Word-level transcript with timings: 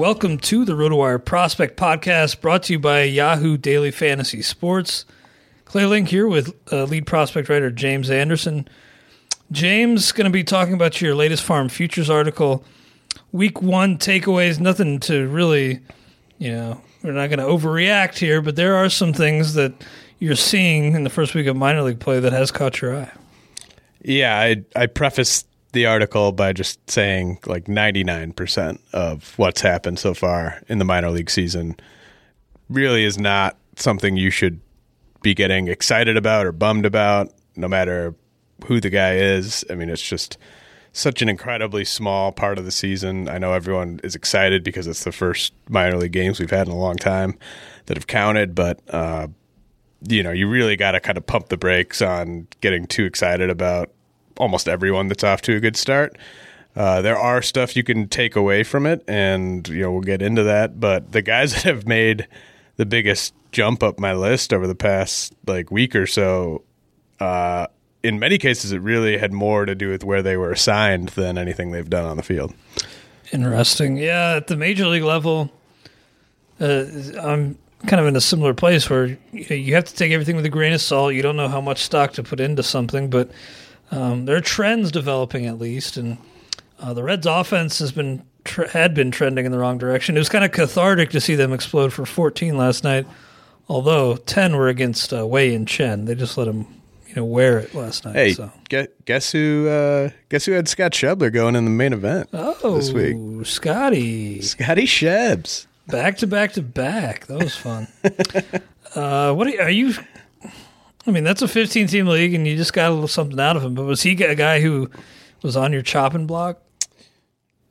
Welcome 0.00 0.38
to 0.38 0.64
the 0.64 0.72
RotoWire 0.72 1.22
Prospect 1.22 1.76
Podcast, 1.78 2.40
brought 2.40 2.62
to 2.62 2.72
you 2.72 2.78
by 2.78 3.02
Yahoo 3.02 3.58
Daily 3.58 3.90
Fantasy 3.90 4.40
Sports. 4.40 5.04
Clay 5.66 5.84
Link 5.84 6.08
here 6.08 6.26
with 6.26 6.56
uh, 6.72 6.84
lead 6.84 7.06
prospect 7.06 7.50
writer 7.50 7.70
James 7.70 8.08
Anderson. 8.08 8.66
James 9.52 10.10
going 10.12 10.24
to 10.24 10.30
be 10.30 10.42
talking 10.42 10.72
about 10.72 11.02
your 11.02 11.14
latest 11.14 11.42
Farm 11.42 11.68
Futures 11.68 12.08
article. 12.08 12.64
Week 13.30 13.60
one 13.60 13.98
takeaways, 13.98 14.58
nothing 14.58 15.00
to 15.00 15.28
really, 15.28 15.80
you 16.38 16.52
know, 16.52 16.80
we're 17.02 17.12
not 17.12 17.28
going 17.28 17.38
to 17.38 17.44
overreact 17.44 18.16
here, 18.16 18.40
but 18.40 18.56
there 18.56 18.76
are 18.76 18.88
some 18.88 19.12
things 19.12 19.52
that 19.52 19.74
you're 20.18 20.34
seeing 20.34 20.94
in 20.94 21.04
the 21.04 21.10
first 21.10 21.34
week 21.34 21.46
of 21.46 21.56
minor 21.56 21.82
league 21.82 22.00
play 22.00 22.20
that 22.20 22.32
has 22.32 22.50
caught 22.50 22.80
your 22.80 22.96
eye. 22.96 23.12
Yeah, 24.02 24.34
I 24.34 24.64
I 24.74 24.86
prefaced 24.86 25.46
the 25.72 25.86
article 25.86 26.32
by 26.32 26.52
just 26.52 26.90
saying 26.90 27.38
like 27.46 27.64
99% 27.64 28.78
of 28.92 29.38
what's 29.38 29.60
happened 29.60 29.98
so 29.98 30.14
far 30.14 30.62
in 30.68 30.78
the 30.78 30.84
minor 30.84 31.10
league 31.10 31.30
season 31.30 31.76
really 32.68 33.04
is 33.04 33.18
not 33.18 33.56
something 33.76 34.16
you 34.16 34.30
should 34.30 34.60
be 35.22 35.34
getting 35.34 35.68
excited 35.68 36.16
about 36.16 36.46
or 36.46 36.52
bummed 36.52 36.86
about 36.86 37.32
no 37.56 37.68
matter 37.68 38.14
who 38.66 38.80
the 38.80 38.90
guy 38.90 39.16
is. 39.16 39.64
I 39.70 39.74
mean, 39.74 39.88
it's 39.88 40.02
just 40.02 40.38
such 40.92 41.22
an 41.22 41.28
incredibly 41.28 41.84
small 41.84 42.32
part 42.32 42.58
of 42.58 42.64
the 42.64 42.70
season. 42.70 43.28
I 43.28 43.38
know 43.38 43.52
everyone 43.52 44.00
is 44.02 44.14
excited 44.14 44.64
because 44.64 44.86
it's 44.86 45.04
the 45.04 45.12
first 45.12 45.52
minor 45.68 45.96
league 45.96 46.12
games 46.12 46.40
we've 46.40 46.50
had 46.50 46.66
in 46.66 46.72
a 46.72 46.78
long 46.78 46.96
time 46.96 47.38
that 47.86 47.96
have 47.96 48.06
counted, 48.06 48.54
but 48.54 48.80
uh, 48.92 49.28
you 50.08 50.22
know, 50.22 50.32
you 50.32 50.48
really 50.48 50.76
got 50.76 50.92
to 50.92 51.00
kind 51.00 51.18
of 51.18 51.26
pump 51.26 51.48
the 51.48 51.56
brakes 51.56 52.02
on 52.02 52.48
getting 52.60 52.86
too 52.86 53.04
excited 53.04 53.50
about 53.50 53.90
almost 54.40 54.68
everyone 54.68 55.08
that's 55.08 55.22
off 55.22 55.42
to 55.42 55.54
a 55.54 55.60
good 55.60 55.76
start. 55.76 56.16
Uh, 56.74 57.02
there 57.02 57.18
are 57.18 57.42
stuff 57.42 57.76
you 57.76 57.82
can 57.82 58.08
take 58.08 58.36
away 58.36 58.62
from 58.62 58.86
it, 58.86 59.04
and 59.06 59.68
you 59.68 59.82
know 59.82 59.92
we'll 59.92 60.00
get 60.00 60.22
into 60.22 60.44
that. 60.44 60.80
But 60.80 61.12
the 61.12 61.22
guys 61.22 61.52
that 61.54 61.62
have 61.64 61.86
made 61.86 62.26
the 62.76 62.86
biggest 62.86 63.34
jump 63.52 63.82
up 63.82 63.98
my 63.98 64.14
list 64.14 64.52
over 64.52 64.66
the 64.66 64.74
past 64.74 65.34
like 65.46 65.70
week 65.70 65.94
or 65.94 66.06
so, 66.06 66.62
uh, 67.18 67.66
in 68.02 68.18
many 68.18 68.38
cases, 68.38 68.72
it 68.72 68.80
really 68.80 69.18
had 69.18 69.32
more 69.32 69.66
to 69.66 69.74
do 69.74 69.90
with 69.90 70.04
where 70.04 70.22
they 70.22 70.36
were 70.36 70.52
assigned 70.52 71.10
than 71.10 71.36
anything 71.36 71.70
they've 71.72 71.90
done 71.90 72.06
on 72.06 72.16
the 72.16 72.22
field. 72.22 72.54
Interesting. 73.32 73.96
Yeah, 73.96 74.36
at 74.36 74.46
the 74.46 74.56
major 74.56 74.86
league 74.86 75.02
level, 75.02 75.50
uh, 76.60 76.84
I'm 77.20 77.58
kind 77.86 78.00
of 78.00 78.06
in 78.06 78.16
a 78.16 78.20
similar 78.20 78.54
place 78.54 78.88
where 78.88 79.18
you 79.32 79.74
have 79.74 79.84
to 79.84 79.94
take 79.94 80.12
everything 80.12 80.36
with 80.36 80.44
a 80.44 80.50
grain 80.50 80.72
of 80.72 80.80
salt. 80.80 81.14
You 81.14 81.22
don't 81.22 81.36
know 81.36 81.48
how 81.48 81.60
much 81.60 81.82
stock 81.82 82.12
to 82.14 82.22
put 82.22 82.40
into 82.40 82.62
something, 82.62 83.10
but 83.10 83.30
um, 83.90 84.24
there 84.24 84.36
are 84.36 84.40
trends 84.40 84.90
developing 84.92 85.46
at 85.46 85.58
least, 85.58 85.96
and 85.96 86.18
uh, 86.78 86.94
the 86.94 87.02
Reds' 87.02 87.26
offense 87.26 87.78
has 87.78 87.92
been 87.92 88.22
tr- 88.44 88.66
had 88.66 88.94
been 88.94 89.10
trending 89.10 89.46
in 89.46 89.52
the 89.52 89.58
wrong 89.58 89.78
direction. 89.78 90.16
It 90.16 90.20
was 90.20 90.28
kind 90.28 90.44
of 90.44 90.52
cathartic 90.52 91.10
to 91.10 91.20
see 91.20 91.34
them 91.34 91.52
explode 91.52 91.92
for 91.92 92.06
14 92.06 92.56
last 92.56 92.84
night, 92.84 93.06
although 93.68 94.16
10 94.16 94.56
were 94.56 94.68
against 94.68 95.12
uh, 95.12 95.26
Wei-Yin 95.26 95.66
Chen. 95.66 96.04
They 96.04 96.14
just 96.14 96.38
let 96.38 96.44
them 96.44 96.66
you 97.08 97.16
know 97.16 97.24
wear 97.24 97.58
it 97.58 97.74
last 97.74 98.04
night. 98.04 98.14
Hey, 98.14 98.32
so. 98.34 98.50
guess, 99.04 99.32
who? 99.32 99.68
Uh, 99.68 100.10
guess 100.28 100.44
who 100.44 100.52
had 100.52 100.68
Scott 100.68 100.92
Schebler 100.92 101.32
going 101.32 101.56
in 101.56 101.64
the 101.64 101.70
main 101.70 101.92
event 101.92 102.28
oh, 102.32 102.76
this 102.76 102.92
week? 102.92 103.46
Scotty, 103.46 104.40
Scotty 104.42 104.86
Shebs, 104.86 105.66
back 105.88 106.18
to 106.18 106.26
back 106.26 106.52
to 106.52 106.62
back. 106.62 107.26
That 107.26 107.42
was 107.42 107.56
fun. 107.56 107.88
uh, 108.94 109.34
what 109.34 109.48
are 109.48 109.50
you, 109.50 109.60
are 109.60 109.70
you? 109.70 109.94
I 111.06 111.10
mean, 111.10 111.24
that's 111.24 111.42
a 111.42 111.48
15 111.48 111.86
team 111.86 112.06
league, 112.06 112.34
and 112.34 112.46
you 112.46 112.56
just 112.56 112.72
got 112.72 112.90
a 112.90 112.94
little 112.94 113.08
something 113.08 113.40
out 113.40 113.56
of 113.56 113.64
him. 113.64 113.74
But 113.74 113.84
was 113.84 114.02
he 114.02 114.12
a 114.22 114.34
guy 114.34 114.60
who 114.60 114.90
was 115.42 115.56
on 115.56 115.72
your 115.72 115.82
chopping 115.82 116.26
block? 116.26 116.60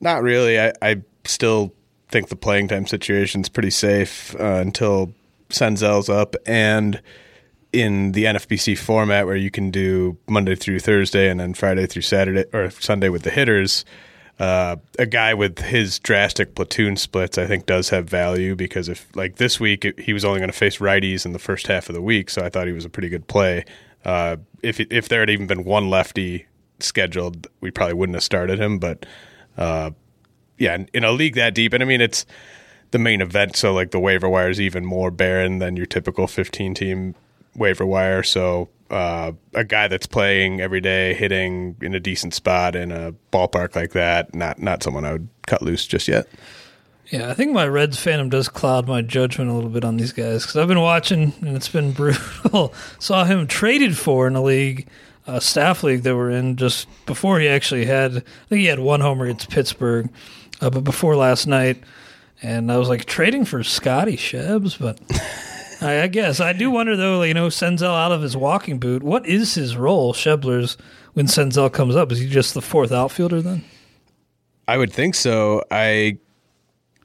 Not 0.02 0.24
really. 0.24 0.60
I, 0.60 0.74
I 0.82 1.04
still 1.26 1.74
think 2.10 2.30
the 2.30 2.36
playing 2.36 2.68
time 2.70 2.88
situation 2.88 3.42
is 3.42 3.50
pretty 3.50 3.70
safe 3.70 4.36
uh, 4.40 4.56
until 4.56 5.14
Senzel's 5.50 6.10
up, 6.10 6.36
and 6.46 7.02
in 7.72 8.14
the 8.14 8.26
NFBC 8.26 8.78
format 8.78 9.28
where 9.28 9.36
you 9.36 9.52
can 9.52 9.70
do 9.70 10.18
Monday 10.28 10.56
through 10.56 10.80
Thursday 10.80 11.30
and 11.30 11.40
then 11.40 11.54
Friday 11.54 11.86
through 11.86 12.02
Saturday 12.02 12.46
or 12.52 12.72
Sunday 12.72 13.10
with 13.10 13.24
the 13.24 13.30
hitters. 13.30 13.86
Uh, 14.40 14.78
a 14.98 15.06
guy 15.06 15.34
with 15.34 15.60
his 15.60 16.00
drastic 16.00 16.56
platoon 16.56 16.96
splits, 16.96 17.38
I 17.38 17.46
think, 17.46 17.66
does 17.66 17.90
have 17.90 18.10
value 18.10 18.56
because 18.56 18.88
if 18.88 19.06
like 19.16 19.36
this 19.36 19.60
week 19.60 19.84
it, 19.84 20.00
he 20.00 20.14
was 20.14 20.24
only 20.24 20.40
going 20.40 20.52
to 20.52 20.58
face 20.58 20.78
righties 20.78 21.26
in 21.26 21.34
the 21.34 21.40
first 21.40 21.68
half 21.68 21.90
of 21.90 21.96
the 21.96 22.02
week, 22.02 22.30
so 22.30 22.42
I 22.42 22.50
thought 22.50 22.68
he 22.68 22.74
was 22.74 22.86
a 22.86 22.90
pretty 22.90 23.10
good 23.10 23.28
play. 23.28 23.66
Uh, 24.06 24.38
if 24.64 24.80
if 24.80 25.10
there 25.10 25.20
had 25.20 25.30
even 25.30 25.46
been 25.46 25.66
one 25.66 25.90
lefty 25.90 26.46
scheduled, 26.80 27.48
we 27.60 27.70
probably 27.70 27.96
wouldn't 27.96 28.16
have 28.16 28.24
started 28.24 28.60
him. 28.60 28.80
But 28.80 29.06
uh, 29.58 29.92
yeah, 30.58 30.76
in, 30.76 30.90
in 30.94 31.04
a 31.04 31.12
league 31.12 31.36
that 31.36 31.54
deep, 31.54 31.74
and 31.74 31.84
I 31.84 31.86
mean 31.86 32.00
it's 32.00 32.26
the 32.92 33.00
main 33.00 33.20
event, 33.20 33.58
so 33.58 33.74
like 33.74 33.92
the 33.92 34.00
waiver 34.00 34.30
wire 34.30 34.50
is 34.50 34.62
even 34.62 34.86
more 34.86 35.12
barren 35.12 35.60
than 35.60 35.76
your 35.76 35.86
typical 35.86 36.28
15 36.28 36.74
team 36.76 37.16
waiver 37.56 37.86
wire. 37.86 38.24
So 38.24 38.70
uh, 38.90 39.32
a 39.54 39.64
guy 39.64 39.88
that's 39.88 40.08
playing 40.08 40.62
every 40.62 40.82
day, 40.82 41.14
hitting 41.14 41.76
in 41.82 41.94
a 41.94 42.00
decent 42.00 42.34
spot 42.34 42.76
in 42.76 42.92
a 42.92 43.14
ballpark 43.32 43.76
like 43.76 43.92
that, 43.92 44.34
not 44.34 44.62
not 44.62 44.84
someone 44.84 45.06
I 45.06 45.14
would 45.14 45.28
cut 45.48 45.62
loose 45.62 45.86
just 45.86 46.08
yet. 46.08 46.28
Yeah, 47.08 47.30
I 47.30 47.34
think 47.34 47.52
my 47.54 47.68
Reds 47.68 47.98
fandom 47.98 48.30
does 48.30 48.50
cloud 48.50 48.88
my 48.88 49.02
judgment 49.02 49.50
a 49.50 49.54
little 49.54 49.72
bit 49.72 49.84
on 49.84 49.98
these 49.98 50.14
guys 50.14 50.44
because 50.44 50.58
I've 50.58 50.68
been 50.68 50.80
watching 50.80 51.34
and 51.42 51.56
it's 51.56 51.70
been 51.70 51.92
brutal. 51.94 52.74
Saw 53.00 53.24
him 53.24 53.48
traded 53.48 53.98
for 53.98 54.28
in 54.28 54.36
a 54.36 54.44
league, 54.44 54.88
a 55.26 55.42
staff 55.42 55.84
league 55.84 56.04
that 56.04 56.16
we're 56.16 56.30
in 56.30 56.56
just 56.56 56.88
before 57.08 57.40
he 57.40 57.48
actually 57.48 57.86
had. 57.86 58.18
I 58.18 58.20
think 58.48 58.60
he 58.60 58.66
had 58.66 58.80
one 58.80 59.02
homer 59.02 59.26
against 59.26 59.50
Pittsburgh, 59.50 60.10
uh, 60.62 60.70
but 60.70 60.84
before 60.84 61.16
last 61.16 61.48
night, 61.48 61.84
and 62.44 62.72
I 62.72 62.78
was 62.78 62.90
like 62.90 63.06
trading 63.06 63.44
for 63.46 63.64
Scotty 63.64 64.16
Shebs, 64.16 64.78
but. 64.78 65.00
I, 65.82 66.04
I 66.04 66.08
guess 66.08 66.40
I 66.40 66.54
do 66.54 66.72
wonder 66.72 66.96
though. 66.96 67.24
You 67.24 67.34
know, 67.34 67.48
Senzel 67.48 67.96
out 67.96 68.12
of 68.12 68.22
his 68.22 68.36
walking 68.36 68.80
boot. 68.80 69.04
What 69.04 69.26
is 69.26 69.56
his 69.56 69.78
role, 69.78 70.14
Schebler's, 70.14 70.78
when 71.14 71.28
Senzel 71.28 71.72
comes 71.72 71.96
up? 71.96 72.12
Is 72.12 72.20
he 72.20 72.28
just 72.28 72.54
the 72.54 72.62
fourth 72.62 72.92
outfielder 72.92 73.42
then? 73.42 73.64
I 74.68 74.78
would 74.78 74.94
think 74.94 75.16
so. 75.16 75.64
I 75.72 76.18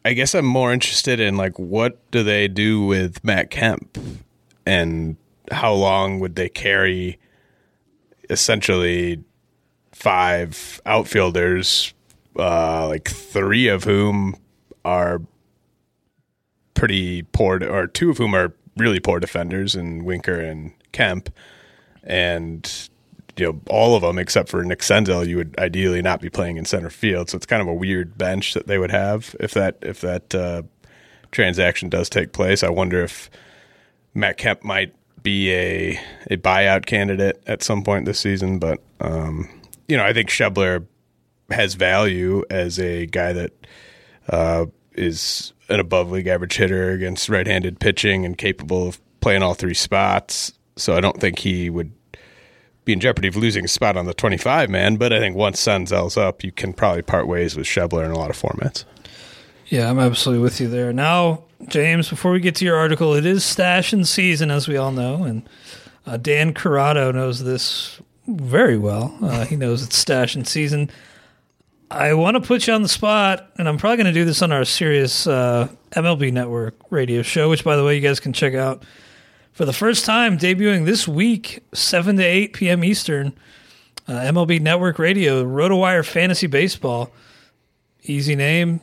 I 0.04 0.12
guess 0.12 0.34
I'm 0.34 0.44
more 0.44 0.72
interested 0.72 1.20
in 1.20 1.36
like 1.36 1.58
what 1.58 2.10
do 2.10 2.22
they 2.22 2.48
do 2.48 2.84
with 2.84 3.24
Matt 3.24 3.50
Kemp 3.50 3.96
and 4.66 5.16
how 5.50 5.72
long 5.72 6.20
would 6.20 6.36
they 6.36 6.48
carry 6.48 7.18
essentially 8.30 9.22
five 9.92 10.80
outfielders, 10.84 11.94
uh, 12.38 12.88
like 12.88 13.08
three 13.08 13.68
of 13.68 13.84
whom 13.84 14.36
are 14.84 15.22
pretty 16.74 17.22
poor, 17.22 17.62
or 17.64 17.86
two 17.86 18.10
of 18.10 18.18
whom 18.18 18.34
are 18.34 18.52
really 18.76 19.00
poor 19.00 19.20
defenders 19.20 19.74
in 19.74 20.04
Winker 20.04 20.40
and 20.40 20.72
Kemp, 20.92 21.30
and 22.02 22.88
you 23.36 23.46
know 23.46 23.60
all 23.68 23.96
of 23.96 24.02
them 24.02 24.18
except 24.18 24.48
for 24.48 24.62
Nick 24.64 24.80
Senzel, 24.80 25.26
you 25.26 25.36
would 25.36 25.54
ideally 25.58 26.02
not 26.02 26.20
be 26.20 26.30
playing 26.30 26.56
in 26.56 26.64
center 26.64 26.90
field. 26.90 27.30
So 27.30 27.36
it's 27.36 27.46
kind 27.46 27.62
of 27.62 27.68
a 27.68 27.74
weird 27.74 28.16
bench 28.16 28.54
that 28.54 28.66
they 28.66 28.78
would 28.78 28.90
have 28.90 29.34
if 29.40 29.52
that 29.54 29.78
if 29.82 30.00
that 30.00 30.34
uh, 30.34 30.62
transaction 31.30 31.88
does 31.88 32.08
take 32.08 32.32
place. 32.32 32.62
I 32.62 32.70
wonder 32.70 33.02
if 33.02 33.30
Matt 34.14 34.36
Kemp 34.36 34.64
might 34.64 34.94
be 35.22 35.52
a 35.52 36.00
a 36.30 36.36
buyout 36.36 36.86
candidate 36.86 37.42
at 37.46 37.62
some 37.62 37.82
point 37.82 38.06
this 38.06 38.20
season, 38.20 38.58
but 38.58 38.80
um, 39.00 39.48
you 39.88 39.96
know 39.96 40.04
I 40.04 40.12
think 40.12 40.30
Schebler 40.30 40.86
has 41.50 41.74
value 41.74 42.44
as 42.50 42.78
a 42.78 43.06
guy 43.06 43.32
that 43.32 43.52
uh, 44.28 44.66
is 44.94 45.52
an 45.68 45.80
above 45.80 46.10
league 46.10 46.26
average 46.26 46.56
hitter 46.56 46.90
against 46.90 47.28
right 47.28 47.46
handed 47.46 47.80
pitching 47.80 48.24
and 48.24 48.36
capable 48.36 48.88
of 48.88 49.00
playing 49.20 49.42
all 49.42 49.54
three 49.54 49.74
spots. 49.74 50.52
So 50.76 50.96
I 50.96 51.00
don't 51.00 51.20
think 51.20 51.38
he 51.38 51.70
would 51.70 51.92
be 52.84 52.92
in 52.92 53.00
jeopardy 53.00 53.28
of 53.28 53.36
losing 53.36 53.64
a 53.64 53.68
spot 53.68 53.96
on 53.96 54.06
the 54.06 54.14
25 54.14 54.68
man. 54.68 54.96
But 54.96 55.12
I 55.12 55.18
think 55.18 55.36
once 55.36 55.60
Senzel's 55.60 56.16
up, 56.16 56.44
you 56.44 56.52
can 56.52 56.72
probably 56.72 57.02
part 57.02 57.26
ways 57.26 57.56
with 57.56 57.66
Schebler 57.66 58.04
in 58.04 58.10
a 58.10 58.18
lot 58.18 58.30
of 58.30 58.40
formats. 58.40 58.84
Yeah, 59.66 59.88
I'm 59.88 59.98
absolutely 59.98 60.42
with 60.42 60.60
you 60.60 60.68
there. 60.68 60.92
Now, 60.92 61.44
James, 61.68 62.10
before 62.10 62.32
we 62.32 62.40
get 62.40 62.54
to 62.56 62.64
your 62.64 62.76
article, 62.76 63.14
it 63.14 63.24
is 63.24 63.42
stashing 63.42 64.06
season, 64.06 64.50
as 64.50 64.68
we 64.68 64.76
all 64.76 64.92
know. 64.92 65.24
And 65.24 65.48
uh, 66.06 66.18
Dan 66.18 66.52
Corrado 66.52 67.10
knows 67.12 67.42
this 67.42 68.00
very 68.26 68.76
well. 68.76 69.16
Uh, 69.22 69.46
he 69.46 69.56
knows 69.56 69.82
it's 69.82 70.02
stashing 70.02 70.46
season. 70.46 70.90
I 71.94 72.14
want 72.14 72.34
to 72.34 72.40
put 72.40 72.66
you 72.66 72.72
on 72.74 72.82
the 72.82 72.88
spot, 72.88 73.52
and 73.56 73.68
I'm 73.68 73.78
probably 73.78 73.98
going 73.98 74.12
to 74.12 74.12
do 74.12 74.24
this 74.24 74.42
on 74.42 74.50
our 74.50 74.64
Sirius 74.64 75.28
uh, 75.28 75.68
MLB 75.92 76.32
Network 76.32 76.74
radio 76.90 77.22
show, 77.22 77.48
which, 77.48 77.62
by 77.62 77.76
the 77.76 77.84
way, 77.84 77.94
you 77.94 78.00
guys 78.00 78.18
can 78.18 78.32
check 78.32 78.52
out 78.52 78.82
for 79.52 79.64
the 79.64 79.72
first 79.72 80.04
time, 80.04 80.36
debuting 80.36 80.86
this 80.86 81.06
week, 81.06 81.62
7 81.72 82.16
to 82.16 82.22
8 82.24 82.52
p.m. 82.52 82.82
Eastern. 82.82 83.32
Uh, 84.08 84.14
MLB 84.14 84.60
Network 84.60 84.98
Radio, 84.98 85.44
RotoWire 85.44 86.04
Fantasy 86.04 86.48
Baseball. 86.48 87.12
Easy 88.02 88.34
name, 88.34 88.80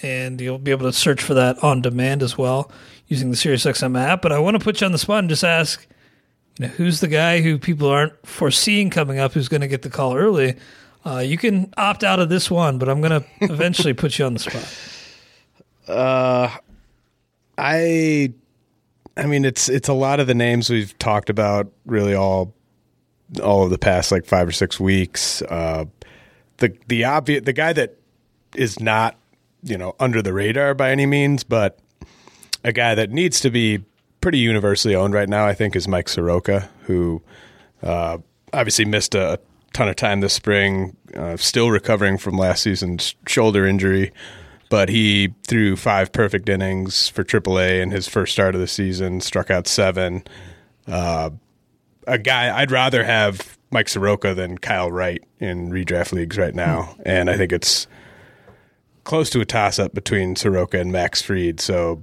and 0.00 0.40
you'll 0.40 0.58
be 0.58 0.70
able 0.70 0.86
to 0.86 0.92
search 0.92 1.20
for 1.20 1.34
that 1.34 1.62
on 1.64 1.82
demand 1.82 2.22
as 2.22 2.38
well 2.38 2.70
using 3.08 3.30
the 3.30 3.36
SiriusXM 3.36 4.00
app. 4.00 4.22
But 4.22 4.30
I 4.30 4.38
want 4.38 4.56
to 4.56 4.62
put 4.62 4.80
you 4.80 4.84
on 4.84 4.92
the 4.92 4.98
spot 4.98 5.18
and 5.18 5.28
just 5.28 5.42
ask, 5.42 5.84
you 6.60 6.68
know, 6.68 6.72
who's 6.74 7.00
the 7.00 7.08
guy 7.08 7.40
who 7.40 7.58
people 7.58 7.88
aren't 7.88 8.24
foreseeing 8.24 8.88
coming 8.88 9.18
up 9.18 9.32
who's 9.32 9.48
going 9.48 9.62
to 9.62 9.68
get 9.68 9.82
the 9.82 9.90
call 9.90 10.16
early? 10.16 10.54
Uh, 11.04 11.18
you 11.18 11.36
can 11.36 11.72
opt 11.76 12.04
out 12.04 12.20
of 12.20 12.28
this 12.28 12.50
one, 12.50 12.78
but 12.78 12.88
I'm 12.88 13.00
going 13.00 13.22
to 13.22 13.26
eventually 13.40 13.92
put 13.92 14.18
you 14.18 14.24
on 14.24 14.34
the 14.34 14.38
spot. 14.38 14.78
Uh, 15.88 16.48
I, 17.58 18.32
I 19.16 19.26
mean, 19.26 19.44
it's 19.44 19.68
it's 19.68 19.88
a 19.88 19.92
lot 19.92 20.20
of 20.20 20.26
the 20.26 20.34
names 20.34 20.70
we've 20.70 20.96
talked 20.98 21.28
about, 21.28 21.70
really 21.86 22.14
all, 22.14 22.54
all 23.42 23.64
of 23.64 23.70
the 23.70 23.78
past 23.78 24.12
like 24.12 24.24
five 24.24 24.46
or 24.46 24.52
six 24.52 24.78
weeks. 24.78 25.42
Uh, 25.42 25.86
the 26.58 26.76
the 26.86 27.04
obvious 27.04 27.44
the 27.44 27.52
guy 27.52 27.72
that 27.72 27.96
is 28.54 28.78
not 28.78 29.16
you 29.62 29.76
know 29.76 29.96
under 29.98 30.22
the 30.22 30.32
radar 30.32 30.74
by 30.74 30.90
any 30.90 31.06
means, 31.06 31.42
but 31.42 31.78
a 32.64 32.72
guy 32.72 32.94
that 32.94 33.10
needs 33.10 33.40
to 33.40 33.50
be 33.50 33.84
pretty 34.20 34.38
universally 34.38 34.94
owned 34.94 35.14
right 35.14 35.28
now, 35.28 35.46
I 35.46 35.52
think, 35.52 35.74
is 35.74 35.88
Mike 35.88 36.08
Soroka, 36.08 36.70
who 36.84 37.20
uh, 37.82 38.18
obviously 38.52 38.84
missed 38.84 39.14
a 39.14 39.40
ton 39.72 39.88
of 39.88 39.96
time 39.96 40.20
this 40.20 40.32
spring, 40.32 40.96
uh, 41.16 41.36
still 41.36 41.70
recovering 41.70 42.18
from 42.18 42.36
last 42.36 42.62
season's 42.62 43.14
shoulder 43.26 43.66
injury. 43.66 44.12
But 44.70 44.88
he 44.88 45.34
threw 45.46 45.76
five 45.76 46.12
perfect 46.12 46.48
innings 46.48 47.08
for 47.08 47.24
AAA 47.24 47.82
in 47.82 47.90
his 47.90 48.08
first 48.08 48.32
start 48.32 48.54
of 48.54 48.60
the 48.60 48.66
season, 48.66 49.20
struck 49.20 49.50
out 49.50 49.66
seven. 49.66 50.24
Uh, 50.86 51.30
a 52.06 52.18
guy 52.18 52.56
I'd 52.56 52.70
rather 52.70 53.04
have 53.04 53.58
Mike 53.70 53.88
Soroka 53.88 54.34
than 54.34 54.58
Kyle 54.58 54.90
Wright 54.90 55.22
in 55.40 55.70
redraft 55.70 56.12
leagues 56.12 56.38
right 56.38 56.54
now, 56.54 56.96
and 57.04 57.28
I 57.28 57.36
think 57.36 57.52
it's 57.52 57.86
close 59.04 59.30
to 59.30 59.40
a 59.40 59.44
toss 59.44 59.78
up 59.78 59.94
between 59.94 60.36
Soroka 60.36 60.78
and 60.78 60.92
Max 60.92 61.22
Fried. 61.22 61.60
So, 61.60 62.02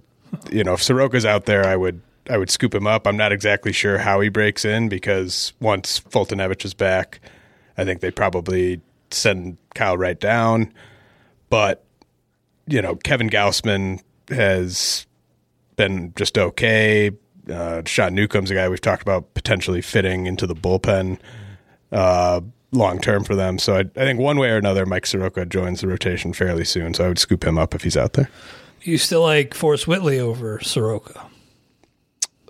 you 0.51 0.63
know, 0.63 0.73
if 0.73 0.83
Soroka's 0.83 1.25
out 1.25 1.45
there, 1.45 1.65
I 1.65 1.75
would 1.75 2.01
I 2.29 2.37
would 2.37 2.49
scoop 2.51 2.75
him 2.75 2.85
up. 2.85 3.07
I'm 3.07 3.17
not 3.17 3.31
exactly 3.31 3.71
sure 3.71 3.97
how 3.97 4.19
he 4.19 4.29
breaks 4.29 4.63
in 4.63 4.89
because 4.89 5.53
once 5.59 5.99
Foltynewicz 5.99 6.65
is 6.65 6.73
back, 6.73 7.19
I 7.79 7.85
think 7.85 8.01
they 8.01 8.11
probably 8.11 8.81
send 9.11 9.57
Kyle 9.73 9.97
Wright 9.97 10.19
down. 10.19 10.73
But, 11.49 11.85
you 12.67 12.81
know, 12.81 12.95
Kevin 12.95 13.29
Gausman 13.29 14.01
has 14.29 15.07
been 15.75 16.13
just 16.15 16.37
okay. 16.37 17.11
Uh, 17.49 17.81
Sean 17.85 18.13
Newcomb's 18.13 18.51
a 18.51 18.53
guy 18.53 18.69
we've 18.69 18.81
talked 18.81 19.01
about 19.01 19.33
potentially 19.33 19.81
fitting 19.81 20.27
into 20.27 20.45
the 20.45 20.53
bullpen 20.53 21.17
uh, 21.91 22.41
long 22.71 22.99
term 22.99 23.23
for 23.23 23.35
them. 23.35 23.57
So 23.57 23.75
I, 23.75 23.79
I, 23.79 24.05
think 24.05 24.19
one 24.19 24.37
way 24.37 24.49
or 24.49 24.57
another, 24.57 24.85
Mike 24.85 25.05
Soroka 25.05 25.45
joins 25.45 25.81
the 25.81 25.87
rotation 25.87 26.33
fairly 26.33 26.65
soon. 26.65 26.93
So 26.93 27.05
I 27.05 27.07
would 27.07 27.17
scoop 27.17 27.43
him 27.43 27.57
up 27.57 27.73
if 27.73 27.83
he's 27.83 27.97
out 27.97 28.13
there. 28.13 28.29
You 28.81 28.97
still 28.97 29.21
like 29.21 29.53
Forrest 29.53 29.87
Whitley 29.87 30.19
over 30.19 30.59
Soroka? 30.61 31.27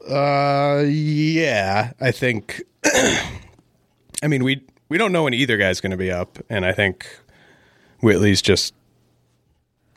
Uh, 0.09 0.83
yeah, 0.87 1.93
I 2.01 2.11
think. 2.11 2.63
I 4.21 4.27
mean, 4.27 4.43
we 4.43 4.65
we 4.89 4.97
don't 4.97 5.11
know 5.11 5.23
when 5.23 5.33
either 5.33 5.57
guy's 5.57 5.79
going 5.79 5.91
to 5.91 5.97
be 5.97 6.11
up, 6.11 6.39
and 6.49 6.65
I 6.65 6.73
think 6.73 7.07
Whitley's 8.01 8.41
just 8.41 8.73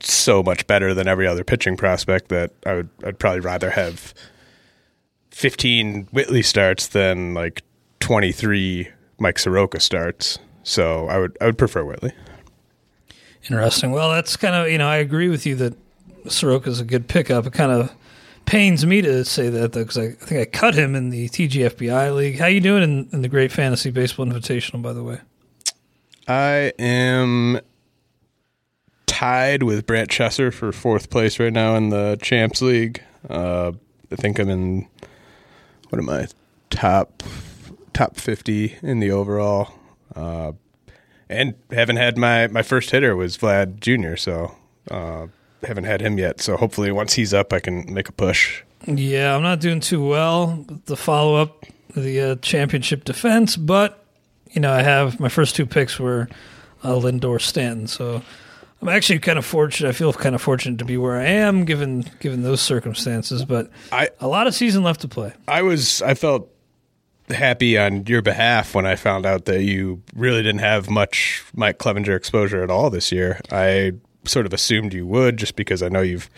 so 0.00 0.42
much 0.42 0.66
better 0.66 0.94
than 0.94 1.06
every 1.06 1.26
other 1.26 1.44
pitching 1.44 1.76
prospect 1.76 2.28
that 2.28 2.52
I 2.66 2.74
would 2.74 2.88
I'd 3.04 3.18
probably 3.18 3.40
rather 3.40 3.70
have 3.70 4.14
15 5.30 6.08
Whitley 6.12 6.42
starts 6.42 6.88
than 6.88 7.34
like 7.34 7.62
23 8.00 8.88
Mike 9.18 9.38
Soroka 9.38 9.80
starts. 9.80 10.38
So 10.64 11.06
I 11.08 11.18
would 11.18 11.36
I 11.40 11.46
would 11.46 11.58
prefer 11.58 11.84
Whitley. 11.84 12.12
Interesting. 13.44 13.92
Well, 13.92 14.10
that's 14.10 14.36
kind 14.36 14.54
of 14.54 14.70
you 14.70 14.78
know 14.78 14.88
I 14.88 14.96
agree 14.96 15.28
with 15.28 15.46
you 15.46 15.54
that 15.56 15.74
Soroka's 16.26 16.80
a 16.80 16.84
good 16.84 17.08
pickup. 17.08 17.46
It 17.46 17.52
kind 17.52 17.72
of 17.72 17.92
pains 18.46 18.84
me 18.84 19.02
to 19.02 19.24
say 19.24 19.48
that 19.48 19.72
though 19.72 19.82
because 19.82 19.98
I, 19.98 20.04
I, 20.04 20.12
think 20.12 20.40
I 20.40 20.44
cut 20.44 20.74
him 20.74 20.94
in 20.94 21.10
the 21.10 21.28
TGFBI 21.28 22.14
league. 22.14 22.38
How 22.38 22.46
you 22.46 22.60
doing 22.60 22.82
in, 22.82 23.08
in 23.12 23.22
the 23.22 23.28
Great 23.28 23.52
Fantasy 23.52 23.90
Baseball 23.90 24.26
Invitational, 24.26 24.82
by 24.82 24.92
the 24.92 25.02
way? 25.02 25.20
I 26.28 26.72
am 26.78 27.60
tied 29.06 29.62
with 29.62 29.86
Brant 29.86 30.10
Chesser 30.10 30.52
for 30.52 30.72
fourth 30.72 31.10
place 31.10 31.38
right 31.38 31.52
now 31.52 31.74
in 31.76 31.90
the 31.90 32.18
Champs 32.22 32.62
League. 32.62 33.02
Uh, 33.28 33.72
I 34.10 34.16
think 34.16 34.38
I'm 34.38 34.48
in 34.48 34.88
what 35.88 35.98
am 35.98 36.08
I 36.08 36.26
top 36.70 37.22
top 37.92 38.16
fifty 38.16 38.76
in 38.82 39.00
the 39.00 39.10
overall. 39.10 39.74
Uh, 40.14 40.52
and 41.28 41.54
haven't 41.70 41.96
had 41.96 42.18
my 42.18 42.46
my 42.48 42.62
first 42.62 42.90
hitter 42.90 43.16
was 43.16 43.36
Vlad 43.38 43.80
Jr. 43.80 44.16
So 44.16 44.56
uh, 44.90 45.26
haven't 45.64 45.84
had 45.84 46.00
him 46.00 46.18
yet. 46.18 46.40
So 46.40 46.56
hopefully 46.56 46.92
once 46.92 47.14
he's 47.14 47.32
up, 47.32 47.52
I 47.52 47.60
can 47.60 47.92
make 47.92 48.08
a 48.08 48.12
push. 48.12 48.62
Yeah, 48.86 49.36
I'm 49.36 49.42
not 49.42 49.60
doing 49.60 49.80
too 49.80 50.06
well 50.06 50.64
with 50.68 50.86
the 50.86 50.96
follow 50.96 51.36
up, 51.36 51.64
the 51.94 52.20
uh, 52.20 52.36
championship 52.36 53.04
defense, 53.04 53.56
but 53.56 54.04
you 54.50 54.60
know 54.60 54.72
I 54.72 54.82
have 54.82 55.20
my 55.20 55.28
first 55.28 55.54
two 55.54 55.66
picks 55.66 55.98
were 55.98 56.28
uh, 56.82 56.90
Lindor 56.90 57.40
Stanton, 57.40 57.86
so 57.86 58.22
I'm 58.80 58.88
actually 58.88 59.20
kind 59.20 59.38
of 59.38 59.46
fortunate. 59.46 59.88
I 59.88 59.92
feel 59.92 60.12
kind 60.12 60.34
of 60.34 60.42
fortunate 60.42 60.78
to 60.78 60.84
be 60.84 60.96
where 60.96 61.16
I 61.16 61.26
am, 61.26 61.64
given 61.64 62.04
given 62.18 62.42
those 62.42 62.60
circumstances. 62.60 63.44
But 63.44 63.70
I 63.92 64.10
a 64.20 64.26
lot 64.26 64.48
of 64.48 64.54
season 64.54 64.82
left 64.82 65.02
to 65.02 65.08
play. 65.08 65.32
I 65.46 65.62
was 65.62 66.02
I 66.02 66.14
felt 66.14 66.48
happy 67.28 67.78
on 67.78 68.04
your 68.06 68.20
behalf 68.20 68.74
when 68.74 68.84
I 68.84 68.96
found 68.96 69.24
out 69.24 69.44
that 69.44 69.62
you 69.62 70.02
really 70.14 70.42
didn't 70.42 70.60
have 70.60 70.90
much 70.90 71.44
Mike 71.54 71.78
Clevinger 71.78 72.16
exposure 72.16 72.62
at 72.62 72.70
all 72.70 72.90
this 72.90 73.12
year. 73.12 73.40
I 73.50 73.92
sort 74.24 74.46
of 74.46 74.52
assumed 74.52 74.94
you 74.94 75.06
would, 75.06 75.36
just 75.36 75.56
because 75.56 75.82
I 75.82 75.88
know 75.88 76.00
you've 76.00 76.30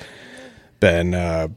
been 0.80 1.14
uh, 1.14 1.48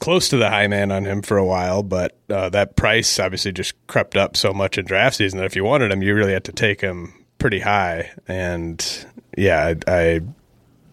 close 0.00 0.28
to 0.28 0.36
the 0.36 0.50
high 0.50 0.66
man 0.66 0.92
on 0.92 1.04
him 1.04 1.22
for 1.22 1.36
a 1.36 1.44
while. 1.44 1.82
But 1.82 2.16
uh, 2.28 2.48
that 2.50 2.76
price 2.76 3.18
obviously 3.18 3.52
just 3.52 3.74
crept 3.86 4.16
up 4.16 4.36
so 4.36 4.52
much 4.52 4.78
in 4.78 4.84
draft 4.84 5.16
season 5.16 5.38
that 5.38 5.46
if 5.46 5.56
you 5.56 5.64
wanted 5.64 5.92
him, 5.92 6.02
you 6.02 6.14
really 6.14 6.32
had 6.32 6.44
to 6.44 6.52
take 6.52 6.80
him 6.80 7.12
pretty 7.38 7.60
high. 7.60 8.10
And 8.28 9.06
yeah, 9.36 9.74
I, 9.86 9.92
I 9.92 10.20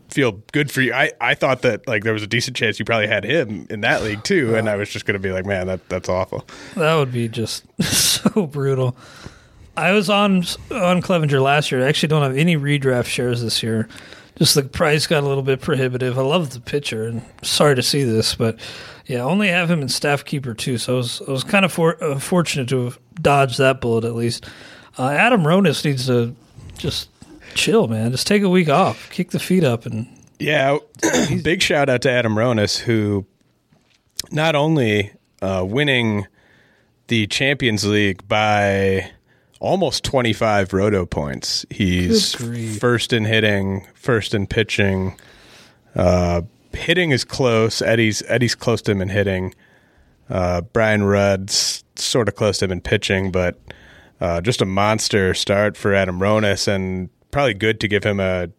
feel 0.09 0.43
good 0.51 0.71
for 0.71 0.81
you. 0.81 0.93
I, 0.93 1.11
I 1.19 1.33
thought 1.33 1.63
that 1.63 1.87
like 1.87 2.03
there 2.03 2.13
was 2.13 2.23
a 2.23 2.27
decent 2.27 2.55
chance 2.55 2.79
you 2.79 2.85
probably 2.85 3.07
had 3.07 3.23
him 3.23 3.67
in 3.69 3.81
that 3.81 4.03
league 4.03 4.23
too, 4.23 4.55
and 4.55 4.69
I 4.69 4.75
was 4.75 4.89
just 4.89 5.05
going 5.05 5.15
to 5.15 5.19
be 5.19 5.31
like, 5.31 5.45
man, 5.45 5.67
that 5.67 5.89
that's 5.89 6.07
awful. 6.07 6.45
That 6.75 6.95
would 6.95 7.11
be 7.11 7.27
just 7.27 7.65
so 7.81 8.47
brutal. 8.47 8.95
I 9.75 9.91
was 9.91 10.09
on 10.09 10.37
on 10.71 11.01
Clevinger 11.01 11.41
last 11.41 11.71
year. 11.71 11.83
I 11.83 11.89
actually 11.89 12.09
don't 12.09 12.21
have 12.21 12.37
any 12.37 12.55
redraft 12.55 13.07
shares 13.07 13.41
this 13.41 13.63
year. 13.63 13.89
Just 14.37 14.55
the 14.55 14.63
price 14.63 15.05
got 15.07 15.23
a 15.23 15.27
little 15.27 15.43
bit 15.43 15.61
prohibitive. 15.61 16.17
I 16.17 16.23
love 16.23 16.51
the 16.51 16.59
pitcher, 16.59 17.05
and 17.05 17.21
sorry 17.43 17.75
to 17.75 17.83
see 17.83 18.03
this, 18.03 18.33
but 18.35 18.59
yeah, 19.05 19.19
only 19.21 19.49
have 19.49 19.69
him 19.69 19.81
in 19.81 19.89
staff 19.89 20.25
keeper 20.25 20.53
too. 20.53 20.77
So 20.77 20.93
I 20.95 20.97
was 20.97 21.21
I 21.27 21.31
was 21.31 21.43
kind 21.43 21.65
of 21.65 21.71
for, 21.71 22.03
uh, 22.03 22.17
fortunate 22.19 22.69
to 22.69 22.85
have 22.85 22.99
dodged 23.21 23.57
that 23.59 23.79
bullet 23.81 24.03
at 24.05 24.15
least. 24.15 24.45
Uh, 24.97 25.09
Adam 25.09 25.43
Ronis 25.43 25.83
needs 25.85 26.07
to 26.07 26.35
just 26.77 27.09
chill, 27.53 27.87
man. 27.87 28.11
Just 28.11 28.27
take 28.27 28.43
a 28.43 28.49
week 28.49 28.69
off, 28.69 29.09
kick 29.11 29.31
the 29.31 29.39
feet 29.39 29.63
up, 29.63 29.85
and 29.85 30.07
Yeah, 30.39 30.77
big 31.43 31.61
shout 31.61 31.89
out 31.89 32.01
to 32.03 32.11
Adam 32.11 32.35
Ronis, 32.35 32.79
who 32.79 33.25
not 34.31 34.55
only 34.55 35.11
uh, 35.41 35.63
winning 35.67 36.25
the 37.07 37.27
Champions 37.27 37.85
League 37.85 38.27
by 38.27 39.11
almost 39.63 40.03
25 40.03 40.73
roto 40.73 41.05
points. 41.05 41.65
He's 41.69 42.35
first 42.79 43.13
in 43.13 43.25
hitting, 43.25 43.87
first 43.95 44.33
in 44.33 44.45
pitching. 44.45 45.15
Uh, 45.95 46.41
hitting 46.73 47.11
is 47.11 47.23
close. 47.23 47.81
Eddie's 47.81 48.21
Eddie's 48.27 48.55
close 48.55 48.81
to 48.83 48.91
him 48.91 49.01
in 49.01 49.09
hitting. 49.09 49.55
Uh, 50.29 50.61
Brian 50.61 51.03
Rudd's 51.03 51.83
sort 51.95 52.27
of 52.27 52.35
close 52.35 52.57
to 52.59 52.65
him 52.65 52.71
in 52.71 52.81
pitching, 52.81 53.31
but 53.31 53.59
uh, 54.19 54.41
just 54.41 54.61
a 54.61 54.65
monster 54.65 55.33
start 55.33 55.77
for 55.77 55.93
Adam 55.93 56.19
Ronis, 56.19 56.67
and 56.67 57.09
probably 57.31 57.53
good 57.53 57.79
to 57.79 57.87
give 57.87 58.03
him 58.03 58.19
a 58.19 58.49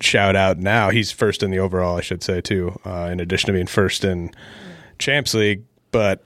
shout 0.00 0.36
out 0.36 0.58
now. 0.58 0.90
He's 0.90 1.12
first 1.12 1.42
in 1.42 1.50
the 1.50 1.58
overall, 1.58 1.96
I 1.96 2.00
should 2.00 2.22
say, 2.22 2.40
too, 2.40 2.78
uh, 2.84 3.08
in 3.10 3.20
addition 3.20 3.46
to 3.48 3.52
being 3.52 3.66
first 3.66 4.04
in 4.04 4.32
Champs 4.98 5.34
League. 5.34 5.64
But, 5.90 6.24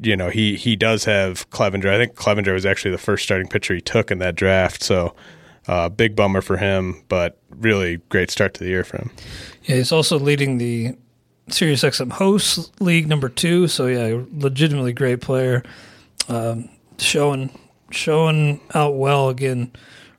you 0.00 0.16
know, 0.16 0.30
he, 0.30 0.56
he 0.56 0.76
does 0.76 1.04
have 1.04 1.48
Clevinger. 1.50 1.88
I 1.88 1.98
think 1.98 2.14
Clevinger 2.14 2.52
was 2.52 2.66
actually 2.66 2.90
the 2.90 2.98
first 2.98 3.24
starting 3.24 3.48
pitcher 3.48 3.74
he 3.74 3.80
took 3.80 4.10
in 4.10 4.18
that 4.18 4.34
draft. 4.34 4.82
So, 4.82 5.14
uh, 5.68 5.88
big 5.88 6.16
bummer 6.16 6.40
for 6.40 6.56
him, 6.56 7.02
but 7.08 7.38
really 7.50 7.98
great 8.08 8.30
start 8.30 8.54
to 8.54 8.64
the 8.64 8.70
year 8.70 8.82
for 8.82 8.96
him. 8.96 9.10
yeah, 9.64 9.76
he's 9.76 9.92
also 9.92 10.18
leading 10.18 10.58
the 10.58 10.96
Sirius 11.48 11.82
XM 11.82 12.12
hosts 12.12 12.70
league 12.80 13.08
number 13.08 13.28
two. 13.28 13.68
So 13.68 13.86
yeah, 13.86 14.22
legitimately 14.32 14.92
great 14.92 15.20
player, 15.20 15.62
um, 16.28 16.68
showing 16.98 17.50
showing 17.90 18.60
out 18.74 18.96
well 18.96 19.28
again 19.28 19.72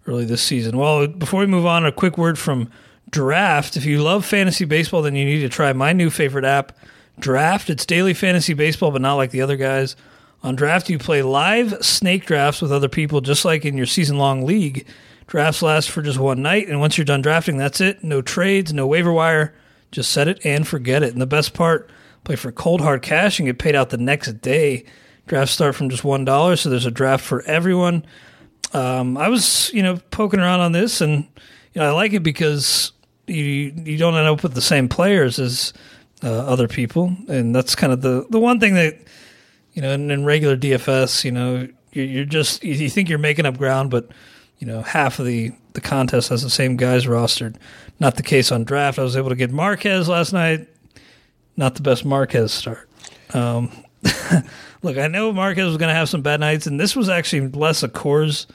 early 0.07 0.25
this 0.25 0.41
season. 0.41 0.77
Well, 0.77 1.07
before 1.07 1.39
we 1.39 1.45
move 1.47 1.65
on, 1.65 1.85
a 1.85 1.91
quick 1.91 2.17
word 2.17 2.37
from 2.37 2.69
Draft. 3.09 3.77
If 3.77 3.85
you 3.85 4.01
love 4.01 4.25
fantasy 4.25 4.65
baseball, 4.65 5.01
then 5.01 5.15
you 5.15 5.25
need 5.25 5.41
to 5.41 5.49
try 5.49 5.73
my 5.73 5.93
new 5.93 6.09
favorite 6.09 6.45
app, 6.45 6.77
Draft. 7.21 7.69
It's 7.69 7.85
daily 7.85 8.13
fantasy 8.13 8.53
baseball, 8.53 8.91
but 8.91 9.01
not 9.01 9.15
like 9.15 9.31
the 9.31 9.41
other 9.41 9.57
guys. 9.57 9.95
On 10.43 10.55
Draft, 10.55 10.89
you 10.89 10.97
play 10.97 11.21
live 11.21 11.85
snake 11.85 12.25
drafts 12.25 12.61
with 12.61 12.71
other 12.71 12.89
people, 12.89 13.21
just 13.21 13.45
like 13.45 13.63
in 13.63 13.77
your 13.77 13.85
season 13.85 14.17
long 14.17 14.43
league. 14.43 14.85
Drafts 15.27 15.61
last 15.61 15.89
for 15.89 16.01
just 16.01 16.19
one 16.19 16.41
night, 16.41 16.67
and 16.67 16.81
once 16.81 16.97
you're 16.97 17.05
done 17.05 17.21
drafting, 17.21 17.55
that's 17.55 17.79
it. 17.79 18.03
No 18.03 18.21
trades, 18.21 18.73
no 18.73 18.85
waiver 18.85 19.13
wire. 19.13 19.53
Just 19.91 20.11
set 20.11 20.27
it 20.27 20.45
and 20.45 20.67
forget 20.67 21.03
it. 21.03 21.13
And 21.13 21.21
the 21.21 21.27
best 21.27 21.53
part, 21.53 21.89
play 22.23 22.35
for 22.35 22.51
cold 22.51 22.81
hard 22.81 23.01
cash 23.01 23.39
and 23.39 23.45
get 23.45 23.59
paid 23.59 23.75
out 23.75 23.91
the 23.91 23.97
next 23.97 24.41
day. 24.41 24.83
Drafts 25.27 25.53
start 25.53 25.75
from 25.75 25.89
just 25.89 26.03
one 26.03 26.25
dollar, 26.25 26.55
so 26.55 26.69
there's 26.69 26.85
a 26.85 26.91
draft 26.91 27.23
for 27.23 27.43
everyone. 27.43 28.05
Um, 28.73 29.17
I 29.17 29.29
was, 29.29 29.71
you 29.73 29.83
know, 29.83 29.99
poking 30.11 30.39
around 30.39 30.61
on 30.61 30.71
this, 30.71 31.01
and 31.01 31.27
you 31.73 31.81
know, 31.81 31.89
I 31.89 31.91
like 31.91 32.13
it 32.13 32.23
because 32.23 32.91
you 33.27 33.73
you 33.85 33.97
don't 33.97 34.15
end 34.15 34.27
up 34.27 34.43
with 34.43 34.53
the 34.53 34.61
same 34.61 34.89
players 34.89 35.39
as 35.39 35.71
uh, 36.23 36.29
other 36.29 36.67
people, 36.67 37.15
and 37.27 37.55
that's 37.55 37.75
kind 37.75 37.91
of 37.91 38.01
the 38.01 38.25
the 38.29 38.39
one 38.39 38.59
thing 38.59 38.75
that 38.75 38.97
you 39.73 39.81
know 39.81 39.91
in, 39.91 40.11
in 40.11 40.25
regular 40.25 40.55
DFS, 40.55 41.23
you 41.23 41.31
know, 41.31 41.67
you're, 41.91 42.05
you're 42.05 42.25
just 42.25 42.63
you, 42.63 42.73
you 42.73 42.89
think 42.89 43.09
you're 43.09 43.19
making 43.19 43.45
up 43.45 43.57
ground, 43.57 43.89
but 43.89 44.09
you 44.59 44.67
know, 44.67 44.81
half 44.81 45.19
of 45.19 45.25
the 45.25 45.51
the 45.73 45.81
contest 45.81 46.29
has 46.29 46.43
the 46.43 46.49
same 46.49 46.77
guys 46.77 47.05
rostered. 47.05 47.55
Not 47.99 48.15
the 48.15 48.23
case 48.23 48.51
on 48.51 48.63
draft. 48.63 48.99
I 48.99 49.03
was 49.03 49.17
able 49.17 49.29
to 49.29 49.35
get 49.35 49.51
Marquez 49.51 50.07
last 50.07 50.33
night. 50.33 50.67
Not 51.57 51.75
the 51.75 51.81
best 51.81 52.05
Marquez 52.05 52.51
start. 52.51 52.89
Um, 53.33 53.71
look, 54.81 54.97
I 54.97 55.07
know 55.07 55.31
Marquez 55.31 55.65
was 55.65 55.77
going 55.77 55.89
to 55.89 55.95
have 55.95 56.09
some 56.09 56.21
bad 56.21 56.39
nights, 56.39 56.67
and 56.67 56.79
this 56.79 56.95
was 56.95 57.09
actually 57.09 57.47
less 57.49 57.83
a 57.83 57.89
Coors 57.89 58.47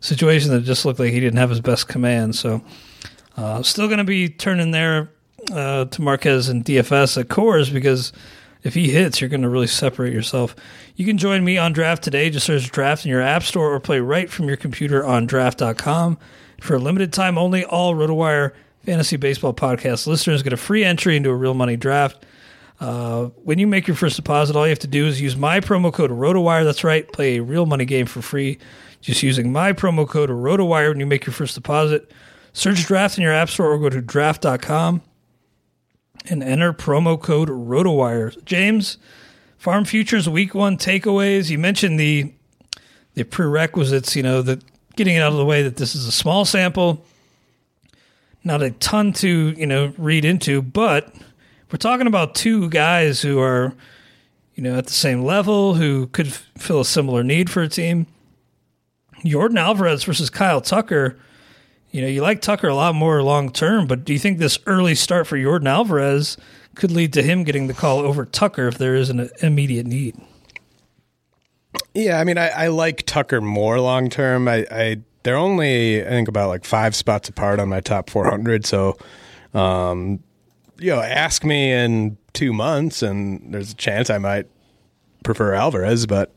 situation 0.00 0.50
that 0.50 0.62
just 0.62 0.84
looked 0.84 0.98
like 0.98 1.12
he 1.12 1.20
didn't 1.20 1.38
have 1.38 1.50
his 1.50 1.60
best 1.60 1.88
command. 1.88 2.36
So, 2.36 2.62
uh, 3.36 3.62
still 3.62 3.86
going 3.86 3.98
to 3.98 4.04
be 4.04 4.28
turning 4.28 4.70
there 4.70 5.10
uh, 5.52 5.86
to 5.86 6.02
Marquez 6.02 6.48
and 6.48 6.64
DFS 6.64 7.18
at 7.18 7.28
Coors 7.28 7.72
because 7.72 8.12
if 8.62 8.74
he 8.74 8.90
hits, 8.90 9.20
you're 9.20 9.30
going 9.30 9.42
to 9.42 9.48
really 9.48 9.66
separate 9.66 10.12
yourself. 10.12 10.54
You 10.96 11.06
can 11.06 11.18
join 11.18 11.44
me 11.44 11.56
on 11.56 11.72
Draft 11.72 12.02
today. 12.02 12.28
Just 12.30 12.46
search 12.46 12.70
Draft 12.70 13.04
in 13.04 13.10
your 13.10 13.22
app 13.22 13.42
store 13.42 13.72
or 13.72 13.80
play 13.80 14.00
right 14.00 14.30
from 14.30 14.48
your 14.48 14.56
computer 14.56 15.04
on 15.04 15.26
Draft.com. 15.26 16.18
For 16.60 16.74
a 16.74 16.78
limited 16.78 17.12
time 17.12 17.38
only, 17.38 17.64
all 17.64 17.94
RotoWire 17.94 18.52
Fantasy 18.84 19.16
Baseball 19.16 19.54
Podcast 19.54 20.06
listeners 20.06 20.42
get 20.42 20.52
a 20.52 20.58
free 20.58 20.84
entry 20.84 21.16
into 21.16 21.30
a 21.30 21.34
real 21.34 21.54
money 21.54 21.76
draft. 21.76 22.24
Uh, 22.80 23.26
when 23.44 23.58
you 23.58 23.66
make 23.66 23.86
your 23.86 23.96
first 23.96 24.16
deposit, 24.16 24.56
all 24.56 24.66
you 24.66 24.70
have 24.70 24.78
to 24.78 24.86
do 24.86 25.06
is 25.06 25.20
use 25.20 25.36
my 25.36 25.60
promo 25.60 25.92
code 25.92 26.10
RotoWire. 26.10 26.64
That's 26.64 26.84
right, 26.84 27.10
play 27.12 27.36
a 27.36 27.42
real 27.42 27.66
money 27.66 27.84
game 27.84 28.06
for 28.06 28.22
free. 28.22 28.58
Just 29.00 29.22
using 29.22 29.52
my 29.52 29.72
promo 29.72 30.08
code 30.08 30.30
RotoWire 30.30 30.90
when 30.90 31.00
you 31.00 31.06
make 31.06 31.26
your 31.26 31.32
first 31.32 31.54
deposit. 31.54 32.10
Search 32.52 32.84
Draft 32.86 33.16
in 33.16 33.22
your 33.22 33.32
app 33.32 33.48
store 33.48 33.72
or 33.72 33.78
go 33.78 33.88
to 33.90 34.00
draft.com 34.00 35.02
and 36.28 36.42
enter 36.42 36.72
promo 36.72 37.20
code 37.20 37.48
RotoWire. 37.48 38.44
James, 38.44 38.98
Farm 39.58 39.84
Futures 39.84 40.28
Week 40.28 40.54
One 40.54 40.76
takeaways. 40.76 41.50
You 41.50 41.58
mentioned 41.58 41.98
the 41.98 42.32
the 43.14 43.24
prerequisites. 43.24 44.16
You 44.16 44.22
know 44.22 44.42
that 44.42 44.62
getting 44.96 45.16
it 45.16 45.20
out 45.20 45.32
of 45.32 45.38
the 45.38 45.44
way 45.44 45.62
that 45.62 45.76
this 45.76 45.94
is 45.94 46.06
a 46.06 46.12
small 46.12 46.44
sample, 46.44 47.04
not 48.44 48.62
a 48.62 48.70
ton 48.70 49.12
to 49.14 49.54
you 49.56 49.66
know 49.66 49.92
read 49.98 50.24
into, 50.24 50.62
but 50.62 51.14
we're 51.70 51.78
talking 51.78 52.06
about 52.06 52.34
two 52.34 52.68
guys 52.70 53.22
who 53.22 53.38
are 53.38 53.74
you 54.54 54.62
know 54.62 54.76
at 54.76 54.86
the 54.86 54.92
same 54.92 55.22
level 55.22 55.74
who 55.74 56.06
could 56.08 56.32
fill 56.32 56.80
a 56.80 56.84
similar 56.84 57.22
need 57.22 57.50
for 57.50 57.62
a 57.62 57.68
team. 57.68 58.06
Yordan 59.24 59.58
Alvarez 59.58 60.04
versus 60.04 60.30
Kyle 60.30 60.60
Tucker. 60.60 61.18
You 61.90 62.02
know, 62.02 62.08
you 62.08 62.22
like 62.22 62.40
Tucker 62.40 62.68
a 62.68 62.74
lot 62.74 62.94
more 62.94 63.22
long 63.22 63.50
term, 63.50 63.86
but 63.86 64.04
do 64.04 64.12
you 64.12 64.18
think 64.18 64.38
this 64.38 64.58
early 64.66 64.94
start 64.94 65.26
for 65.26 65.36
Yordan 65.36 65.68
Alvarez 65.68 66.36
could 66.76 66.92
lead 66.92 67.12
to 67.14 67.22
him 67.22 67.42
getting 67.42 67.66
the 67.66 67.74
call 67.74 67.98
over 67.98 68.24
Tucker 68.24 68.68
if 68.68 68.78
there 68.78 68.94
is 68.94 69.10
an 69.10 69.28
immediate 69.40 69.86
need? 69.86 70.16
Yeah, 71.94 72.20
I 72.20 72.24
mean, 72.24 72.38
I, 72.38 72.48
I 72.48 72.66
like 72.68 73.04
Tucker 73.06 73.40
more 73.40 73.80
long 73.80 74.08
term. 74.08 74.46
I, 74.46 74.66
I 74.70 74.96
they're 75.22 75.36
only 75.36 76.04
I 76.04 76.08
think 76.08 76.28
about 76.28 76.48
like 76.48 76.64
five 76.64 76.94
spots 76.94 77.28
apart 77.28 77.58
on 77.58 77.68
my 77.68 77.80
top 77.80 78.08
400. 78.10 78.66
So, 78.66 78.96
um, 79.52 80.22
you 80.78 80.90
know, 80.90 81.00
ask 81.00 81.44
me 81.44 81.72
in 81.72 82.16
two 82.32 82.52
months, 82.52 83.02
and 83.02 83.52
there's 83.52 83.72
a 83.72 83.76
chance 83.76 84.10
I 84.10 84.18
might 84.18 84.46
prefer 85.24 85.54
Alvarez. 85.54 86.06
But 86.06 86.32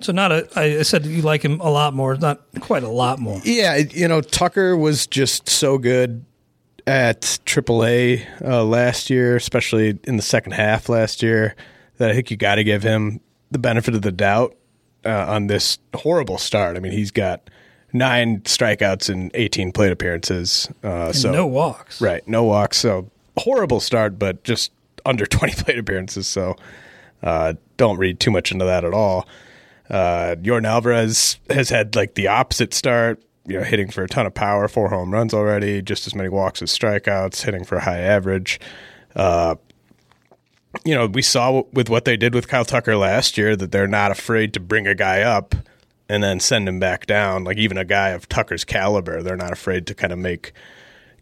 So 0.00 0.12
not 0.12 0.30
a. 0.32 0.48
I 0.56 0.78
I 0.78 0.82
said 0.82 1.06
you 1.06 1.22
like 1.22 1.42
him 1.44 1.60
a 1.60 1.70
lot 1.70 1.94
more, 1.94 2.14
not 2.16 2.40
quite 2.60 2.82
a 2.82 2.88
lot 2.88 3.18
more. 3.18 3.40
yeah, 3.44 3.76
you 3.76 4.06
know, 4.08 4.20
Tucker 4.20 4.76
was 4.76 5.06
just 5.06 5.48
so 5.48 5.78
good 5.78 6.24
at 6.86 7.22
AAA 7.46 8.24
uh, 8.44 8.62
last 8.64 9.10
year, 9.10 9.36
especially 9.36 9.98
in 10.04 10.16
the 10.16 10.22
second 10.22 10.52
half 10.52 10.88
last 10.88 11.22
year, 11.22 11.56
that 11.96 12.10
I 12.10 12.14
think 12.14 12.30
you 12.30 12.36
got 12.36 12.56
to 12.56 12.64
give 12.64 12.82
him 12.82 13.20
the 13.50 13.58
benefit 13.58 13.94
of 13.94 14.02
the 14.02 14.12
doubt 14.12 14.54
uh, 15.04 15.24
on 15.28 15.46
this 15.48 15.78
horrible 15.94 16.38
start. 16.38 16.76
I 16.76 16.80
mean, 16.80 16.92
he's 16.92 17.10
got 17.10 17.48
nine 17.92 18.40
strikeouts 18.42 19.08
and 19.08 19.30
18 19.34 19.72
plate 19.72 19.90
appearances. 19.92 20.68
Uh, 20.84 21.06
And 21.06 21.16
so 21.16 21.32
no 21.32 21.46
walks. 21.46 22.00
Right, 22.00 22.26
no 22.28 22.44
walks. 22.44 22.76
So 22.76 23.10
horrible 23.38 23.80
start, 23.80 24.18
but 24.18 24.44
just 24.44 24.70
under 25.04 25.24
20 25.26 25.54
plate 25.54 25.78
appearances. 25.78 26.26
So 26.28 26.54
uh, 27.22 27.54
don't 27.78 27.96
read 27.98 28.20
too 28.20 28.30
much 28.30 28.52
into 28.52 28.64
that 28.66 28.84
at 28.84 28.92
all. 28.92 29.26
Uh, 29.88 30.36
Yordan 30.40 30.66
Alvarez 30.66 31.38
has 31.50 31.70
had 31.70 31.94
like 31.96 32.14
the 32.14 32.28
opposite 32.28 32.74
start. 32.74 33.22
You 33.48 33.58
know, 33.58 33.64
hitting 33.64 33.92
for 33.92 34.02
a 34.02 34.08
ton 34.08 34.26
of 34.26 34.34
power, 34.34 34.66
four 34.66 34.88
home 34.88 35.12
runs 35.12 35.32
already, 35.32 35.80
just 35.80 36.08
as 36.08 36.16
many 36.16 36.28
walks 36.28 36.62
as 36.62 36.76
strikeouts, 36.76 37.42
hitting 37.42 37.64
for 37.64 37.76
a 37.76 37.80
high 37.80 38.00
average. 38.00 38.58
Uh, 39.14 39.54
you 40.84 40.94
know, 40.94 41.06
we 41.06 41.22
saw 41.22 41.62
with 41.72 41.88
what 41.88 42.04
they 42.04 42.16
did 42.16 42.34
with 42.34 42.48
Kyle 42.48 42.64
Tucker 42.64 42.96
last 42.96 43.38
year 43.38 43.54
that 43.54 43.70
they're 43.70 43.86
not 43.86 44.10
afraid 44.10 44.52
to 44.54 44.60
bring 44.60 44.88
a 44.88 44.96
guy 44.96 45.22
up 45.22 45.54
and 46.08 46.22
then 46.22 46.40
send 46.40 46.68
him 46.68 46.80
back 46.80 47.06
down. 47.06 47.44
Like 47.44 47.56
even 47.56 47.78
a 47.78 47.84
guy 47.84 48.10
of 48.10 48.28
Tucker's 48.28 48.64
caliber, 48.64 49.22
they're 49.22 49.36
not 49.36 49.52
afraid 49.52 49.86
to 49.86 49.94
kind 49.94 50.12
of 50.12 50.18
make 50.18 50.52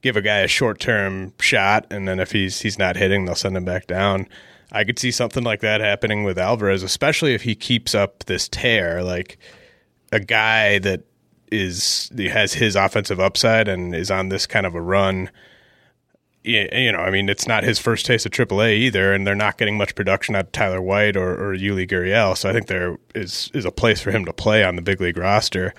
give 0.02 0.16
a 0.16 0.22
guy 0.22 0.40
a 0.40 0.48
short 0.48 0.78
term 0.78 1.32
shot, 1.40 1.86
and 1.90 2.06
then 2.06 2.20
if 2.20 2.32
he's 2.32 2.60
he's 2.60 2.78
not 2.78 2.96
hitting, 2.96 3.24
they'll 3.24 3.34
send 3.34 3.56
him 3.56 3.64
back 3.64 3.86
down. 3.86 4.28
I 4.74 4.82
could 4.82 4.98
see 4.98 5.12
something 5.12 5.44
like 5.44 5.60
that 5.60 5.80
happening 5.80 6.24
with 6.24 6.36
Alvarez, 6.36 6.82
especially 6.82 7.32
if 7.32 7.42
he 7.42 7.54
keeps 7.54 7.94
up 7.94 8.24
this 8.24 8.48
tear. 8.48 9.04
Like 9.04 9.38
a 10.10 10.18
guy 10.18 10.80
that 10.80 11.04
is 11.52 12.10
has 12.18 12.52
his 12.54 12.74
offensive 12.74 13.20
upside 13.20 13.68
and 13.68 13.94
is 13.94 14.10
on 14.10 14.30
this 14.30 14.46
kind 14.46 14.66
of 14.66 14.74
a 14.74 14.80
run. 14.80 15.30
You 16.42 16.92
know, 16.92 16.98
I 16.98 17.10
mean, 17.10 17.30
it's 17.30 17.46
not 17.46 17.64
his 17.64 17.78
first 17.78 18.04
taste 18.04 18.26
of 18.26 18.32
AAA 18.32 18.76
either, 18.78 19.14
and 19.14 19.26
they're 19.26 19.34
not 19.34 19.56
getting 19.56 19.78
much 19.78 19.94
production 19.94 20.34
out 20.34 20.46
of 20.46 20.52
Tyler 20.52 20.82
White 20.82 21.16
or, 21.16 21.32
or 21.32 21.56
Yuli 21.56 21.88
Gurriel. 21.88 22.36
So 22.36 22.50
I 22.50 22.52
think 22.52 22.66
there 22.66 22.98
is 23.14 23.50
is 23.54 23.64
a 23.64 23.70
place 23.70 24.00
for 24.00 24.10
him 24.10 24.24
to 24.24 24.32
play 24.32 24.64
on 24.64 24.76
the 24.76 24.82
big 24.82 25.00
league 25.00 25.16
roster. 25.16 25.72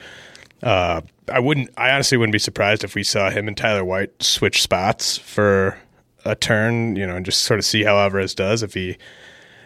Uh, 0.64 1.02
I 1.30 1.40
wouldn't. 1.40 1.70
I 1.78 1.92
honestly 1.92 2.18
wouldn't 2.18 2.34
be 2.34 2.40
surprised 2.40 2.86
if 2.86 2.96
we 2.96 3.04
saw 3.04 3.30
him 3.30 3.50
and 3.50 3.58
Tyler 3.58 3.84
White 3.84 4.24
switch 4.24 4.62
spots 4.62 5.18
for 5.18 5.78
a 6.26 6.36
turn. 6.36 6.96
You 6.96 7.08
know, 7.08 7.16
and 7.16 7.26
just 7.26 7.42
sort 7.42 7.60
of 7.60 7.66
see 7.66 7.84
how 7.84 7.98
Alvarez 7.98 8.36
does. 8.36 8.64
If 8.64 8.74
he 8.74 8.98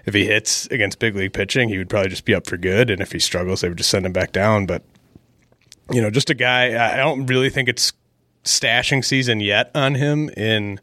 if 0.05 0.13
he 0.13 0.25
hits 0.25 0.65
against 0.67 0.99
big 0.99 1.15
league 1.15 1.33
pitching, 1.33 1.69
he 1.69 1.77
would 1.77 1.89
probably 1.89 2.09
just 2.09 2.25
be 2.25 2.35
up 2.35 2.47
for 2.47 2.57
good. 2.57 2.89
And 2.89 3.01
if 3.01 3.11
he 3.11 3.19
struggles, 3.19 3.61
they 3.61 3.69
would 3.69 3.77
just 3.77 3.89
send 3.89 4.05
him 4.05 4.13
back 4.13 4.31
down. 4.31 4.65
But 4.65 4.83
you 5.91 6.01
know, 6.01 6.09
just 6.09 6.29
a 6.29 6.35
guy. 6.35 6.93
I 6.93 6.97
don't 6.97 7.25
really 7.25 7.49
think 7.49 7.69
it's 7.69 7.93
stashing 8.43 9.03
season 9.03 9.39
yet 9.39 9.71
on 9.75 9.95
him 9.95 10.29
in 10.29 10.79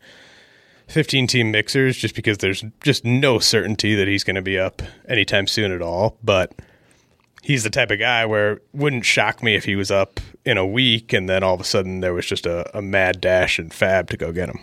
15 0.88 1.26
team 1.26 1.50
mixers, 1.50 1.97
just 1.97 2.14
because 2.14 2.38
there's 2.38 2.64
just 2.83 3.04
no 3.04 3.38
certainty 3.38 3.95
that 3.95 4.09
he's 4.09 4.25
going 4.25 4.37
to 4.37 4.42
be 4.42 4.59
up 4.59 4.83
anytime 5.09 5.47
soon 5.47 5.73
at 5.73 5.83
all. 5.83 6.18
But 6.23 6.52
he's 7.42 7.64
the 7.64 7.71
type 7.71 7.90
of 7.90 7.99
guy 7.99 8.26
where 8.26 8.61
wouldn't 8.73 9.04
shock 9.04 9.42
me 9.42 9.54
if 9.54 9.64
he 9.64 9.76
was 9.76 9.90
up 9.90 10.21
in 10.45 10.59
a 10.59 10.66
week 10.66 11.12
and 11.12 11.28
then 11.28 11.42
all 11.42 11.54
of 11.54 11.61
a 11.61 11.64
sudden 11.64 12.00
there 12.00 12.12
was 12.12 12.26
just 12.26 12.47
a, 12.47 12.76
a 12.76 12.83
mad 12.83 13.21
dash 13.21 13.59
and 13.59 13.71
FAAB 13.71 14.09
to 14.09 14.16
go 14.16 14.33
get 14.33 14.49
him. 14.49 14.61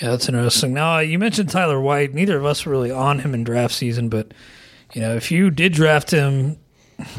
Yeah, 0.00 0.10
that's 0.10 0.28
interesting. 0.28 0.74
Now, 0.74 0.96
uh, 0.96 1.00
you 1.00 1.18
mentioned 1.18 1.50
Tyler 1.50 1.80
White. 1.80 2.14
Neither 2.14 2.36
of 2.36 2.44
us 2.44 2.66
were 2.66 2.72
really 2.72 2.90
on 2.90 3.20
him 3.20 3.32
in 3.32 3.44
draft 3.44 3.74
season, 3.74 4.08
but 4.08 4.32
you 4.92 5.00
know, 5.00 5.14
if 5.14 5.30
you 5.30 5.50
did 5.50 5.72
draft 5.72 6.10
him, 6.10 6.58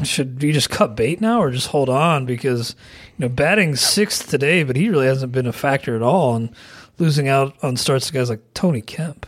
should 0.02 0.42
you 0.42 0.52
just 0.52 0.70
cut 0.70 0.94
bait 0.94 1.20
now 1.20 1.40
or 1.40 1.50
just 1.50 1.68
hold 1.68 1.88
on? 1.88 2.26
Because 2.26 2.76
you 3.16 3.24
know, 3.24 3.28
batting 3.28 3.76
sixth 3.76 4.28
today, 4.28 4.62
but 4.62 4.76
he 4.76 4.90
really 4.90 5.06
hasn't 5.06 5.32
been 5.32 5.46
a 5.46 5.52
factor 5.52 5.96
at 5.96 6.02
all, 6.02 6.36
and 6.36 6.50
losing 6.98 7.28
out 7.28 7.54
on 7.62 7.76
starts 7.76 8.08
to 8.08 8.12
guys 8.12 8.28
like 8.28 8.42
Tony 8.52 8.82
Kemp. 8.82 9.26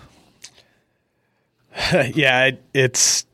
yeah, 1.92 2.50
it's 2.74 3.24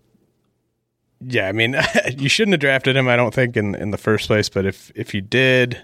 yeah. 1.20 1.48
I 1.48 1.52
mean, 1.52 1.76
you 2.18 2.28
shouldn't 2.28 2.52
have 2.52 2.60
drafted 2.60 2.96
him. 2.96 3.08
I 3.08 3.16
don't 3.16 3.34
think 3.34 3.56
in 3.56 3.74
in 3.74 3.90
the 3.90 3.98
first 3.98 4.28
place. 4.28 4.48
But 4.48 4.64
if 4.64 4.92
if 4.94 5.12
you 5.12 5.20
did, 5.20 5.82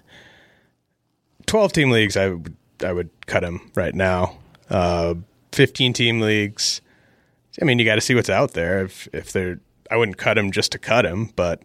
twelve 1.46 1.72
team 1.72 1.90
leagues, 1.90 2.16
I 2.16 2.28
would 2.28 2.56
I 2.84 2.92
would 2.92 3.10
cut 3.26 3.42
him 3.44 3.70
right 3.74 3.94
now. 3.94 4.38
Uh, 4.68 5.14
Fifteen 5.52 5.92
team 5.92 6.20
leagues. 6.20 6.80
I 7.60 7.64
mean, 7.64 7.78
you 7.80 7.84
got 7.84 7.96
to 7.96 8.00
see 8.00 8.14
what's 8.14 8.30
out 8.30 8.52
there. 8.52 8.84
If 8.84 9.08
if 9.12 9.32
they're, 9.32 9.58
I 9.90 9.96
wouldn't 9.96 10.16
cut 10.16 10.38
him 10.38 10.52
just 10.52 10.70
to 10.72 10.78
cut 10.78 11.04
him, 11.04 11.30
but 11.34 11.62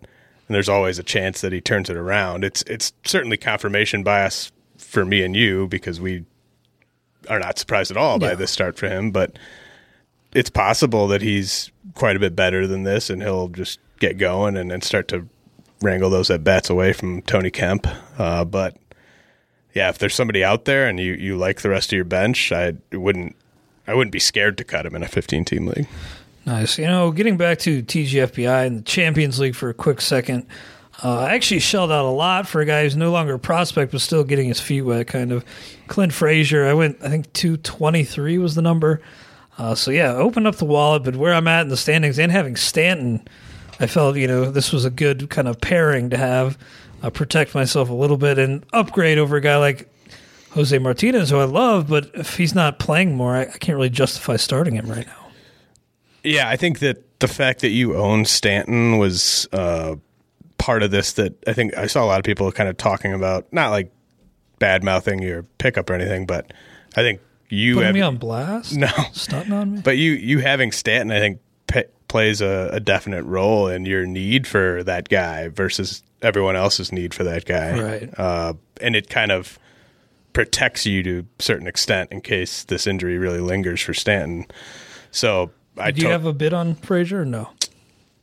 there's 0.47 0.67
always 0.69 0.97
a 0.99 1.04
chance 1.04 1.41
that 1.41 1.51
he 1.54 1.62
turns 1.62 1.89
it 1.89 1.95
around. 1.97 2.43
It's 2.43 2.63
it's 2.63 2.93
certainly 3.06 3.38
confirmation 3.38 4.01
bias 4.04 4.51
for 4.80 5.06
me 5.06 5.23
and 5.23 5.36
you 5.36 5.67
because 5.67 6.01
we 6.01 6.25
are 7.30 7.39
not 7.39 7.60
surprised 7.60 7.91
at 7.91 7.97
all 7.97 8.17
by 8.19 8.30
Yeah. 8.30 8.36
this 8.36 8.51
start 8.51 8.75
for 8.78 8.88
him, 8.88 9.12
but 9.12 9.38
it's 10.34 10.49
possible 10.49 11.08
that 11.08 11.21
he's 11.21 11.71
quite 11.93 12.15
a 12.15 12.19
bit 12.19 12.36
better 12.36 12.65
than 12.67 12.84
this, 12.84 13.10
and 13.12 13.21
he'll 13.21 13.47
just 13.49 13.80
get 13.99 14.17
going 14.17 14.58
and 14.58 14.71
then 14.71 14.82
start 14.82 15.08
to 15.10 15.28
wrangle 15.82 16.10
those 16.10 16.30
at 16.32 16.43
bats 16.43 16.69
away 16.71 16.91
from 16.91 17.21
Tony 17.21 17.51
Kemp. 17.51 17.88
Uh, 18.17 18.43
but 18.45 18.75
yeah, 19.76 19.90
if 19.90 20.00
there's 20.00 20.16
somebody 20.16 20.44
out 20.44 20.66
there 20.66 20.88
and 20.88 21.00
you, 21.00 21.14
you 21.14 21.38
like 21.38 21.62
the 21.62 21.70
rest 21.70 21.92
of 21.92 21.96
your 21.96 22.06
bench, 22.06 22.52
I 22.52 22.74
wouldn't 22.92 23.36
I 23.88 23.94
wouldn't 23.94 24.14
be 24.14 24.20
scared 24.20 24.58
to 24.58 24.64
cut 24.64 24.86
him 24.86 24.96
in 24.96 25.04
a 25.04 25.08
15 25.08 25.46
team 25.46 25.68
league. 25.68 25.88
Nice. 26.46 26.80
You 26.80 26.86
know, 26.86 27.12
getting 27.12 27.38
back 27.38 27.60
to 27.60 27.84
TGFBI 27.84 28.66
and 28.66 28.80
the 28.80 28.84
Champions 28.84 29.40
League 29.40 29.56
for 29.56 29.70
a 29.70 29.74
quick 29.74 30.02
second, 30.02 30.48
uh, 31.04 31.20
I 31.20 31.36
actually 31.36 31.60
shelled 31.60 31.92
out 31.92 32.06
a 32.06 32.10
lot 32.10 32.48
for 32.48 32.62
a 32.62 32.66
guy 32.66 32.84
who's 32.84 32.96
no 32.96 33.12
longer 33.12 33.34
a 33.34 33.40
prospect 33.40 33.92
but 33.92 34.02
still 34.02 34.24
getting 34.24 34.48
his 34.48 34.60
feet 34.60 34.82
wet, 34.82 35.08
kind 35.08 35.32
of. 35.32 35.44
Clint 35.88 36.14
Frazier, 36.14 36.66
I 36.66 36.74
went, 36.74 36.98
I 37.04 37.10
think 37.10 37.32
223 37.34 38.38
was 38.38 38.56
the 38.56 38.62
number. 38.62 39.02
Uh, 39.58 39.76
so, 39.76 39.92
yeah, 39.92 40.14
open 40.14 40.46
up 40.46 40.56
the 40.56 40.66
wallet, 40.66 41.04
but 41.04 41.16
where 41.16 41.34
I'm 41.34 41.48
at 41.48 41.62
in 41.62 41.70
the 41.70 41.78
standings 41.78 42.20
and 42.20 42.32
having 42.32 42.56
Stanton, 42.56 43.28
I 43.80 43.88
felt, 43.88 44.16
you 44.16 44.28
know, 44.28 44.52
this 44.52 44.72
was 44.72 44.86
a 44.86 44.90
good 44.90 45.30
kind 45.30 45.48
of 45.48 45.60
pairing 45.60 46.10
to 46.12 46.18
have, 46.18 46.58
uh, 47.06 47.10
protect 47.12 47.54
myself 47.54 47.89
a 47.89 47.94
little 47.94 48.18
bit 48.18 48.39
and 48.39 48.65
upgrade 48.74 49.18
over 49.18 49.36
a 49.36 49.41
guy 49.41 49.58
like 49.58 49.89
Jose 50.52 50.78
Martinez, 50.80 51.30
who 51.30 51.38
I 51.38 51.44
love, 51.44 51.88
but 51.88 52.10
if 52.13 52.38
he's 52.38 52.56
not 52.56 52.80
playing 52.80 53.15
more, 53.15 53.36
I, 53.36 53.41
I 53.41 53.58
can't 53.60 53.76
really 53.76 53.89
justify 53.89 54.38
starting 54.38 54.76
him 54.76 54.88
right 54.88 55.06
now. 55.06 55.28
Yeah, 56.24 56.50
I 56.50 56.56
think 56.56 56.80
that 56.80 57.20
the 57.20 57.28
fact 57.28 57.62
that 57.62 57.70
you 57.70 57.96
own 57.96 58.26
Stanton 58.26 58.98
was 58.98 59.48
uh, 59.52 59.98
part 60.58 60.82
of 60.82 60.89
this. 60.89 61.13
That 61.13 61.36
I 61.48 61.54
think 61.54 61.78
I 61.78 61.86
saw 61.86 62.04
a 62.04 62.08
lot 62.08 62.20
of 62.20 62.26
people 62.26 62.52
kind 62.52 62.68
of 62.68 62.78
talking 62.78 63.13
about, 63.13 63.52
not 63.54 63.70
like 63.70 63.91
bad 64.58 64.84
mouthing 64.84 65.22
your 65.22 65.44
pickup 65.44 65.89
or 65.89 65.94
anything, 65.94 66.26
but 66.26 66.52
I 66.96 67.02
think 67.02 67.22
you 67.50 67.76
Putting 67.76 67.88
have, 67.88 67.96
me 67.96 68.02
on 68.02 68.18
blast? 68.18 68.76
No. 68.76 68.88
Stunting 69.13 69.54
on 69.54 69.74
me? 69.74 69.82
But 69.84 69.98
you 69.98 70.13
you 70.13 70.39
having 70.39 70.72
Stanton, 70.72 71.12
I 71.12 71.20
think, 71.20 71.39
p- 71.68 71.84
plays 72.08 72.41
a, 72.41 72.70
a 72.74 72.80
definite 72.80 73.24
role 73.26 73.68
in 73.68 73.86
your 73.86 74.08
need 74.08 74.48
for 74.48 74.84
that 74.86 75.10
guy 75.10 75.50
versus 75.50 76.02
everyone 76.26 76.56
else's 76.56 76.92
need 76.92 77.14
for 77.14 77.24
that 77.24 77.46
guy. 77.46 77.80
Right. 77.80 78.20
Uh, 78.20 78.54
and 78.82 78.96
it 78.96 79.10
kind 79.10 79.32
of 79.32 79.60
protects 80.34 80.86
you 80.86 81.02
to 81.04 81.26
a 81.40 81.42
certain 81.44 81.68
extent 81.68 82.12
in 82.12 82.22
case 82.22 82.64
this 82.66 82.88
injury 82.88 83.18
really 83.18 83.40
lingers 83.40 83.80
for 83.82 83.94
Stanton. 83.94 84.46
So 85.12 85.52
I 85.78 85.92
Do 85.92 86.02
you 86.02 86.08
to- 86.08 86.12
have 86.12 86.26
a 86.26 86.34
bid 86.34 86.54
on 86.54 86.76
Frazier 86.76 87.22
or 87.22 87.26
no? 87.26 87.50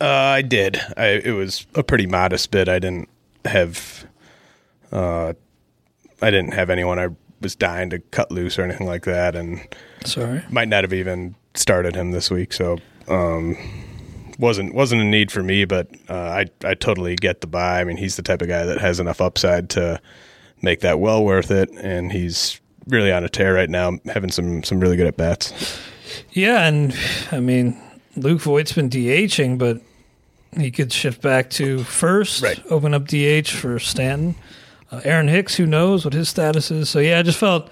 uh, 0.00 0.06
I 0.06 0.42
did. 0.42 0.80
I, 0.96 1.06
it 1.24 1.32
was 1.32 1.64
a 1.74 1.82
pretty 1.82 2.06
modest 2.06 2.50
bid. 2.50 2.68
I 2.68 2.78
didn't 2.80 3.08
have. 3.44 4.04
Uh, 4.90 5.32
I 6.20 6.30
didn't 6.30 6.54
have 6.54 6.70
anyone 6.70 6.98
I 6.98 7.08
was 7.40 7.54
dying 7.56 7.90
to 7.90 7.98
cut 7.98 8.30
loose 8.30 8.58
or 8.58 8.62
anything 8.62 8.86
like 8.86 9.04
that, 9.04 9.34
and 9.34 9.60
Sorry. 10.04 10.42
might 10.50 10.68
not 10.68 10.84
have 10.84 10.92
even 10.92 11.34
started 11.54 11.94
him 11.96 12.10
this 12.12 12.30
week. 12.30 12.52
So 12.52 12.78
um, 13.08 13.56
wasn't 14.42 14.74
wasn't 14.74 15.00
a 15.00 15.04
need 15.04 15.30
for 15.32 15.42
me, 15.42 15.64
but 15.64 15.88
uh, 16.10 16.14
I 16.14 16.46
I 16.64 16.74
totally 16.74 17.16
get 17.16 17.40
the 17.40 17.46
buy. 17.46 17.80
I 17.80 17.84
mean, 17.84 17.96
he's 17.96 18.16
the 18.16 18.22
type 18.22 18.42
of 18.42 18.48
guy 18.48 18.64
that 18.66 18.78
has 18.80 19.00
enough 19.00 19.20
upside 19.22 19.70
to 19.70 20.00
make 20.60 20.80
that 20.80 21.00
well 21.00 21.24
worth 21.24 21.50
it, 21.50 21.70
and 21.70 22.12
he's 22.12 22.60
really 22.88 23.10
on 23.12 23.24
a 23.24 23.28
tear 23.28 23.54
right 23.54 23.70
now, 23.70 23.98
having 24.12 24.30
some 24.30 24.62
some 24.62 24.80
really 24.80 24.96
good 24.96 25.06
at 25.06 25.16
bats. 25.16 25.52
Yeah, 26.32 26.66
and 26.66 26.94
I 27.30 27.40
mean, 27.40 27.80
Luke 28.16 28.40
Voit's 28.40 28.72
been 28.72 28.90
DHing, 28.90 29.56
but 29.56 29.80
he 30.58 30.70
could 30.70 30.92
shift 30.92 31.22
back 31.22 31.48
to 31.50 31.82
first, 31.84 32.42
Right. 32.42 32.60
open 32.68 32.92
up 32.92 33.06
DH 33.06 33.48
for 33.48 33.78
Stanton. 33.78 34.34
Uh, 34.90 35.00
Aaron 35.04 35.28
Hicks, 35.28 35.54
who 35.54 35.64
knows 35.64 36.04
what 36.04 36.12
his 36.12 36.28
status 36.28 36.70
is. 36.70 36.90
So, 36.90 36.98
yeah, 36.98 37.18
I 37.18 37.22
just 37.22 37.38
felt 37.38 37.70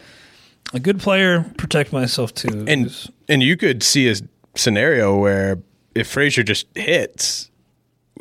a 0.73 0.81
good 0.81 0.99
player, 1.01 1.45
protect 1.59 1.93
myself 1.93 2.33
too. 2.33 2.65
And 2.67 3.11
and 3.29 3.43
you 3.43 3.59
could 3.59 3.83
see 3.83 4.09
a 4.09 4.15
scenario 4.55 5.19
where 5.19 5.59
if 5.95 6.07
Frazier 6.09 6.43
just 6.43 6.67
hits, 6.77 7.51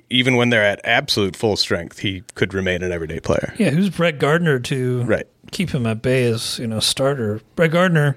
even 0.10 0.36
when 0.36 0.50
they're 0.50 0.64
at 0.64 0.80
absolute 0.84 1.36
full 1.36 1.56
strength, 1.56 2.00
he 2.00 2.24
could 2.36 2.54
remain 2.54 2.82
an 2.84 2.92
everyday 2.92 3.20
player. 3.20 3.54
yeah, 3.58 3.70
who's 3.70 3.90
Brett 3.90 4.18
Gardner 4.20 4.60
to 4.60 5.04
Right. 5.04 5.28
keep 5.52 5.70
him 5.70 5.86
at 5.86 6.02
bay 6.02 6.24
as, 6.26 6.58
you 6.60 6.68
know, 6.68 6.80
starter? 6.80 7.42
Brett 7.56 7.72
Gardner, 7.72 8.16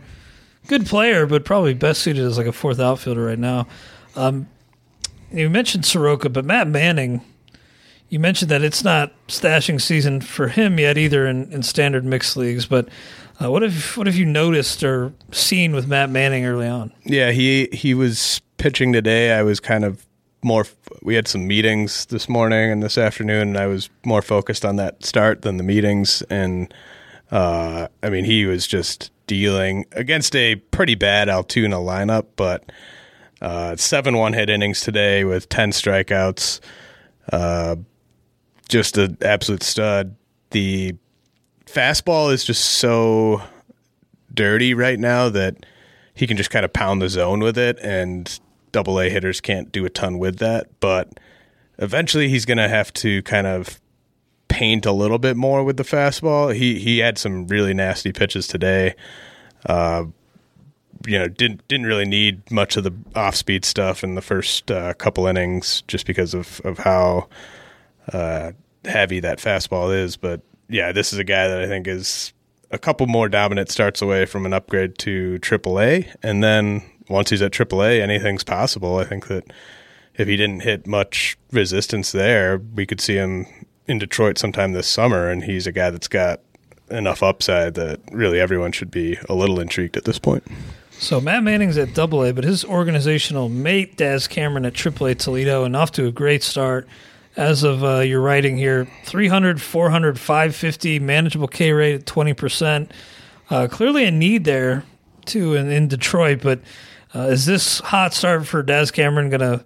good 0.69 0.87
player, 0.87 1.27
but 1.27 1.45
probably 1.45 1.75
best 1.75 2.01
suited 2.03 2.25
as 2.25 2.39
like 2.39 2.47
a 2.47 2.53
fourth 2.53 2.81
outfielder 2.81 3.25
right 3.25 3.39
now. 3.39 3.67
Um, 4.17 4.49
you 5.31 5.49
mentioned 5.51 5.85
Soroka, 5.87 6.29
but 6.29 6.45
Matt 6.45 6.69
Manning, 6.69 7.23
you 8.09 8.19
mentioned 8.19 8.51
that 8.51 8.63
it's 8.63 8.85
not 8.85 9.13
stashing 9.29 9.81
season 9.81 10.21
for 10.21 10.49
him 10.49 10.79
yet 10.79 10.99
either 10.99 11.27
in, 11.27 11.51
in 11.53 11.63
standard 11.63 12.05
mixed 12.05 12.37
leagues. 12.37 12.67
But 12.67 12.89
uh, 13.43 13.51
what 13.51 13.63
have 13.63 13.97
what 13.97 14.07
have 14.07 14.17
you 14.17 14.27
noticed 14.27 14.83
or 14.85 15.15
seen 15.31 15.75
with 15.75 15.87
Matt 15.89 16.11
Manning 16.11 16.45
early 16.45 16.69
on? 16.69 16.93
Yeah, 17.05 17.31
he 17.31 17.69
he 17.73 17.95
was 17.95 18.43
pitching 18.63 18.93
today. 18.93 19.33
I 19.33 19.43
was 19.43 19.59
kind 19.59 19.85
of 19.85 20.07
more. 20.45 20.65
We 21.03 21.17
had 21.17 21.27
some 21.27 21.49
meetings 21.49 22.07
this 22.07 22.29
morning 22.29 22.71
and 22.71 22.81
this 22.81 22.97
afternoon, 22.97 23.49
and 23.49 23.59
I 23.59 23.67
was 23.67 23.91
more 24.05 24.23
focused 24.23 24.65
on 24.65 24.77
that 24.77 25.05
start 25.05 25.43
than 25.43 25.57
the 25.57 25.65
meetings. 25.65 26.23
And 26.31 26.73
uh, 27.33 27.89
I 28.05 28.09
mean, 28.09 28.25
he 28.25 28.47
was 28.47 28.69
just 28.69 29.11
dealing 29.27 29.85
against 29.91 30.37
a 30.37 30.55
pretty 30.55 30.95
bad 30.95 31.29
Altoona 31.29 31.79
lineup, 31.79 32.27
but 32.37 32.71
uh, 33.41 33.75
seven 33.75 34.17
one 34.17 34.33
hit 34.33 34.49
innings 34.49 34.81
today 34.81 35.25
with 35.25 35.49
ten 35.49 35.73
strikeouts. 35.73 36.61
Uh, 37.33 37.75
just 38.69 38.97
an 38.97 39.19
absolute 39.23 39.65
stud. 39.65 40.15
The 40.51 40.95
fastball 41.67 42.33
is 42.33 42.45
just 42.45 42.65
so 42.65 43.43
dirty 44.33 44.73
right 44.73 45.01
now 45.01 45.31
that 45.31 45.67
he 46.15 46.29
can 46.29 46.37
just 46.37 46.51
kind 46.51 46.65
of 46.65 46.73
pound 46.73 47.03
the 47.03 47.09
zone 47.09 47.41
with 47.41 47.59
it, 47.59 47.81
and 47.81 48.39
double 48.73 48.99
A 48.99 49.09
hitters 49.09 49.41
can't 49.41 49.71
do 49.71 49.85
a 49.85 49.91
ton 49.91 50.19
with 50.19 50.39
that. 50.39 50.81
But 50.81 51.21
eventually, 51.79 52.29
he's 52.29 52.45
going 52.45 52.59
to 52.59 52.69
have 52.69 52.93
to 52.95 53.23
kind 53.23 53.47
of 53.47 53.81
paint 54.49 54.85
a 54.85 54.93
little 54.93 55.19
bit 55.19 55.37
more 55.37 55.65
with 55.65 55.77
the 55.77 55.83
fastball. 55.83 56.55
He 56.55 56.79
he 56.79 56.99
had 56.99 57.19
some 57.19 57.47
really 57.47 57.75
nasty 57.75 58.13
pitches 58.13 58.47
today. 58.47 58.95
Uh, 59.67 60.05
you 61.07 61.19
know, 61.19 61.29
didn't 61.29 61.67
didn't 61.69 61.87
really 61.87 62.05
need 62.05 62.51
much 62.51 62.77
of 62.77 62.85
the 62.85 62.93
off 63.15 63.35
speed 63.35 63.65
stuff 63.65 64.05
in 64.05 64.15
the 64.15 64.23
first 64.23 64.71
uh, 64.71 64.95
couple 64.95 65.27
innings, 65.27 65.83
just 65.89 66.07
because 66.07 66.35
of 66.35 66.61
of 66.65 66.79
how 66.79 67.29
uh, 68.13 68.53
heavy 68.85 69.21
that 69.21 69.39
fastball 69.39 69.95
is. 69.95 70.17
But 70.17 70.43
yeah, 70.69 70.93
this 70.93 71.13
is 71.13 71.19
a 71.19 71.25
guy 71.25 71.49
that 71.49 71.61
I 71.61 71.67
think 71.67 71.87
is 71.87 72.33
a 72.71 72.79
couple 72.79 73.07
more 73.07 73.29
dominant 73.29 73.71
starts 73.71 74.01
away 74.01 74.25
from 74.27 74.47
an 74.47 74.53
upgrade 74.53 74.99
to 74.99 75.39
AAA, 75.41 76.15
and 76.23 76.43
then 76.43 76.83
once 77.09 77.31
he's 77.31 77.43
at 77.43 77.53
AAA, 77.53 78.01
anything's 78.01 78.45
possible. 78.45 78.99
I 78.99 79.05
think 79.05 79.29
that 79.29 79.53
if 80.17 80.29
he 80.29 80.37
didn't 80.37 80.61
hit 80.61 80.87
much 80.87 81.37
resistance 81.51 82.13
there, 82.13 82.59
we 82.59 82.87
could 82.87 83.01
see 83.01 83.15
him 83.15 83.47
in 83.87 83.99
Detroit 83.99 84.39
sometime 84.39 84.73
this 84.73 84.87
summer, 84.87 85.31
and 85.31 85.45
he's 85.45 85.67
a 85.67 85.73
guy 85.73 85.91
that's 85.91 86.09
got 86.09 86.41
enough 86.91 87.23
upside 87.23 87.75
that 87.75 88.01
really 88.13 88.39
everyone 88.39 88.73
should 88.73 88.91
be 88.91 89.19
a 89.29 89.35
little 89.35 89.59
intrigued 89.59 89.97
at 89.97 90.05
this 90.05 90.19
point. 90.19 90.45
So 90.91 91.21
Matt 91.21 91.43
Manning's 91.43 91.79
at 91.79 91.95
Double 91.95 92.23
A, 92.23 92.33
but 92.33 92.45
his 92.45 92.65
organizational 92.65 93.49
mate 93.49 93.97
Daz 93.97 94.29
Cameron 94.29 94.65
at 94.65 94.75
AAA 94.75 95.19
Toledo, 95.19 95.65
and 95.65 95.75
off 95.75 95.91
to 95.93 96.07
a 96.07 96.13
great 96.13 96.43
start 96.43 96.87
as 97.37 97.63
of 97.63 97.83
uh, 97.83 98.01
your 98.01 98.21
writing 98.21 98.57
here 98.57 98.87
300, 99.05 99.61
400, 99.61 100.21
550, 100.21 100.99
manageable 100.99 101.49
K 101.49 101.73
rate 101.73 101.95
at 101.95 102.05
20%. 102.05 102.91
Uh, 103.51 103.67
clearly 103.69 104.05
a 104.05 104.11
need 104.11 104.45
there, 104.45 104.85
too, 105.25 105.55
in, 105.55 105.71
in 105.71 105.89
Detroit. 105.89 106.41
But 106.43 106.61
uh, 107.15 107.29
is 107.29 107.47
this 107.47 107.81
hot 107.81 108.15
start 108.15 108.47
for 108.47 108.63
Daz 108.63 108.91
Cameron 108.91 109.31
going 109.31 109.41
to 109.41 109.65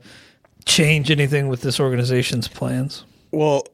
change 0.64 1.10
anything 1.10 1.48
with 1.48 1.62
this 1.62 1.78
organization's 1.78 2.48
plans? 2.48 3.04
Well, 3.30 3.64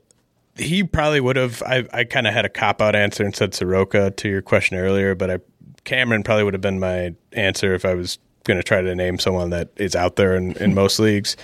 he 0.56 0.84
probably 0.84 1.20
would 1.20 1.36
have. 1.36 1.62
I, 1.62 1.86
I 1.92 2.04
kind 2.04 2.26
of 2.26 2.34
had 2.34 2.44
a 2.44 2.50
cop 2.50 2.82
out 2.82 2.94
answer 2.94 3.24
and 3.24 3.34
said 3.34 3.54
Soroka 3.54 4.10
to 4.10 4.28
your 4.28 4.42
question 4.42 4.76
earlier, 4.76 5.14
but 5.14 5.30
I 5.30 5.38
Cameron 5.84 6.22
probably 6.22 6.44
would 6.44 6.54
have 6.54 6.60
been 6.60 6.78
my 6.78 7.14
answer 7.32 7.74
if 7.74 7.84
I 7.84 7.94
was 7.94 8.18
going 8.44 8.58
to 8.58 8.62
try 8.62 8.82
to 8.82 8.94
name 8.94 9.18
someone 9.18 9.50
that 9.50 9.70
is 9.76 9.96
out 9.96 10.16
there 10.16 10.36
in, 10.36 10.52
in 10.58 10.74
most 10.74 10.98
leagues. 10.98 11.36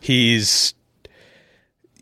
He's 0.00 0.74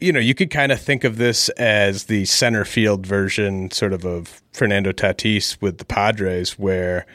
you 0.01 0.13
know, 0.13 0.21
you 0.21 0.35
could 0.35 0.51
kind 0.51 0.73
of 0.73 0.81
think 0.81 1.05
of 1.05 1.19
this 1.19 1.51
as 1.51 2.05
the 2.05 2.25
center 2.25 2.65
field 2.65 3.07
version, 3.07 3.71
sort 3.71 3.93
of 3.93 4.07
of 4.07 4.43
Fernando 4.53 4.93
Tatis 4.93 5.61
with 5.61 5.77
the 5.77 5.85
Padres, 5.85 6.59
where 6.59 7.07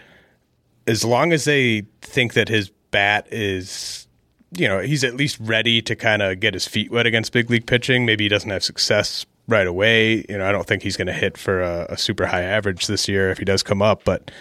as 0.87 1.03
long 1.03 1.33
as 1.33 1.45
they 1.45 1.83
think 2.01 2.33
that 2.33 2.49
his 2.49 2.69
bat 2.91 3.27
is, 3.31 4.07
you 4.51 4.67
know, 4.67 4.79
he's 4.79 5.03
at 5.03 5.15
least 5.15 5.37
ready 5.39 5.81
to 5.81 5.95
kind 5.95 6.21
of 6.21 6.39
get 6.39 6.53
his 6.53 6.67
feet 6.67 6.91
wet 6.91 7.05
against 7.05 7.33
big 7.33 7.49
league 7.49 7.65
pitching. 7.65 8.05
Maybe 8.05 8.25
he 8.25 8.29
doesn't 8.29 8.49
have 8.49 8.63
success 8.63 9.25
right 9.47 9.67
away. 9.67 10.25
You 10.29 10.37
know, 10.37 10.47
I 10.47 10.51
don't 10.51 10.65
think 10.67 10.83
he's 10.83 10.97
going 10.97 11.07
to 11.07 11.13
hit 11.13 11.37
for 11.37 11.61
a, 11.61 11.87
a 11.89 11.97
super 11.97 12.25
high 12.25 12.43
average 12.43 12.87
this 12.87 13.07
year 13.07 13.29
if 13.29 13.37
he 13.37 13.45
does 13.45 13.63
come 13.63 13.81
up, 13.81 14.03
but 14.03 14.31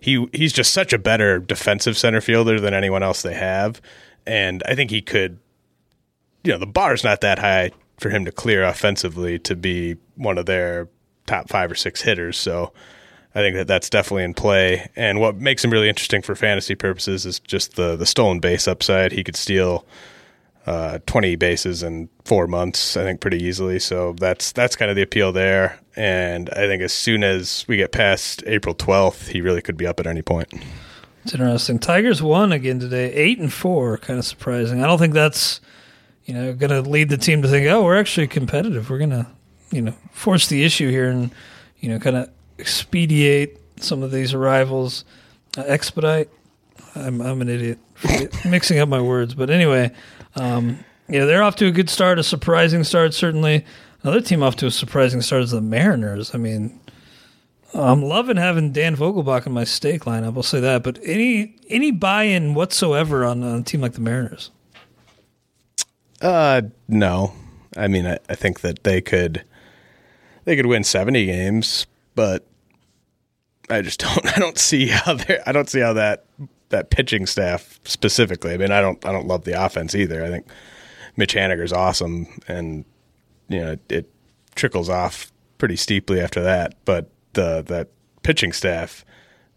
he 0.00 0.26
he's 0.32 0.52
just 0.52 0.74
such 0.74 0.92
a 0.92 0.98
better 0.98 1.38
defensive 1.38 1.96
center 1.96 2.20
fielder 2.20 2.60
than 2.60 2.74
anyone 2.74 3.02
else 3.02 3.22
they 3.22 3.34
have, 3.34 3.80
and 4.26 4.62
I 4.66 4.74
think 4.74 4.90
he 4.90 5.00
could. 5.00 5.38
You 6.44 6.52
know, 6.52 6.58
the 6.58 6.66
bar's 6.66 7.02
not 7.02 7.22
that 7.22 7.38
high 7.38 7.70
for 7.98 8.10
him 8.10 8.26
to 8.26 8.32
clear 8.32 8.64
offensively 8.64 9.38
to 9.38 9.56
be 9.56 9.96
one 10.16 10.36
of 10.36 10.44
their 10.44 10.88
top 11.26 11.48
five 11.48 11.70
or 11.70 11.74
six 11.74 12.02
hitters. 12.02 12.36
So 12.36 12.74
I 13.34 13.40
think 13.40 13.56
that 13.56 13.66
that's 13.66 13.90
definitely 13.90 14.24
in 14.24 14.34
play. 14.34 14.88
And 14.94 15.20
what 15.20 15.36
makes 15.36 15.64
him 15.64 15.70
really 15.70 15.88
interesting 15.88 16.22
for 16.22 16.34
fantasy 16.34 16.74
purposes 16.74 17.26
is 17.26 17.40
just 17.40 17.76
the 17.76 17.96
the 17.96 18.06
stolen 18.06 18.40
base 18.40 18.68
upside. 18.68 19.12
He 19.12 19.24
could 19.24 19.36
steal 19.36 19.86
uh, 20.66 20.98
20 21.06 21.36
bases 21.36 21.82
in 21.82 22.08
four 22.24 22.46
months, 22.46 22.96
I 22.96 23.02
think, 23.02 23.20
pretty 23.20 23.42
easily. 23.42 23.78
So 23.78 24.14
that's 24.14 24.52
that's 24.52 24.76
kind 24.76 24.90
of 24.90 24.96
the 24.96 25.02
appeal 25.02 25.32
there. 25.32 25.78
And 25.96 26.50
I 26.50 26.66
think 26.66 26.82
as 26.82 26.92
soon 26.92 27.24
as 27.24 27.64
we 27.68 27.76
get 27.76 27.92
past 27.92 28.42
April 28.46 28.74
12th, 28.74 29.28
he 29.28 29.40
really 29.40 29.62
could 29.62 29.76
be 29.76 29.86
up 29.86 30.00
at 30.00 30.06
any 30.06 30.22
point. 30.22 30.52
It's 31.24 31.32
interesting. 31.34 31.78
Tigers 31.78 32.22
won 32.22 32.52
again 32.52 32.78
today, 32.78 33.12
eight 33.12 33.38
and 33.38 33.52
four. 33.52 33.96
Kind 33.98 34.18
of 34.18 34.24
surprising. 34.24 34.82
I 34.82 34.86
don't 34.86 34.98
think 34.98 35.14
that's 35.14 35.60
you 36.24 36.34
know, 36.34 36.52
going 36.54 36.70
to 36.70 36.88
lead 36.88 37.08
the 37.08 37.16
team 37.16 37.42
to 37.42 37.48
think, 37.48 37.66
oh, 37.68 37.84
we're 37.84 37.98
actually 37.98 38.26
competitive. 38.26 38.88
We're 38.88 38.98
going 38.98 39.10
to, 39.10 39.26
you 39.70 39.82
know, 39.82 39.94
force 40.10 40.48
the 40.48 40.64
issue 40.64 40.90
here 40.90 41.08
and, 41.08 41.30
you 41.80 41.90
know, 41.90 41.98
kind 41.98 42.16
of 42.16 42.30
expedite 42.58 43.58
some 43.76 44.02
of 44.02 44.10
these 44.10 44.34
arrivals, 44.34 45.04
uh, 45.56 45.62
expedite. 45.62 46.28
I'm, 46.94 47.20
I'm 47.20 47.40
an 47.40 47.48
idiot 47.48 47.78
mixing 48.44 48.78
up 48.78 48.88
my 48.88 49.00
words, 49.00 49.34
but 49.34 49.50
anyway, 49.50 49.90
um, 50.36 50.84
yeah, 51.08 51.24
they're 51.24 51.42
off 51.42 51.56
to 51.56 51.66
a 51.66 51.70
good 51.70 51.90
start, 51.90 52.18
a 52.18 52.22
surprising 52.22 52.84
start, 52.84 53.14
certainly. 53.14 53.64
Another 54.02 54.20
team 54.20 54.42
off 54.42 54.56
to 54.56 54.66
a 54.66 54.70
surprising 54.70 55.20
start 55.22 55.42
is 55.42 55.50
the 55.50 55.60
Mariners. 55.60 56.34
I 56.34 56.38
mean, 56.38 56.78
I'm 57.74 58.02
loving 58.02 58.36
having 58.36 58.72
Dan 58.72 58.96
Vogelbach 58.96 59.46
in 59.46 59.52
my 59.52 59.64
stake 59.64 60.02
lineup. 60.04 60.36
I'll 60.36 60.42
say 60.42 60.60
that. 60.60 60.82
But 60.82 60.98
any 61.02 61.56
any 61.68 61.90
buy-in 61.90 62.54
whatsoever 62.54 63.24
on, 63.24 63.42
a 63.42 63.62
team 63.62 63.80
like 63.80 63.94
the 63.94 64.00
Mariners? 64.00 64.50
Uh, 66.22 66.62
no. 66.86 67.34
I 67.76 67.88
mean, 67.88 68.06
I, 68.06 68.18
I 68.28 68.34
think 68.36 68.60
that 68.60 68.84
they 68.84 69.00
could 69.00 69.44
they 70.44 70.54
could 70.54 70.66
win 70.66 70.84
seventy 70.84 71.26
games, 71.26 71.86
but 72.14 72.46
I 73.70 73.82
just 73.82 74.00
don't. 74.00 74.36
I 74.36 74.38
don't 74.38 74.58
see 74.58 74.88
how. 74.88 75.16
I 75.46 75.52
don't 75.52 75.68
see 75.68 75.80
how 75.80 75.92
that 75.94 76.24
that 76.70 76.90
pitching 76.90 77.26
staff 77.26 77.78
specifically. 77.84 78.52
I 78.52 78.56
mean, 78.56 78.72
I 78.72 78.80
don't. 78.80 79.04
I 79.04 79.12
don't 79.12 79.26
love 79.26 79.44
the 79.44 79.62
offense 79.62 79.94
either. 79.94 80.24
I 80.24 80.28
think 80.28 80.46
Mitch 81.16 81.34
Haniger's 81.34 81.72
awesome, 81.72 82.26
and 82.48 82.84
you 83.48 83.60
know 83.60 83.76
it 83.88 84.10
trickles 84.54 84.88
off 84.88 85.32
pretty 85.58 85.76
steeply 85.76 86.20
after 86.20 86.42
that. 86.42 86.74
But 86.84 87.10
the 87.34 87.62
that 87.62 87.88
pitching 88.22 88.52
staff, 88.52 89.04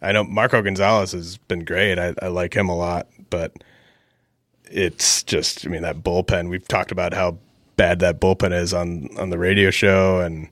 I 0.02 0.12
know 0.12 0.24
Marco 0.24 0.62
Gonzalez 0.62 1.12
has 1.14 1.38
been 1.38 1.64
great. 1.64 1.98
I, 1.98 2.14
I 2.22 2.28
like 2.28 2.56
him 2.56 2.70
a 2.70 2.76
lot, 2.76 3.08
but 3.30 3.54
it's 4.70 5.24
just, 5.24 5.66
I 5.66 5.70
mean, 5.70 5.82
that 5.82 6.04
bullpen. 6.04 6.50
We've 6.50 6.68
talked 6.68 6.92
about 6.92 7.14
how 7.14 7.38
bad 7.78 8.00
that 8.00 8.20
bullpen 8.20 8.54
is 8.54 8.74
on 8.74 9.10
on 9.18 9.30
the 9.30 9.40
radio 9.40 9.72
show, 9.72 10.20
and 10.20 10.50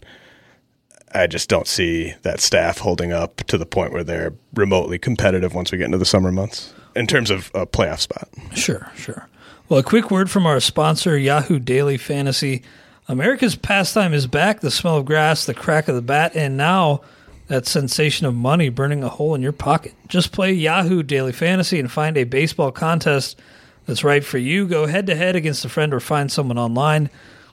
I 1.15 1.27
just 1.27 1.49
don't 1.49 1.67
see 1.67 2.13
that 2.23 2.41
staff 2.41 2.79
holding 2.79 3.13
up 3.13 3.37
to 3.47 3.57
the 3.57 3.65
point 3.65 3.93
where 3.93 4.03
they're 4.03 4.33
remotely 4.53 4.99
competitive 4.99 5.55
once 5.55 5.71
we 5.71 5.77
get 5.77 5.85
into 5.85 5.97
the 5.97 6.05
summer 6.05 6.31
months 6.31 6.73
in 6.95 7.07
terms 7.07 7.29
of 7.29 7.51
a 7.53 7.65
playoff 7.65 7.99
spot. 7.99 8.27
Sure, 8.53 8.91
sure. 8.95 9.27
Well, 9.69 9.79
a 9.79 9.83
quick 9.83 10.11
word 10.11 10.29
from 10.29 10.45
our 10.45 10.59
sponsor, 10.59 11.17
Yahoo 11.17 11.57
Daily 11.59 11.97
Fantasy. 11.97 12.63
America's 13.07 13.55
pastime 13.55 14.13
is 14.13 14.27
back. 14.27 14.59
The 14.59 14.69
smell 14.69 14.97
of 14.97 15.05
grass, 15.05 15.45
the 15.45 15.53
crack 15.53 15.87
of 15.87 15.95
the 15.95 16.01
bat, 16.01 16.35
and 16.35 16.57
now 16.57 17.01
that 17.47 17.65
sensation 17.65 18.25
of 18.25 18.35
money 18.35 18.69
burning 18.69 19.03
a 19.03 19.09
hole 19.09 19.35
in 19.35 19.41
your 19.41 19.51
pocket. 19.51 19.93
Just 20.07 20.31
play 20.31 20.51
Yahoo 20.51 21.01
Daily 21.03 21.31
Fantasy 21.31 21.79
and 21.79 21.91
find 21.91 22.17
a 22.17 22.23
baseball 22.23 22.71
contest 22.71 23.39
that's 23.85 24.03
right 24.03 24.23
for 24.25 24.37
you. 24.37 24.67
Go 24.67 24.87
head 24.87 25.07
to 25.07 25.15
head 25.15 25.35
against 25.35 25.63
a 25.63 25.69
friend 25.69 25.93
or 25.93 25.99
find 25.99 26.31
someone 26.31 26.57
online. 26.57 27.09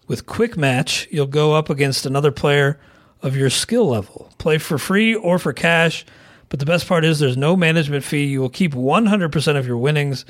With 0.08 0.26
Quick 0.26 0.56
Match, 0.56 1.06
you'll 1.10 1.26
go 1.26 1.54
up 1.54 1.70
against 1.70 2.06
another 2.06 2.32
player 2.32 2.78
of 3.22 3.36
your 3.36 3.50
skill 3.50 3.88
level. 3.88 4.30
Play 4.38 4.58
for 4.58 4.78
free 4.78 5.14
or 5.14 5.38
for 5.38 5.52
cash, 5.52 6.04
but 6.48 6.60
the 6.60 6.66
best 6.66 6.86
part 6.86 7.04
is 7.04 7.18
there's 7.18 7.36
no 7.36 7.56
management 7.56 8.04
fee. 8.04 8.24
You 8.24 8.40
will 8.40 8.50
keep 8.50 8.72
100% 8.72 9.56
of 9.56 9.66
your 9.66 9.78
winnings 9.78 10.24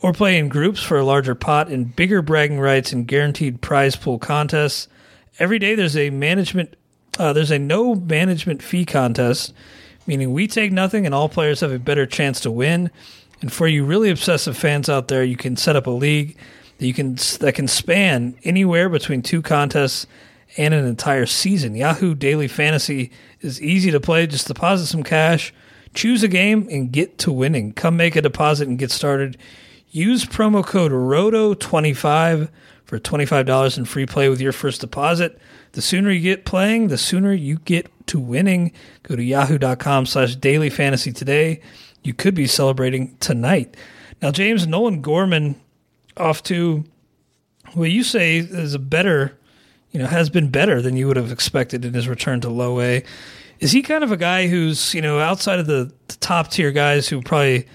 or 0.00 0.12
play 0.12 0.38
in 0.38 0.48
groups 0.48 0.82
for 0.82 0.98
a 0.98 1.04
larger 1.04 1.34
pot 1.34 1.68
and 1.68 1.94
bigger 1.94 2.22
bragging 2.22 2.58
rights 2.58 2.92
and 2.92 3.06
guaranteed 3.06 3.60
prize 3.60 3.96
pool 3.96 4.18
contests. 4.18 4.88
Every 5.38 5.58
day 5.58 5.74
there's 5.74 5.96
a 5.96 6.10
management 6.10 6.74
uh, 7.18 7.32
there's 7.34 7.50
a 7.50 7.58
no 7.58 7.94
management 7.94 8.62
fee 8.62 8.86
contest, 8.86 9.52
meaning 10.06 10.32
we 10.32 10.46
take 10.46 10.72
nothing 10.72 11.04
and 11.04 11.14
all 11.14 11.28
players 11.28 11.60
have 11.60 11.72
a 11.72 11.78
better 11.78 12.06
chance 12.06 12.40
to 12.40 12.50
win. 12.50 12.90
And 13.42 13.52
for 13.52 13.68
you 13.68 13.84
really 13.84 14.10
obsessive 14.10 14.56
fans 14.56 14.88
out 14.88 15.08
there, 15.08 15.24
you 15.24 15.36
can 15.36 15.56
set 15.56 15.76
up 15.76 15.86
a 15.86 15.90
league 15.90 16.36
that 16.78 16.86
you 16.86 16.94
can 16.94 17.16
that 17.40 17.54
can 17.54 17.68
span 17.68 18.36
anywhere 18.44 18.88
between 18.88 19.20
two 19.20 19.42
contests 19.42 20.06
and 20.60 20.74
an 20.74 20.84
entire 20.84 21.24
season. 21.24 21.74
Yahoo 21.74 22.14
Daily 22.14 22.46
Fantasy 22.46 23.10
is 23.40 23.62
easy 23.62 23.90
to 23.90 23.98
play. 23.98 24.26
Just 24.26 24.46
deposit 24.46 24.86
some 24.88 25.02
cash, 25.02 25.54
choose 25.94 26.22
a 26.22 26.28
game, 26.28 26.68
and 26.70 26.92
get 26.92 27.16
to 27.20 27.32
winning. 27.32 27.72
Come 27.72 27.96
make 27.96 28.14
a 28.14 28.20
deposit 28.20 28.68
and 28.68 28.78
get 28.78 28.90
started. 28.90 29.38
Use 29.88 30.26
promo 30.26 30.62
code 30.64 30.92
ROTO25 30.92 32.50
for 32.84 32.98
$25 32.98 33.78
in 33.78 33.86
free 33.86 34.04
play 34.04 34.28
with 34.28 34.42
your 34.42 34.52
first 34.52 34.82
deposit. 34.82 35.38
The 35.72 35.80
sooner 35.80 36.10
you 36.10 36.20
get 36.20 36.44
playing, 36.44 36.88
the 36.88 36.98
sooner 36.98 37.32
you 37.32 37.56
get 37.60 37.90
to 38.08 38.20
winning. 38.20 38.72
Go 39.02 39.16
to 39.16 39.22
yahoo.com 39.22 40.04
slash 40.04 40.36
daily 40.36 40.68
fantasy 40.68 41.10
today. 41.10 41.62
You 42.02 42.12
could 42.12 42.34
be 42.34 42.46
celebrating 42.46 43.16
tonight. 43.18 43.78
Now, 44.20 44.30
James 44.30 44.66
Nolan 44.66 45.00
Gorman 45.00 45.58
off 46.18 46.42
to 46.44 46.84
what 47.72 47.90
you 47.90 48.04
say 48.04 48.36
is 48.36 48.74
a 48.74 48.78
better, 48.78 49.38
you 49.92 50.00
know, 50.00 50.06
has 50.06 50.30
been 50.30 50.48
better 50.48 50.80
than 50.80 50.96
you 50.96 51.06
would 51.06 51.16
have 51.16 51.32
expected 51.32 51.84
in 51.84 51.94
his 51.94 52.08
return 52.08 52.40
to 52.42 52.48
low 52.48 52.80
A. 52.80 53.02
Is 53.58 53.72
he 53.72 53.82
kind 53.82 54.02
of 54.02 54.12
a 54.12 54.16
guy 54.16 54.46
who's, 54.46 54.94
you 54.94 55.02
know, 55.02 55.18
outside 55.18 55.58
of 55.58 55.66
the, 55.66 55.92
the 56.08 56.16
top 56.16 56.50
tier 56.50 56.70
guys 56.70 57.08
who 57.08 57.20
probably 57.20 57.66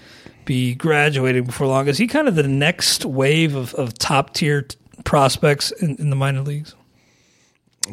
be 0.44 0.74
graduating 0.74 1.44
before 1.44 1.66
long? 1.66 1.88
Is 1.88 1.98
he 1.98 2.06
kind 2.06 2.26
of 2.26 2.34
the 2.34 2.48
next 2.48 3.04
wave 3.04 3.54
of, 3.54 3.74
of 3.74 3.94
top 3.94 4.34
tier 4.34 4.62
t- 4.62 4.76
prospects 5.04 5.70
in, 5.72 5.96
in 5.96 6.10
the 6.10 6.16
minor 6.16 6.40
leagues? 6.40 6.74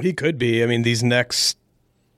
He 0.01 0.13
could 0.13 0.39
be. 0.39 0.63
I 0.63 0.65
mean, 0.65 0.81
these 0.81 1.03
next 1.03 1.57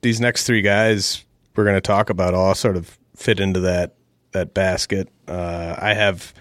these 0.00 0.20
next 0.20 0.44
three 0.44 0.62
guys 0.62 1.24
we're 1.56 1.64
going 1.64 1.76
to 1.76 1.80
talk 1.80 2.10
about 2.10 2.34
all 2.34 2.54
sort 2.54 2.76
of 2.76 2.98
fit 3.16 3.40
into 3.40 3.60
that 3.60 3.94
that 4.32 4.54
basket. 4.54 5.08
Uh, 5.26 5.74
I 5.78 5.94
have 5.94 6.32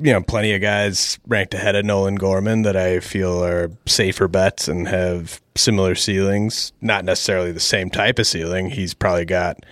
you 0.00 0.12
know 0.12 0.22
plenty 0.22 0.52
of 0.54 0.60
guys 0.60 1.18
ranked 1.26 1.54
ahead 1.54 1.76
of 1.76 1.84
Nolan 1.84 2.16
Gorman 2.16 2.62
that 2.62 2.76
I 2.76 3.00
feel 3.00 3.44
are 3.44 3.70
safer 3.86 4.28
bets 4.28 4.68
and 4.68 4.88
have 4.88 5.40
similar 5.56 5.94
ceilings. 5.94 6.72
Not 6.80 7.04
necessarily 7.04 7.52
the 7.52 7.60
same 7.60 7.90
type 7.90 8.18
of 8.18 8.26
ceiling. 8.26 8.70
He's 8.70 8.94
probably 8.94 9.24
got 9.24 9.64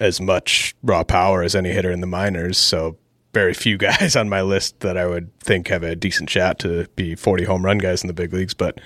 as 0.00 0.20
much 0.20 0.74
raw 0.82 1.04
power 1.04 1.42
as 1.42 1.54
any 1.54 1.70
hitter 1.70 1.90
in 1.90 2.00
the 2.00 2.06
minors. 2.06 2.56
So 2.56 2.96
very 3.34 3.54
few 3.54 3.76
guys 3.88 4.16
on 4.16 4.28
my 4.28 4.42
list 4.42 4.80
that 4.80 4.96
I 4.96 5.06
would 5.06 5.36
think 5.40 5.68
have 5.68 5.82
a 5.82 5.94
decent 5.96 6.30
shot 6.30 6.58
to 6.60 6.86
be 6.96 7.14
40 7.14 7.44
home 7.44 7.64
run 7.64 7.78
guys 7.78 8.02
in 8.02 8.08
the 8.08 8.14
big 8.14 8.32
leagues. 8.32 8.54
But 8.54 8.80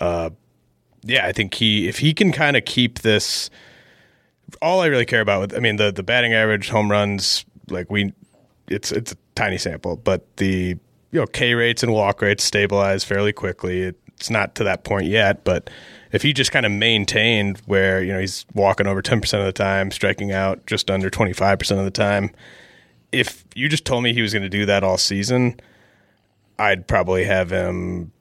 uh, 0.00 0.30
yeah, 1.02 1.26
I 1.26 1.32
think 1.32 1.54
he 1.54 1.88
if 1.88 1.98
he 1.98 2.12
can 2.12 2.32
kind 2.32 2.56
of 2.56 2.64
keep 2.64 3.00
this. 3.00 3.50
All 4.62 4.80
I 4.80 4.86
really 4.86 5.04
care 5.04 5.20
about 5.20 5.40
with 5.40 5.54
I 5.54 5.58
mean 5.58 5.76
the 5.76 5.92
the 5.92 6.02
batting 6.02 6.32
average, 6.32 6.70
home 6.70 6.90
runs, 6.90 7.44
like 7.68 7.90
we, 7.90 8.14
it's 8.68 8.90
it's 8.90 9.14
tiny 9.38 9.58
sample, 9.58 9.96
but 9.96 10.36
the 10.36 10.76
you 11.10 11.20
know 11.20 11.26
K 11.26 11.54
rates 11.54 11.82
and 11.82 11.92
walk 11.92 12.20
rates 12.20 12.44
stabilize 12.44 13.04
fairly 13.04 13.32
quickly. 13.32 13.94
It's 14.16 14.30
not 14.30 14.56
to 14.56 14.64
that 14.64 14.82
point 14.84 15.06
yet, 15.06 15.44
but 15.44 15.70
if 16.10 16.22
he 16.22 16.32
just 16.32 16.50
kind 16.50 16.66
of 16.66 16.72
maintained 16.72 17.58
where 17.66 18.02
you 18.02 18.12
know 18.12 18.20
he's 18.20 18.44
walking 18.54 18.86
over 18.86 19.00
ten 19.00 19.20
percent 19.20 19.40
of 19.40 19.46
the 19.46 19.52
time, 19.52 19.90
striking 19.90 20.32
out 20.32 20.66
just 20.66 20.90
under 20.90 21.08
twenty 21.08 21.32
five 21.32 21.58
percent 21.58 21.78
of 21.78 21.84
the 21.84 21.90
time, 21.90 22.30
if 23.12 23.44
you 23.54 23.68
just 23.68 23.84
told 23.84 24.02
me 24.02 24.12
he 24.12 24.22
was 24.22 24.32
going 24.32 24.42
to 24.42 24.48
do 24.48 24.66
that 24.66 24.82
all 24.82 24.98
season, 24.98 25.60
I'd 26.58 26.86
probably 26.88 27.24
have 27.24 27.50
him 27.50 28.12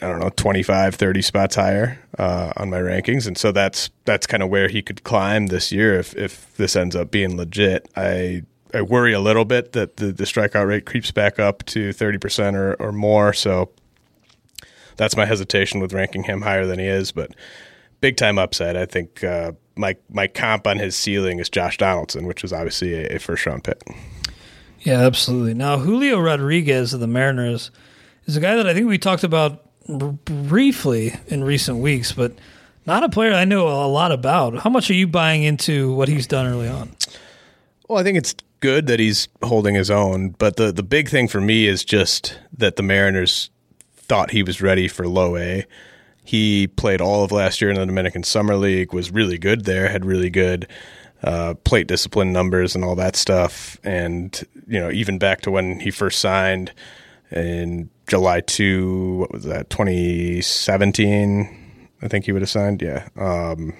I 0.00 0.06
don't 0.08 0.18
know 0.18 0.30
25 0.30 0.96
30 0.96 1.22
spots 1.22 1.54
higher 1.54 1.98
uh, 2.18 2.52
on 2.56 2.70
my 2.70 2.78
rankings 2.78 3.28
and 3.28 3.38
so 3.38 3.52
that's 3.52 3.90
that's 4.04 4.26
kind 4.26 4.42
of 4.42 4.48
where 4.48 4.68
he 4.68 4.82
could 4.82 5.04
climb 5.04 5.46
this 5.46 5.70
year 5.70 5.96
if 5.96 6.16
if 6.16 6.56
this 6.56 6.74
ends 6.74 6.96
up 6.96 7.12
being 7.12 7.36
legit 7.36 7.88
I 7.94 8.42
I 8.74 8.82
worry 8.82 9.12
a 9.12 9.20
little 9.20 9.44
bit 9.44 9.72
that 9.72 9.96
the, 9.96 10.12
the 10.12 10.24
strikeout 10.24 10.66
rate 10.66 10.86
creeps 10.86 11.10
back 11.10 11.38
up 11.38 11.64
to 11.66 11.90
30% 11.90 12.54
or, 12.54 12.74
or 12.74 12.92
more 12.92 13.32
so 13.32 13.70
that's 14.96 15.16
my 15.16 15.24
hesitation 15.24 15.80
with 15.80 15.92
ranking 15.92 16.24
him 16.24 16.42
higher 16.42 16.66
than 16.66 16.78
he 16.78 16.86
is 16.86 17.12
but 17.12 17.32
big 18.00 18.16
time 18.16 18.38
upside 18.38 18.76
I 18.76 18.86
think 18.86 19.22
uh, 19.24 19.52
my 19.76 19.96
my 20.10 20.26
comp 20.26 20.66
on 20.66 20.78
his 20.78 20.96
ceiling 20.96 21.38
is 21.38 21.48
Josh 21.48 21.78
Donaldson 21.78 22.26
which 22.26 22.44
is 22.44 22.52
obviously 22.52 22.94
a, 22.94 23.16
a 23.16 23.18
first 23.18 23.46
round 23.46 23.64
pick 23.64 23.82
yeah 24.80 25.00
absolutely 25.00 25.54
now 25.54 25.78
Julio 25.78 26.20
Rodriguez 26.20 26.92
of 26.92 27.00
the 27.00 27.06
Mariners 27.06 27.70
is 28.26 28.36
a 28.36 28.40
guy 28.40 28.56
that 28.56 28.66
I 28.66 28.74
think 28.74 28.88
we 28.88 28.98
talked 28.98 29.24
about 29.24 29.64
briefly 30.24 31.14
in 31.28 31.44
recent 31.44 31.78
weeks, 31.78 32.12
but 32.12 32.32
not 32.86 33.04
a 33.04 33.08
player 33.08 33.32
I 33.32 33.44
know 33.44 33.68
a 33.68 33.86
lot 33.86 34.12
about. 34.12 34.58
How 34.58 34.70
much 34.70 34.90
are 34.90 34.94
you 34.94 35.06
buying 35.06 35.42
into 35.42 35.94
what 35.94 36.08
he's 36.08 36.26
done 36.26 36.46
early 36.46 36.68
on? 36.68 36.94
Well, 37.88 37.98
I 37.98 38.02
think 38.02 38.18
it's 38.18 38.34
good 38.62 38.86
that 38.86 38.98
he's 38.98 39.28
holding 39.42 39.74
his 39.74 39.90
own, 39.90 40.30
but 40.30 40.56
the 40.56 40.72
the 40.72 40.82
big 40.82 41.10
thing 41.10 41.28
for 41.28 41.40
me 41.40 41.66
is 41.66 41.84
just 41.84 42.38
that 42.56 42.76
the 42.76 42.82
Mariners 42.82 43.50
thought 43.94 44.30
he 44.30 44.42
was 44.42 44.62
ready 44.62 44.88
for 44.88 45.06
low 45.06 45.36
A. 45.36 45.66
He 46.24 46.68
played 46.68 47.00
all 47.00 47.24
of 47.24 47.32
last 47.32 47.60
year 47.60 47.70
in 47.70 47.76
the 47.76 47.84
Dominican 47.84 48.22
Summer 48.22 48.56
League, 48.56 48.92
was 48.92 49.10
really 49.10 49.38
good 49.38 49.64
there, 49.64 49.88
had 49.88 50.04
really 50.04 50.30
good 50.30 50.68
uh, 51.24 51.54
plate 51.64 51.86
discipline 51.86 52.32
numbers 52.32 52.74
and 52.74 52.84
all 52.84 52.94
that 52.96 53.16
stuff. 53.16 53.78
And, 53.84 54.42
you 54.66 54.80
know, 54.80 54.90
even 54.90 55.18
back 55.18 55.42
to 55.42 55.50
when 55.50 55.80
he 55.80 55.90
first 55.90 56.20
signed 56.20 56.72
in 57.30 57.90
July 58.06 58.40
2, 58.40 59.16
what 59.18 59.32
was 59.32 59.44
that, 59.44 59.70
2017? 59.70 61.58
I 62.02 62.08
think 62.08 62.24
he 62.24 62.32
would 62.32 62.42
have 62.42 62.50
signed. 62.50 62.82
Yeah. 62.82 63.08
Um, 63.16 63.74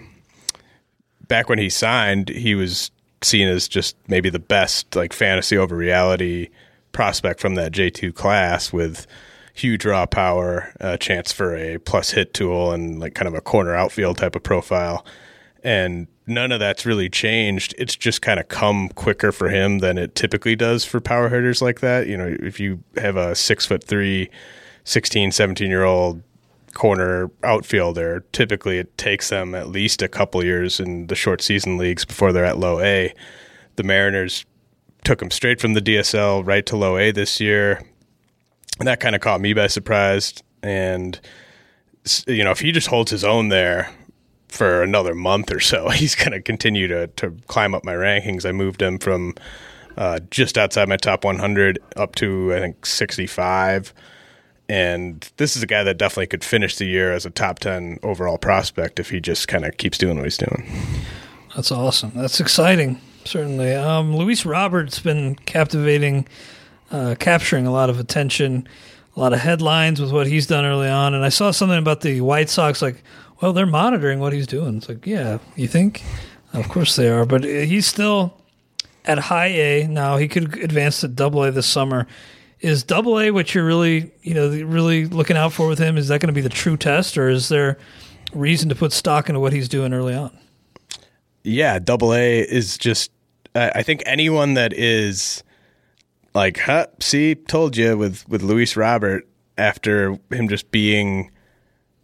back 1.28 1.48
when 1.48 1.58
he 1.58 1.68
signed, 1.68 2.28
he 2.28 2.54
was 2.54 2.90
seen 3.24 3.48
as 3.48 3.68
just 3.68 3.96
maybe 4.08 4.30
the 4.30 4.38
best 4.38 4.94
like 4.94 5.12
fantasy 5.12 5.56
over 5.56 5.76
reality 5.76 6.48
prospect 6.92 7.40
from 7.40 7.54
that 7.54 7.72
J2 7.72 8.14
class 8.14 8.72
with 8.72 9.06
huge 9.54 9.84
raw 9.84 10.06
power, 10.06 10.72
a 10.80 10.96
chance 10.96 11.32
for 11.32 11.56
a 11.56 11.78
plus 11.78 12.10
hit 12.10 12.34
tool, 12.34 12.72
and 12.72 13.00
like 13.00 13.14
kind 13.14 13.28
of 13.28 13.34
a 13.34 13.40
corner 13.40 13.74
outfield 13.74 14.18
type 14.18 14.36
of 14.36 14.42
profile. 14.42 15.04
And 15.64 16.06
none 16.26 16.52
of 16.52 16.60
that's 16.60 16.86
really 16.86 17.08
changed. 17.08 17.74
It's 17.78 17.96
just 17.96 18.22
kind 18.22 18.40
of 18.40 18.48
come 18.48 18.88
quicker 18.90 19.32
for 19.32 19.48
him 19.48 19.78
than 19.78 19.98
it 19.98 20.14
typically 20.14 20.56
does 20.56 20.84
for 20.84 21.00
power 21.00 21.28
hitters 21.28 21.62
like 21.62 21.80
that. 21.80 22.06
You 22.06 22.16
know, 22.16 22.36
if 22.40 22.60
you 22.60 22.82
have 22.96 23.16
a 23.16 23.34
six 23.34 23.66
foot 23.66 23.84
three, 23.84 24.30
16, 24.84 25.32
17 25.32 25.68
year 25.68 25.84
old 25.84 26.22
corner 26.74 27.30
outfielder, 27.42 28.24
typically 28.32 28.78
it 28.78 28.96
takes 28.98 29.28
them 29.28 29.54
at 29.54 29.68
least 29.68 30.02
a 30.02 30.08
couple 30.08 30.44
years 30.44 30.80
in 30.80 31.06
the 31.06 31.14
short 31.14 31.42
season 31.42 31.76
leagues 31.76 32.04
before 32.04 32.32
they're 32.32 32.44
at 32.44 32.58
low 32.58 32.80
A. 32.80 33.14
The 33.76 33.82
Mariners 33.82 34.44
took 35.04 35.20
him 35.20 35.30
straight 35.30 35.60
from 35.60 35.74
the 35.74 35.80
DSL 35.80 36.46
right 36.46 36.64
to 36.66 36.76
low 36.76 36.96
A 36.96 37.10
this 37.10 37.40
year. 37.40 37.82
And 38.78 38.88
that 38.88 39.00
kind 39.00 39.14
of 39.14 39.20
caught 39.20 39.40
me 39.40 39.52
by 39.52 39.66
surprise. 39.66 40.34
And, 40.62 41.20
you 42.26 42.44
know, 42.44 42.50
if 42.50 42.60
he 42.60 42.72
just 42.72 42.88
holds 42.88 43.10
his 43.10 43.24
own 43.24 43.48
there, 43.48 43.90
for 44.52 44.82
another 44.82 45.14
month 45.14 45.50
or 45.50 45.60
so. 45.60 45.88
He's 45.90 46.14
going 46.14 46.32
to 46.32 46.40
continue 46.40 46.86
to 46.88 47.08
to 47.08 47.36
climb 47.48 47.74
up 47.74 47.84
my 47.84 47.94
rankings. 47.94 48.46
I 48.46 48.52
moved 48.52 48.82
him 48.82 48.98
from 48.98 49.34
uh, 49.96 50.20
just 50.30 50.56
outside 50.56 50.88
my 50.88 50.96
top 50.96 51.24
100 51.24 51.78
up 51.96 52.14
to 52.16 52.54
I 52.54 52.60
think 52.60 52.86
65. 52.86 53.92
And 54.72 55.30
this 55.36 55.54
is 55.54 55.62
a 55.62 55.66
guy 55.66 55.84
that 55.84 55.98
definitely 55.98 56.28
could 56.28 56.42
finish 56.42 56.76
the 56.76 56.86
year 56.86 57.12
as 57.12 57.26
a 57.26 57.30
top 57.30 57.58
10 57.58 57.98
overall 58.02 58.38
prospect 58.38 58.98
if 58.98 59.10
he 59.10 59.20
just 59.20 59.46
kind 59.46 59.66
of 59.66 59.76
keeps 59.76 59.98
doing 59.98 60.16
what 60.16 60.24
he's 60.24 60.38
doing. 60.38 60.66
That's 61.54 61.70
awesome. 61.70 62.12
That's 62.14 62.40
exciting, 62.40 62.98
certainly. 63.26 63.74
Um, 63.74 64.16
Luis 64.16 64.46
Robert's 64.46 64.98
been 64.98 65.34
captivating, 65.34 66.26
uh, 66.90 67.16
capturing 67.18 67.66
a 67.66 67.70
lot 67.70 67.90
of 67.90 68.00
attention, 68.00 68.66
a 69.14 69.20
lot 69.20 69.34
of 69.34 69.40
headlines 69.40 70.00
with 70.00 70.10
what 70.10 70.26
he's 70.26 70.46
done 70.46 70.64
early 70.64 70.88
on. 70.88 71.12
And 71.12 71.22
I 71.22 71.28
saw 71.28 71.50
something 71.50 71.78
about 71.78 72.00
the 72.00 72.22
White 72.22 72.48
Sox, 72.48 72.80
like 72.80 73.04
well, 73.42 73.52
they're 73.52 73.66
monitoring 73.66 74.20
what 74.20 74.32
he's 74.32 74.46
doing. 74.46 74.78
It's 74.78 74.88
like, 74.88 75.06
yeah, 75.06 75.36
you 75.54 75.68
think? 75.68 76.02
Of 76.54 76.70
course 76.70 76.96
they 76.96 77.10
are, 77.10 77.26
but 77.26 77.44
he's 77.44 77.84
still 77.84 78.38
at 79.04 79.18
high 79.18 79.48
A 79.48 79.86
now. 79.86 80.16
He 80.16 80.28
could 80.28 80.56
advance 80.64 81.00
to 81.00 81.08
double 81.08 81.44
A 81.44 81.50
this 81.50 81.66
summer. 81.66 82.06
Is 82.62 82.84
double 82.84 83.18
A 83.18 83.30
what 83.30 83.54
you're 83.54 83.64
really, 83.64 84.12
you 84.22 84.34
know, 84.34 84.48
really 84.48 85.06
looking 85.06 85.36
out 85.36 85.52
for 85.52 85.66
with 85.68 85.78
him? 85.78 85.98
Is 85.98 86.08
that 86.08 86.20
going 86.20 86.28
to 86.28 86.32
be 86.32 86.40
the 86.40 86.48
true 86.48 86.76
test, 86.76 87.18
or 87.18 87.28
is 87.28 87.48
there 87.48 87.76
reason 88.32 88.68
to 88.68 88.74
put 88.74 88.92
stock 88.92 89.28
into 89.28 89.40
what 89.40 89.52
he's 89.52 89.68
doing 89.68 89.92
early 89.92 90.14
on? 90.14 90.36
Yeah, 91.42 91.78
double 91.78 92.14
A 92.14 92.40
is 92.40 92.78
just. 92.78 93.10
I 93.54 93.82
think 93.82 94.02
anyone 94.06 94.54
that 94.54 94.72
is 94.72 95.42
like, 96.34 96.58
huh, 96.58 96.86
see, 97.00 97.34
told 97.34 97.76
you 97.76 97.98
with 97.98 98.26
with 98.28 98.42
Luis 98.42 98.76
Robert 98.76 99.28
after 99.58 100.18
him 100.30 100.48
just 100.48 100.70
being, 100.70 101.30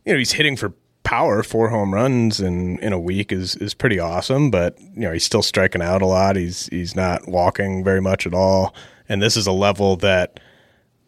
you 0.04 0.12
know, 0.12 0.18
he's 0.18 0.32
hitting 0.32 0.56
for 0.56 0.74
power, 1.04 1.42
four 1.42 1.70
home 1.70 1.94
runs 1.94 2.38
in, 2.38 2.78
in 2.80 2.92
a 2.92 2.98
week 2.98 3.32
is 3.32 3.56
is 3.56 3.72
pretty 3.72 3.98
awesome. 3.98 4.50
But 4.50 4.78
you 4.80 5.00
know 5.00 5.12
he's 5.12 5.24
still 5.24 5.42
striking 5.42 5.80
out 5.80 6.02
a 6.02 6.06
lot. 6.06 6.36
He's 6.36 6.66
he's 6.66 6.94
not 6.94 7.26
walking 7.28 7.82
very 7.82 8.02
much 8.02 8.26
at 8.26 8.34
all. 8.34 8.74
And 9.08 9.22
this 9.22 9.36
is 9.36 9.46
a 9.46 9.52
level 9.52 9.96
that 9.96 10.38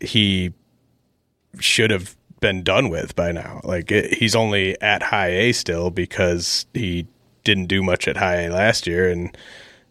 he 0.00 0.52
should 1.58 1.90
have 1.90 2.16
been 2.40 2.62
done 2.62 2.88
with 2.88 3.14
by 3.14 3.32
now. 3.32 3.60
Like 3.64 3.90
it, 3.92 4.14
he's 4.14 4.34
only 4.34 4.80
at 4.80 5.02
high 5.02 5.28
A 5.28 5.52
still 5.52 5.90
because 5.90 6.66
he 6.74 7.06
didn't 7.44 7.66
do 7.66 7.82
much 7.82 8.08
at 8.08 8.16
high 8.16 8.42
A 8.42 8.50
last 8.50 8.86
year, 8.86 9.10
and 9.10 9.36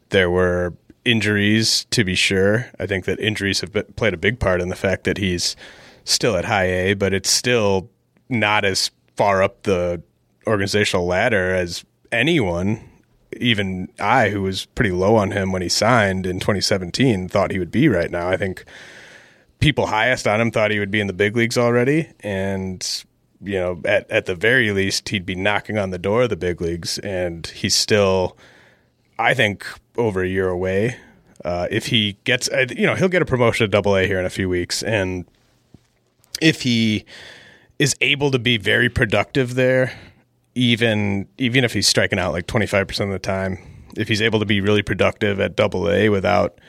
there 0.09 0.29
were 0.29 0.73
injuries 1.05 1.85
to 1.91 2.03
be 2.03 2.15
sure. 2.15 2.67
I 2.79 2.87
think 2.87 3.05
that 3.05 3.19
injuries 3.19 3.61
have 3.61 3.71
been, 3.71 3.85
played 3.95 4.13
a 4.13 4.17
big 4.17 4.39
part 4.39 4.61
in 4.61 4.69
the 4.69 4.75
fact 4.75 5.03
that 5.05 5.17
he's 5.17 5.55
still 6.03 6.35
at 6.35 6.45
high 6.45 6.65
A, 6.65 6.93
but 6.93 7.13
it's 7.13 7.29
still 7.29 7.89
not 8.29 8.65
as 8.65 8.91
far 9.15 9.43
up 9.43 9.63
the 9.63 10.01
organizational 10.47 11.05
ladder 11.05 11.53
as 11.53 11.85
anyone 12.11 12.89
even 13.37 13.89
I, 13.99 14.29
who 14.29 14.41
was 14.41 14.65
pretty 14.65 14.91
low 14.91 15.15
on 15.15 15.31
him 15.31 15.51
when 15.51 15.61
he 15.61 15.69
signed 15.69 16.25
in 16.25 16.39
2017, 16.39 17.29
thought 17.29 17.51
he 17.51 17.59
would 17.59 17.71
be 17.71 17.87
right 17.87 18.09
now. 18.09 18.29
I 18.29 18.37
think 18.37 18.65
people 19.59 19.87
highest 19.87 20.27
on 20.27 20.41
him 20.41 20.51
thought 20.51 20.71
he 20.71 20.79
would 20.79 20.91
be 20.91 20.99
in 20.99 21.07
the 21.07 21.13
big 21.13 21.35
leagues 21.35 21.57
already, 21.57 22.09
and 22.21 23.03
you 23.41 23.53
know, 23.53 23.81
at 23.85 24.09
at 24.09 24.25
the 24.25 24.35
very 24.35 24.71
least, 24.71 25.09
he'd 25.09 25.25
be 25.25 25.35
knocking 25.35 25.77
on 25.77 25.91
the 25.91 25.97
door 25.97 26.23
of 26.23 26.29
the 26.29 26.35
big 26.35 26.61
leagues, 26.61 26.97
and 26.99 27.47
he's 27.47 27.75
still, 27.75 28.37
I 29.17 29.33
think, 29.33 29.65
over 29.97 30.23
a 30.23 30.27
year 30.27 30.49
away. 30.49 30.97
Uh, 31.45 31.67
if 31.71 31.85
he 31.85 32.17
gets, 32.25 32.49
uh, 32.49 32.65
you 32.75 32.85
know, 32.85 32.95
he'll 32.95 33.07
get 33.07 33.21
a 33.21 33.25
promotion 33.25 33.63
to 33.65 33.69
Double 33.69 33.95
A 33.95 34.05
here 34.05 34.19
in 34.19 34.25
a 34.25 34.29
few 34.29 34.49
weeks, 34.49 34.83
and 34.83 35.25
if 36.41 36.61
he 36.63 37.05
is 37.77 37.95
able 38.01 38.31
to 38.31 38.39
be 38.39 38.57
very 38.57 38.89
productive 38.89 39.55
there, 39.55 39.93
even 40.55 41.27
even 41.37 41.63
if 41.63 41.73
he's 41.73 41.87
striking 41.87 42.19
out 42.19 42.33
like 42.33 42.47
twenty 42.47 42.65
five 42.65 42.87
percent 42.87 43.09
of 43.09 43.13
the 43.13 43.19
time, 43.19 43.57
if 43.95 44.09
he's 44.09 44.21
able 44.21 44.39
to 44.39 44.45
be 44.45 44.59
really 44.59 44.83
productive 44.83 45.39
at 45.39 45.55
Double 45.55 45.89
A 45.89 46.09
without 46.09 46.59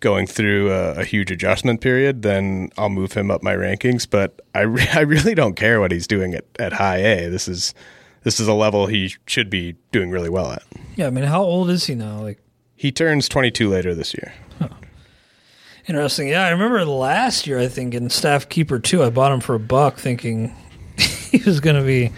going 0.00 0.26
through 0.26 0.70
a, 0.70 0.94
a, 0.94 1.04
huge 1.04 1.30
adjustment 1.30 1.80
period, 1.80 2.22
then 2.22 2.70
I'll 2.76 2.88
move 2.88 3.12
him 3.12 3.30
up 3.30 3.42
my 3.42 3.54
rankings. 3.54 4.06
But 4.08 4.40
I, 4.54 4.60
re- 4.60 4.88
I 4.92 5.00
really 5.00 5.34
don't 5.34 5.54
care 5.54 5.80
what 5.80 5.92
he's 5.92 6.06
doing 6.06 6.34
at, 6.34 6.44
at 6.58 6.74
high 6.74 6.98
A. 6.98 7.28
This 7.28 7.48
is 7.48 7.74
this 8.22 8.40
is 8.40 8.48
a 8.48 8.54
level 8.54 8.86
he 8.86 9.14
should 9.26 9.48
be 9.48 9.76
doing 9.92 10.10
really 10.10 10.28
well 10.28 10.50
at. 10.50 10.64
Yeah, 10.96 11.06
I 11.06 11.10
mean, 11.10 11.24
how 11.24 11.42
old 11.42 11.70
is 11.70 11.86
he 11.86 11.94
now? 11.94 12.20
Like 12.20 12.40
he 12.74 12.90
turns 12.90 13.28
22 13.28 13.68
later 13.68 13.94
this 13.94 14.14
year. 14.14 14.34
Huh. 14.58 14.68
Interesting. 15.86 16.28
Yeah, 16.28 16.44
I 16.44 16.50
remember 16.50 16.84
last 16.84 17.46
year. 17.46 17.58
I 17.58 17.68
think 17.68 17.94
in 17.94 18.10
staff 18.10 18.48
keeper 18.48 18.78
two, 18.78 19.04
I 19.04 19.10
bought 19.10 19.32
him 19.32 19.40
for 19.40 19.54
a 19.54 19.60
buck, 19.60 19.96
thinking 19.98 20.54
he 20.96 21.38
was 21.38 21.60
going 21.60 21.76
to 21.76 21.82
be, 21.82 22.10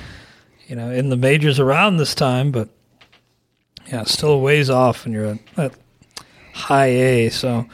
you 0.67 0.77
know, 0.77 0.91
in 0.91 1.11
the 1.11 1.17
majors 1.17 1.61
around 1.61 1.99
this 1.99 2.14
time. 2.14 2.51
But 2.51 2.71
yeah, 3.87 4.05
still 4.05 4.31
a 4.31 4.38
ways 4.38 4.71
off, 4.71 5.05
and 5.05 5.14
you're 5.14 5.27
at, 5.27 5.38
at 5.59 5.73
high 6.59 6.87
A. 6.87 7.31
So 7.31 7.66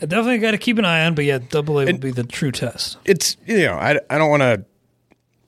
I 0.00 0.06
definitely 0.06 0.38
got 0.38 0.52
to 0.52 0.58
keep 0.58 0.78
an 0.78 0.84
eye 0.84 1.04
on. 1.04 1.14
But 1.14 1.24
yeah, 1.24 1.38
double 1.38 1.80
A 1.80 1.86
will 1.86 1.98
be 1.98 2.10
the 2.10 2.24
true 2.24 2.52
test. 2.52 2.98
It's 3.04 3.36
you 3.46 3.66
know 3.66 3.74
I, 3.74 3.98
I 4.08 4.18
don't 4.18 4.30
want 4.30 4.42
to. 4.42 4.64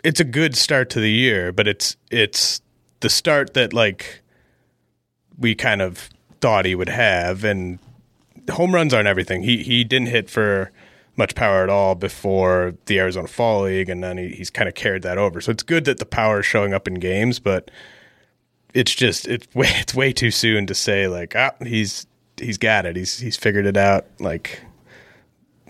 It's 0.05 0.21
a 0.21 0.25
good 0.25 0.57
start 0.57 0.91
to 0.91 1.01
the 1.01 1.11
year, 1.11 1.53
but 1.53 1.69
it's 1.69 1.97
it's 2.11 2.61
the 3.01 3.09
start 3.09 3.55
that 3.55 3.73
like 3.73 4.23
we 5.39 5.55
kind 5.55 5.81
of 5.81 6.11
thought 6.41 6.65
he 6.65 6.75
would 6.75 6.89
have, 6.89 7.45
and 7.45 7.79
home 8.51 8.75
runs 8.75 8.93
aren't 8.93 9.09
everything. 9.09 9.43
He 9.43 9.63
he 9.63 9.85
didn't 9.85 10.09
hit 10.09 10.29
for 10.29 10.71
much 11.17 11.35
power 11.35 11.63
at 11.63 11.69
all 11.69 11.95
before 11.95 12.75
the 12.87 12.99
Arizona 12.99 13.29
Fall 13.29 13.63
League, 13.65 13.89
and 13.89 14.03
then 14.03 14.17
he, 14.17 14.31
he's 14.31 14.51
kind 14.51 14.69
of 14.69 14.75
carried 14.75 15.03
that 15.03 15.19
over. 15.19 15.41
So 15.41 15.53
it's 15.53 15.63
good 15.63 15.85
that 15.85 15.99
the 15.99 16.07
power 16.07 16.41
is 16.41 16.47
showing 16.47 16.73
up 16.73 16.89
in 16.89 16.95
games, 16.95 17.39
but 17.39 17.71
it's 18.75 18.95
just 18.95 19.29
it's 19.29 19.53
way 19.55 19.69
it's 19.77 19.95
way 19.95 20.13
too 20.13 20.31
soon 20.31 20.67
to 20.67 20.75
say 20.75 21.09
like 21.09 21.35
ah 21.37 21.53
he's 21.65 22.07
he's 22.43 22.59
got 22.59 22.87
it. 22.87 22.97
He's 22.97 23.19
he's 23.19 23.37
figured 23.37 23.67
it 23.67 23.77
out. 23.77 24.07
Like 24.19 24.61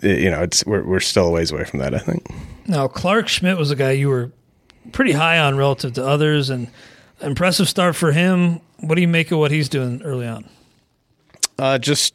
you 0.01 0.29
know, 0.29 0.41
it's 0.41 0.65
we're 0.65 0.83
we're 0.83 0.99
still 0.99 1.27
a 1.27 1.31
ways 1.31 1.51
away 1.51 1.63
from 1.63 1.79
that. 1.79 1.93
I 1.93 1.99
think. 1.99 2.25
Now 2.67 2.87
Clarke 2.87 3.27
Schmidt 3.27 3.57
was 3.57 3.71
a 3.71 3.75
guy 3.75 3.91
you 3.91 4.09
were 4.09 4.31
pretty 4.91 5.13
high 5.13 5.39
on 5.39 5.57
relative 5.57 5.93
to 5.93 6.05
others, 6.05 6.49
and 6.49 6.69
impressive 7.21 7.69
start 7.69 7.95
for 7.95 8.11
him. 8.11 8.59
What 8.79 8.95
do 8.95 9.01
you 9.01 9.07
make 9.07 9.31
of 9.31 9.39
what 9.39 9.51
he's 9.51 9.69
doing 9.69 10.01
early 10.03 10.27
on? 10.27 10.49
Uh, 11.57 11.77
just 11.77 12.13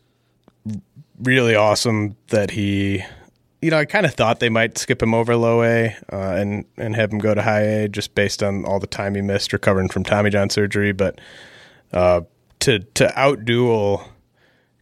really 1.21 1.55
awesome 1.55 2.17
that 2.29 2.51
he. 2.51 3.05
You 3.61 3.73
know, 3.73 3.79
I 3.79 3.87
kind 3.87 4.07
of 4.07 4.15
thought 4.15 4.39
they 4.39 4.51
might 4.51 4.79
skip 4.79 5.03
him 5.03 5.15
over 5.15 5.35
low 5.35 5.65
A 5.65 5.97
uh, 6.13 6.17
and 6.17 6.65
and 6.77 6.95
have 6.95 7.13
him 7.13 7.19
go 7.19 7.35
to 7.35 7.43
high 7.43 7.63
A 7.63 7.89
just 7.89 8.15
based 8.15 8.43
on 8.43 8.65
all 8.65 8.79
the 8.79 8.87
time 8.87 9.15
he 9.15 9.21
missed 9.21 9.53
recovering 9.53 9.89
from 9.89 10.05
Tommy 10.05 10.31
John 10.31 10.49
surgery. 10.49 10.93
But 10.93 11.21
uh, 11.93 12.21
to 12.61 12.79
to 12.81 13.07
outduel 13.17 14.07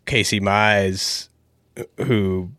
Casey 0.07 0.41
Mize, 0.41 1.29
who 1.99 2.51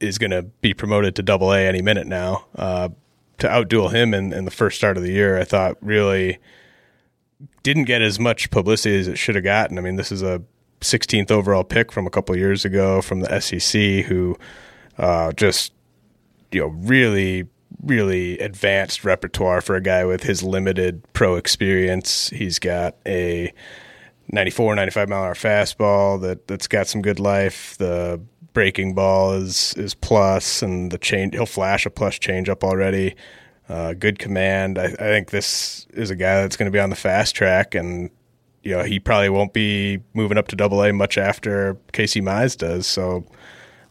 is 0.00 0.18
going 0.18 0.30
to 0.30 0.42
be 0.42 0.74
promoted 0.74 1.16
to 1.16 1.22
Double 1.22 1.52
A 1.52 1.66
any 1.66 1.82
minute 1.82 2.06
now, 2.06 2.44
uh, 2.54 2.90
to 3.38 3.48
outduel 3.48 3.92
him 3.92 4.14
in, 4.14 4.32
in 4.32 4.44
the 4.44 4.50
first 4.50 4.76
start 4.76 4.96
of 4.96 5.02
the 5.02 5.12
year, 5.12 5.38
I 5.38 5.44
thought 5.44 5.76
really 5.80 6.38
didn't 7.62 7.84
get 7.84 8.02
as 8.02 8.18
much 8.18 8.50
publicity 8.50 8.98
as 8.98 9.08
it 9.08 9.18
should 9.18 9.34
have 9.34 9.44
gotten. 9.44 9.78
I 9.78 9.80
mean, 9.80 9.96
this 9.96 10.10
is 10.10 10.22
a 10.22 10.42
16th 10.80 11.30
overall 11.30 11.64
pick 11.64 11.92
from 11.92 12.06
a 12.06 12.10
couple 12.10 12.36
years 12.36 12.64
ago 12.64 13.02
from 13.02 13.20
the 13.20 13.40
SEC, 13.40 14.06
who 14.06 14.36
uh, 14.96 15.32
just 15.32 15.72
you 16.50 16.60
know 16.60 16.68
really 16.68 17.46
really 17.82 18.38
advanced 18.38 19.04
repertoire 19.04 19.60
for 19.60 19.76
a 19.76 19.80
guy 19.80 20.04
with 20.04 20.24
his 20.24 20.42
limited 20.42 21.02
pro 21.12 21.36
experience. 21.36 22.30
He's 22.30 22.58
got 22.58 22.96
a 23.06 23.52
94, 24.30 24.74
95 24.74 25.08
mile 25.08 25.22
hour 25.22 25.34
fastball 25.34 26.20
that 26.20 26.46
that's 26.48 26.66
got 26.66 26.86
some 26.86 27.02
good 27.02 27.18
life. 27.18 27.76
The 27.78 28.20
breaking 28.52 28.94
ball 28.94 29.32
is 29.34 29.74
is 29.74 29.94
plus, 29.94 30.62
and 30.62 30.90
the 30.90 30.98
change 30.98 31.34
he'll 31.34 31.46
flash 31.46 31.86
a 31.86 31.90
plus 31.90 32.18
changeup 32.18 32.62
already. 32.62 33.14
Uh, 33.68 33.92
good 33.92 34.18
command. 34.18 34.78
I, 34.78 34.84
I, 34.84 34.88
think 34.88 35.30
this 35.30 35.86
is 35.90 36.10
a 36.10 36.16
guy 36.16 36.40
that's 36.40 36.56
going 36.56 36.70
to 36.70 36.72
be 36.72 36.80
on 36.80 36.90
the 36.90 36.96
fast 36.96 37.34
track, 37.34 37.74
and 37.74 38.10
you 38.62 38.76
know 38.76 38.82
he 38.82 38.98
probably 38.98 39.28
won't 39.28 39.52
be 39.52 40.00
moving 40.14 40.38
up 40.38 40.48
to 40.48 40.56
Double 40.56 40.82
A 40.82 40.92
much 40.92 41.18
after 41.18 41.76
Casey 41.92 42.20
Mize 42.20 42.56
does. 42.56 42.86
So 42.86 43.24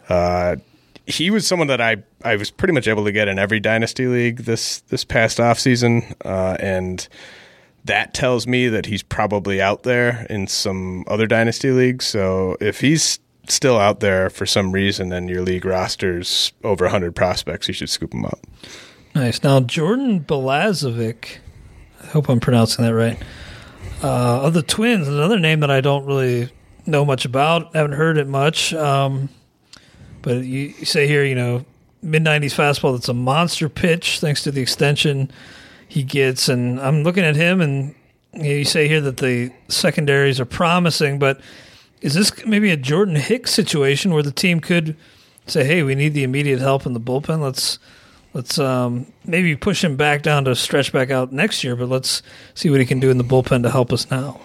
uh, 0.10 0.58
he 1.06 1.30
was 1.32 1.48
someone 1.48 1.68
that 1.68 1.82
I 1.82 1.98
I 2.24 2.36
was 2.36 2.52
pretty 2.52 2.74
much 2.74 2.88
able 2.88 3.06
to 3.06 3.12
get 3.12 3.28
in 3.28 3.40
every 3.40 3.60
dynasty 3.60 4.08
league 4.08 4.40
this 4.40 4.82
this 4.82 5.04
past 5.04 5.40
off 5.40 5.60
season, 5.60 6.16
uh, 6.26 6.58
and 6.60 7.08
that 7.88 8.14
tells 8.14 8.48
me 8.48 8.68
that 8.70 8.86
he's 8.86 9.04
probably 9.04 9.62
out 9.62 9.84
there 9.84 10.26
in 10.30 10.48
some 10.48 11.04
other 11.08 11.28
dynasty 11.28 11.72
leagues. 11.72 12.06
So 12.06 12.56
if 12.60 12.80
he's 12.82 13.20
still 13.48 13.78
out 13.78 14.00
there 14.00 14.30
for 14.30 14.46
some 14.46 14.72
reason 14.72 15.12
and 15.12 15.30
your 15.30 15.42
league 15.42 15.66
roster's 15.66 16.52
over 16.64 16.86
100 16.86 17.16
prospects, 17.16 17.68
you 17.68 17.74
should 17.74 17.90
scoop 17.90 18.14
him 18.14 18.26
up. 18.26 18.40
Nice. 19.16 19.42
Now, 19.44 19.62
Jordan 19.62 20.20
Balazovic, 20.20 21.38
I 22.04 22.06
hope 22.08 22.30
I'm 22.30 22.40
pronouncing 22.40 22.86
that 22.86 22.94
right, 22.94 23.22
uh, 24.04 24.42
of 24.44 24.54
the 24.54 24.62
Twins, 24.62 25.08
another 25.08 25.40
name 25.40 25.62
that 25.62 25.72
I 25.72 25.82
don't 25.82 26.06
really 26.06 26.52
know 26.86 27.04
much 27.04 27.26
about, 27.26 27.76
haven't 27.76 27.94
heard 27.94 28.18
it 28.18 28.28
much. 28.28 28.74
Um, 28.74 29.30
but 30.22 30.38
you, 30.38 30.74
you 30.78 30.86
say 30.86 31.08
here, 31.08 31.24
you 31.24 31.36
know, 31.36 31.66
mid 32.02 32.24
90s 32.24 32.54
fastball 32.54 32.96
that's 32.96 33.10
a 33.10 33.14
monster 33.14 33.70
pitch 33.70 34.20
thanks 34.20 34.44
to 34.44 34.52
the 34.52 34.62
extension 34.62 35.32
he 35.88 36.04
gets. 36.04 36.50
And 36.50 36.80
I'm 36.80 37.04
looking 37.04 37.24
at 37.24 37.36
him, 37.36 37.62
and 37.62 37.96
you, 38.34 38.66
say 38.66 38.88
here 38.88 39.02
that 39.02 39.18
the 39.18 39.52
secondaries 39.68 40.40
are 40.40 40.46
promising, 40.46 41.20
but 41.20 41.40
is 42.02 42.14
this 42.14 42.46
maybe 42.46 42.72
a 42.72 42.78
Jordan 42.78 43.16
Hicks 43.16 43.52
situation 43.52 44.14
where 44.14 44.24
the 44.24 44.32
team 44.32 44.60
could 44.60 44.96
say, 45.48 45.64
"Hey, 45.64 45.84
we 45.84 45.96
need 45.96 46.14
the 46.14 46.24
immediate 46.24 46.60
help 46.60 46.86
in 46.86 46.94
the 46.94 47.00
bullpen. 47.00 47.40
Let's 47.40 47.80
let's 48.34 48.60
um, 48.60 49.12
maybe 49.26 49.56
push 49.56 49.84
him 49.84 49.96
back 49.96 50.22
down 50.22 50.46
to 50.46 50.56
stretch 50.56 50.94
back 50.94 51.10
out 51.10 51.32
next 51.32 51.64
year, 51.64 51.76
but 51.76 51.90
let's 51.90 52.22
see 52.54 52.70
what 52.70 52.80
he 52.80 52.86
can 52.86 53.00
do 53.00 53.10
in 53.10 53.18
the 53.18 53.24
bullpen 53.24 53.64
to 53.64 53.72
help 53.72 53.92
us 53.92 54.10
now." 54.12 54.40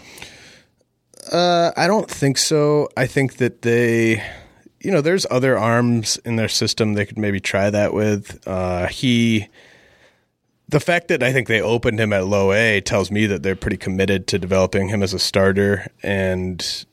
Uh, 1.31 1.73
I 1.77 1.87
don't 1.87 2.11
think 2.11 2.37
so. 2.37 2.89
I 2.97 3.07
think 3.07 3.37
that 3.37 3.63
they, 3.63 4.23
you 4.81 4.91
know, 4.91 5.01
there's 5.01 5.25
other 5.31 5.57
arms 5.57 6.19
in 6.25 6.37
their 6.37 6.49
system 6.49 6.95
they 6.95 7.07
could 7.07 7.19
maybe 7.19 7.41
try 7.41 7.71
that 7.71 7.95
with. 7.95 8.47
Uh, 8.47 8.87
he 8.89 9.49
the 10.73 10.81
fact 10.81 11.09
that 11.09 11.23
I 11.23 11.35
think 11.35 11.49
they 11.49 11.61
opened 11.61 12.01
him 12.01 12.15
at 12.15 12.27
low 12.27 12.51
A 12.51 12.81
tells 12.81 13.11
me 13.11 13.27
that 13.27 13.43
they're 13.43 13.55
pretty 13.55 13.77
committed 13.77 14.27
to 14.29 14.39
developing 14.39 14.89
him 14.89 15.03
as 15.03 15.13
a 15.13 15.19
starter 15.19 15.87
and 16.03 16.87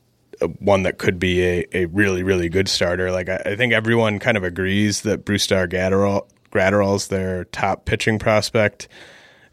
one 0.58 0.82
that 0.82 0.98
could 0.98 1.18
be 1.18 1.42
a, 1.42 1.64
a 1.72 1.84
really, 1.86 2.22
really 2.22 2.50
good 2.50 2.68
starter. 2.68 3.10
Like, 3.10 3.30
I, 3.30 3.42
I 3.46 3.56
think 3.56 3.72
everyone 3.72 4.18
kind 4.18 4.36
of 4.36 4.44
agrees 4.44 5.00
that 5.02 5.24
Brusdar 5.24 5.66
Graterol, 5.66 6.28
Graterol's 6.52 7.08
their 7.08 7.44
top 7.46 7.86
pitching 7.86 8.18
prospect. 8.18 8.86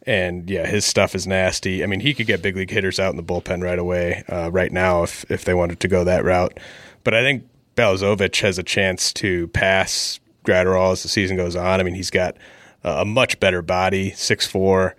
And 0.05 0.49
yeah, 0.49 0.67
his 0.67 0.83
stuff 0.83 1.15
is 1.15 1.25
nasty. 1.25 1.81
I 1.81 1.87
mean, 1.87 2.01
he 2.01 2.13
could 2.13 2.27
get 2.27 2.41
big 2.41 2.57
league 2.57 2.69
hitters 2.69 2.99
out 2.99 3.11
in 3.11 3.17
the 3.17 3.23
bullpen 3.23 3.63
right 3.63 3.79
away, 3.79 4.25
uh, 4.27 4.49
right 4.51 4.73
now, 4.73 5.03
if, 5.03 5.29
if 5.31 5.45
they 5.45 5.53
wanted 5.53 5.79
to 5.79 5.87
go 5.87 6.03
that 6.03 6.25
route. 6.25 6.59
But 7.05 7.13
I 7.13 7.21
think 7.21 7.47
Balazovic 7.77 8.41
has 8.41 8.57
a 8.57 8.63
chance 8.63 9.13
to 9.13 9.47
pass 9.47 10.19
Graterol 10.45 10.91
as 10.91 11.03
the 11.03 11.09
season 11.09 11.37
goes 11.37 11.55
on. 11.55 11.79
I 11.79 11.83
mean, 11.83 11.95
he's 11.95 12.11
got– 12.11 12.35
a 12.83 13.05
much 13.05 13.39
better 13.39 13.61
body, 13.61 14.11
six 14.11 14.47
four, 14.47 14.95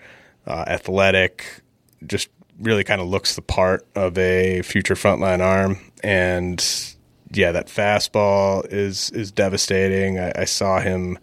uh, 0.47 0.65
athletic, 0.67 1.63
just 2.07 2.29
really 2.61 2.85
kind 2.85 3.01
of 3.01 3.09
looks 3.09 3.37
the 3.37 3.43
part 3.43 3.87
of 3.95 4.19
a 4.19 4.63
future 4.63 4.95
frontline 4.95 5.41
arm. 5.41 5.79
And 6.03 6.65
yeah, 7.33 7.53
that 7.53 7.69
fastball 7.69 8.67
is 8.73 9.11
is 9.11 9.31
devastating. 9.31 10.19
I, 10.19 10.33
I 10.37 10.45
saw 10.45 10.81
him 10.81 11.19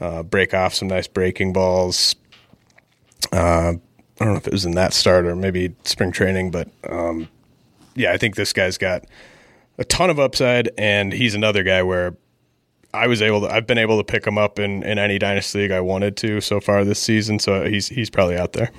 uh, 0.00 0.22
break 0.22 0.54
off 0.54 0.74
some 0.74 0.88
nice 0.88 1.06
breaking 1.06 1.52
balls. 1.52 2.16
Uh, 3.32 3.74
I 4.20 4.24
don't 4.24 4.34
know 4.34 4.36
if 4.36 4.46
it 4.46 4.52
was 4.52 4.64
in 4.64 4.72
that 4.72 4.92
start 4.92 5.26
or 5.26 5.34
maybe 5.34 5.74
spring 5.84 6.12
training, 6.12 6.50
but 6.50 6.68
um, 6.88 7.28
yeah, 7.94 8.12
I 8.12 8.16
think 8.16 8.36
this 8.36 8.52
guy's 8.52 8.78
got 8.78 9.04
a 9.76 9.84
ton 9.84 10.08
of 10.08 10.20
upside, 10.20 10.70
and 10.78 11.12
he's 11.12 11.34
another 11.34 11.64
guy 11.64 11.82
where 11.82 12.16
I 12.94 13.06
was 13.06 13.20
able 13.20 13.42
to. 13.42 13.48
I've 13.48 13.66
been 13.66 13.78
able 13.78 13.98
to 13.98 14.04
pick 14.04 14.26
him 14.26 14.38
up 14.38 14.58
in, 14.58 14.82
in 14.82 14.98
any 14.98 15.18
dynasty 15.18 15.60
league 15.60 15.72
I 15.72 15.80
wanted 15.80 16.16
to 16.18 16.40
so 16.40 16.60
far 16.60 16.84
this 16.84 17.00
season. 17.00 17.38
So 17.38 17.64
he's 17.64 17.88
he's 17.88 18.10
probably 18.10 18.38
out 18.38 18.52
there. 18.52 18.70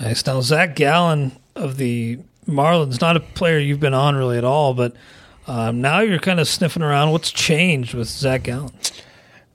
Nice. 0.00 0.26
Now 0.26 0.40
Zach 0.40 0.76
Gallen 0.76 1.32
of 1.54 1.76
the 1.76 2.18
Marlins. 2.46 3.00
Not 3.00 3.16
a 3.16 3.20
player 3.20 3.58
you've 3.58 3.80
been 3.80 3.94
on 3.94 4.16
really 4.16 4.38
at 4.38 4.44
all, 4.44 4.74
but 4.74 4.94
um, 5.46 5.80
now 5.80 6.00
you're 6.00 6.18
kind 6.18 6.40
of 6.40 6.48
sniffing 6.48 6.82
around. 6.82 7.12
What's 7.12 7.30
changed 7.30 7.94
with 7.94 8.08
Zach 8.08 8.42
Gallen? 8.44 8.72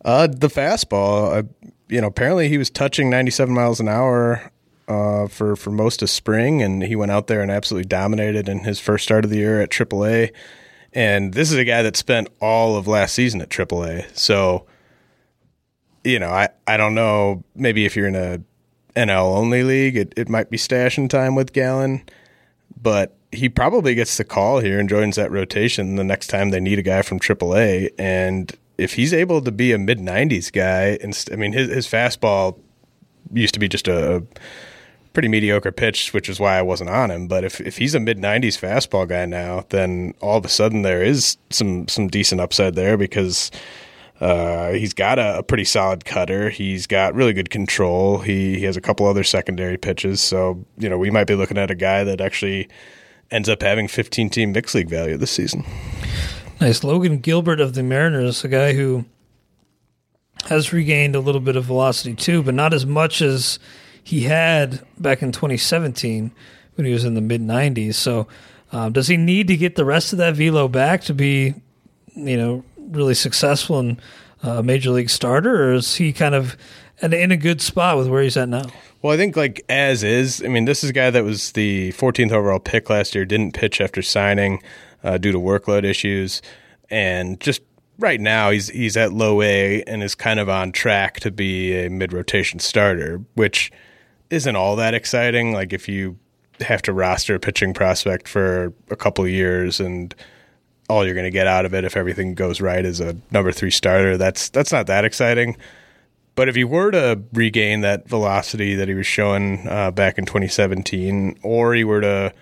Uh, 0.04 0.28
the 0.28 0.48
fastball. 0.48 1.40
Uh, 1.40 1.72
you 1.90 2.02
know, 2.02 2.08
apparently 2.08 2.50
he 2.50 2.58
was 2.58 2.70
touching 2.70 3.10
97 3.10 3.54
miles 3.54 3.80
an 3.80 3.88
hour 3.88 4.52
uh, 4.88 5.28
for 5.28 5.56
for 5.56 5.72
most 5.72 6.02
of 6.02 6.10
spring, 6.10 6.62
and 6.62 6.84
he 6.84 6.96
went 6.96 7.12
out 7.12 7.28
there 7.28 7.42
and 7.42 7.52
absolutely 7.52 7.88
dominated 7.88 8.50
in 8.50 8.60
his 8.60 8.80
first 8.80 9.04
start 9.04 9.26
of 9.26 9.30
the 9.30 9.38
year 9.38 9.62
at 9.62 9.70
AAA. 9.70 10.32
And 10.94 11.34
this 11.34 11.52
is 11.52 11.58
a 11.58 11.66
guy 11.66 11.82
that 11.82 11.98
spent 11.98 12.30
all 12.40 12.76
of 12.76 12.88
last 12.88 13.16
season 13.16 13.42
at 13.42 13.50
AAA. 13.50 14.16
So, 14.18 14.68
you 16.04 16.20
know, 16.20 16.30
I, 16.30 16.50
I 16.68 16.78
don't 16.78 16.96
know. 16.96 17.44
Maybe 17.56 17.86
if 17.86 17.96
you're 17.96 18.08
in 18.08 18.16
a 18.16 18.42
NL 18.96 19.36
only 19.38 19.64
league, 19.64 19.98
it, 19.98 20.14
it 20.16 20.30
might 20.30 20.50
be 20.50 20.58
stashing 20.58 21.10
time 21.10 21.36
with 21.36 21.54
Gallen, 21.54 22.04
but 22.80 23.16
he 23.32 23.50
probably 23.50 23.96
gets 23.96 24.18
the 24.18 24.24
call 24.24 24.60
here 24.60 24.80
and 24.80 24.88
joins 24.88 25.16
that 25.16 25.32
rotation 25.32 25.96
the 25.96 26.04
next 26.04 26.28
time 26.28 26.52
they 26.52 26.60
need 26.60 26.78
a 26.78 26.84
guy 26.84 27.02
from 27.02 27.20
AAA. 27.20 27.90
And 27.98 28.56
if 28.78 28.94
he's 28.94 29.14
able 29.14 29.42
to 29.42 29.52
be 29.52 29.72
a 29.72 29.78
mid 29.78 30.00
90s 30.00 30.52
guy, 30.52 31.00
and 31.02 31.18
I 31.32 31.36
mean, 31.36 31.54
his, 31.54 31.70
his 31.70 31.88
fastball 31.88 32.60
used 33.32 33.54
to 33.56 33.60
be 33.60 33.68
just 33.68 33.88
a, 33.88 34.18
a 34.18 34.24
pretty 35.14 35.28
mediocre 35.28 35.72
pitch, 35.72 36.14
which 36.14 36.28
is 36.28 36.40
why 36.40 36.58
I 36.58 36.62
wasn't 36.62 36.90
on 36.90 37.12
him. 37.12 37.28
But 37.28 37.44
if, 37.44 37.62
if 37.62 37.78
he's 37.78 37.96
a 37.96 38.00
mid 38.00 38.18
90s 38.18 38.60
fastball 38.60 39.08
guy 39.08 39.26
now, 39.26 39.66
then 39.70 40.14
all 40.22 40.38
of 40.38 40.46
a 40.46 40.50
sudden 40.50 40.82
there 40.82 41.04
is 41.04 41.38
some 41.50 41.88
some 41.88 42.08
decent 42.08 42.42
upside 42.42 42.76
there 42.76 42.98
because 42.98 43.52
uh, 44.20 44.72
he's 44.72 44.94
got 44.94 45.20
a, 45.20 45.40
a, 45.40 45.44
pretty 45.44 45.66
solid 45.66 46.06
cutter. 46.06 46.50
He's 46.50 46.88
got 46.88 47.14
really 47.14 47.34
good 47.34 47.50
control. 47.50 48.20
He, 48.20 48.58
he 48.58 48.66
has 48.66 48.78
a 48.78 48.82
couple 48.82 49.06
other 49.06 49.24
secondary 49.24 49.78
pitches. 49.78 50.22
So, 50.22 50.64
you 50.78 50.88
know, 50.88 50.98
we 50.98 51.12
might 51.12 51.28
be 51.28 51.36
looking 51.36 51.58
at 51.58 51.70
a 51.70 51.76
guy 51.76 52.04
that 52.04 52.22
actually 52.22 52.70
ends 53.32 53.50
up 53.50 53.62
having 53.62 53.88
15 53.88 54.30
team 54.30 54.52
mixed 54.52 54.76
league 54.76 54.90
value 54.90 55.18
this 55.18 55.32
season. 55.32 55.66
Nice. 56.62 56.84
Logan 56.84 57.18
Gilbert 57.18 57.60
of 57.60 57.74
the 57.74 57.84
Mariners, 57.84 58.44
a 58.46 58.48
guy 58.48 58.74
who 58.74 59.04
has 60.46 60.72
regained 60.72 61.16
a 61.16 61.20
little 61.20 61.42
bit 61.42 61.56
of 61.56 61.66
velocity 61.66 62.14
too, 62.14 62.44
but 62.44 62.54
not 62.54 62.74
as 62.74 62.86
much 62.86 63.22
as 63.22 63.60
he 64.04 64.22
had 64.22 64.86
back 64.98 65.22
in 65.22 65.32
2017 65.32 66.32
when 66.76 66.86
he 66.86 66.94
was 66.94 67.06
in 67.06 67.14
the 67.14 67.22
mid 67.22 67.42
90s. 67.42 67.96
So, 67.96 68.28
um, 68.72 68.92
does 68.92 69.08
he 69.08 69.18
need 69.18 69.48
to 69.48 69.58
get 69.58 69.76
the 69.76 69.86
rest 69.86 70.14
of 70.14 70.18
that 70.18 70.36
velo 70.36 70.68
back 70.68 71.02
to 71.04 71.14
be, 71.14 71.54
you 72.16 72.38
know, 72.38 72.64
really 72.78 73.14
successful 73.14 73.80
and 73.80 74.02
a 74.44 74.60
uh, 74.60 74.62
major 74.62 74.92
league 74.92 75.10
starter, 75.10 75.70
or 75.70 75.74
is 75.74 75.96
he 75.96 76.12
kind 76.12 76.36
of 76.36 76.58
in 77.02 77.32
a 77.32 77.38
good 77.38 77.62
spot 77.62 77.98
with 77.98 78.08
where 78.08 78.22
he's 78.22 78.36
at 78.36 78.50
now? 78.50 78.66
Well, 79.02 79.14
I 79.14 79.18
think 79.18 79.38
like 79.38 79.64
as 79.70 80.04
is. 80.04 80.42
I 80.44 80.48
mean, 80.48 80.66
this 80.66 80.84
is 80.84 80.90
a 80.90 80.94
guy 80.94 81.10
that 81.10 81.24
was 81.24 81.54
the 81.54 81.92
14th 81.94 82.32
overall 82.32 82.60
pick 82.60 82.90
last 82.90 83.16
year. 83.16 83.26
Didn't 83.26 83.54
pitch 83.54 83.80
after 83.80 84.02
signing 84.02 84.62
uh, 85.04 85.18
due 85.18 85.32
to 85.32 85.40
workload 85.40 85.84
issues, 85.84 86.42
and 86.90 87.40
just 87.40 87.62
right 88.00 88.20
now 88.20 88.50
he's 88.50 88.70
he's 88.70 88.98
at 88.98 89.14
low 89.14 89.42
A 89.42 89.84
and 89.84 90.04
is 90.04 90.16
kind 90.16 90.40
of 90.40 90.50
on 90.50 90.72
track 90.72 91.20
to 91.22 91.32
be 91.32 91.74
a 91.74 91.90
mid 91.90 92.14
rotation 92.14 92.60
starter, 92.60 93.22
which 93.36 93.72
isn't 94.34 94.56
all 94.56 94.76
that 94.78 94.94
exciting. 94.94 95.54
Like 95.54 95.74
if 95.74 95.88
you 95.88 96.18
have 96.60 96.82
to 96.84 96.94
roster 96.94 97.36
a 97.36 97.40
pitching 97.40 97.74
prospect 97.74 98.28
for 98.28 98.74
a 98.90 98.96
couple 98.96 99.28
years 99.28 99.80
and 99.80 100.14
all 100.90 101.06
you're 101.06 101.14
going 101.14 101.26
to 101.26 101.32
get 101.32 101.48
out 101.48 101.66
of 101.66 101.74
it 101.74 101.84
if 101.84 101.96
everything 101.96 102.34
goes 102.34 102.60
right 102.60 102.84
is 102.84 103.00
a 103.00 103.16
number 103.32 103.52
three 103.52 103.72
starter. 103.72 104.18
That's 104.18 104.50
that's 104.50 104.72
not 104.72 104.88
that 104.88 105.06
exciting. 105.06 105.56
But 106.36 106.50
if 106.50 106.56
he 106.56 106.64
were 106.64 106.90
to 106.92 107.22
regain 107.32 107.82
that 107.82 108.10
velocity 108.10 108.74
that 108.76 108.88
he 108.88 108.96
was 108.96 109.06
showing 109.06 109.68
uh, 109.68 109.92
back 109.92 110.18
in 110.18 110.26
2017, 110.26 111.38
or 111.44 111.76
he 111.76 111.84
were 111.84 112.02
to 112.02 112.34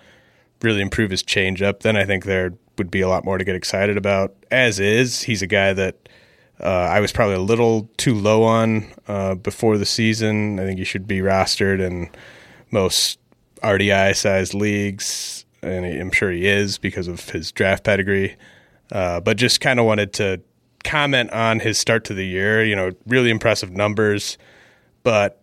really 0.62 0.80
improve 0.80 1.10
his 1.10 1.22
changeup, 1.22 1.80
then 1.80 1.94
I 1.96 2.04
think 2.06 2.24
there 2.24 2.54
would 2.78 2.90
be 2.90 3.02
a 3.02 3.08
lot 3.08 3.24
more 3.24 3.36
to 3.36 3.44
get 3.44 3.54
excited 3.54 3.98
about. 3.98 4.34
As 4.50 4.80
is, 4.80 5.22
he's 5.22 5.42
a 5.42 5.46
guy 5.46 5.74
that 5.74 6.08
uh, 6.62 6.88
I 6.90 7.00
was 7.00 7.12
probably 7.12 7.34
a 7.34 7.40
little 7.40 7.88
too 7.96 8.14
low 8.14 8.44
on 8.44 8.86
uh, 9.08 9.34
before 9.34 9.78
the 9.78 9.86
season. 9.86 10.60
I 10.60 10.64
think 10.64 10.78
he 10.78 10.84
should 10.84 11.06
be 11.06 11.18
rostered 11.18 11.80
in 11.80 12.10
most 12.70 13.18
RDI 13.62 14.14
sized 14.16 14.54
leagues, 14.54 15.44
and 15.62 15.84
I'm 15.84 16.12
sure 16.12 16.30
he 16.30 16.46
is 16.46 16.78
because 16.78 17.08
of 17.08 17.30
his 17.30 17.52
draft 17.52 17.84
pedigree. 17.84 18.36
Uh, 18.90 19.20
but 19.20 19.36
just 19.36 19.60
kind 19.60 19.80
of 19.80 19.86
wanted 19.86 20.12
to 20.14 20.40
comment 20.84 21.30
on 21.30 21.60
his 21.60 21.78
start 21.78 22.04
to 22.04 22.14
the 22.14 22.26
year. 22.26 22.64
You 22.64 22.76
know, 22.76 22.92
really 23.06 23.30
impressive 23.30 23.70
numbers, 23.72 24.38
but 25.02 25.42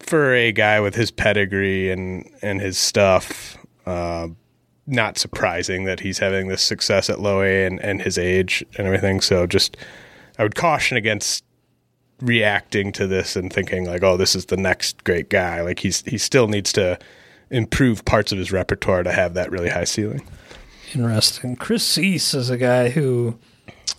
for 0.00 0.34
a 0.34 0.52
guy 0.52 0.80
with 0.80 0.94
his 0.94 1.10
pedigree 1.10 1.90
and 1.90 2.28
and 2.42 2.60
his 2.60 2.78
stuff, 2.78 3.56
uh, 3.86 4.28
not 4.86 5.18
surprising 5.18 5.84
that 5.84 6.00
he's 6.00 6.18
having 6.18 6.48
this 6.48 6.62
success 6.62 7.10
at 7.10 7.20
low 7.20 7.42
A 7.42 7.66
and, 7.66 7.80
and 7.80 8.02
his 8.02 8.16
age 8.18 8.64
and 8.76 8.86
everything. 8.86 9.20
So 9.20 9.46
just 9.46 9.76
I 10.38 10.42
would 10.42 10.54
caution 10.54 10.96
against 10.96 11.44
reacting 12.20 12.92
to 12.92 13.06
this 13.06 13.36
and 13.36 13.52
thinking 13.52 13.84
like, 13.84 14.02
oh, 14.02 14.16
this 14.16 14.34
is 14.34 14.46
the 14.46 14.56
next 14.56 15.04
great 15.04 15.30
guy. 15.30 15.60
Like 15.62 15.80
he's 15.80 16.02
he 16.02 16.18
still 16.18 16.48
needs 16.48 16.72
to 16.74 16.98
improve 17.50 18.04
parts 18.04 18.32
of 18.32 18.38
his 18.38 18.52
repertoire 18.52 19.02
to 19.02 19.12
have 19.12 19.34
that 19.34 19.50
really 19.50 19.68
high 19.68 19.84
ceiling. 19.84 20.22
Interesting. 20.94 21.56
Chris 21.56 21.84
Seise 21.84 22.34
is 22.34 22.50
a 22.50 22.56
guy 22.56 22.88
who 22.88 23.38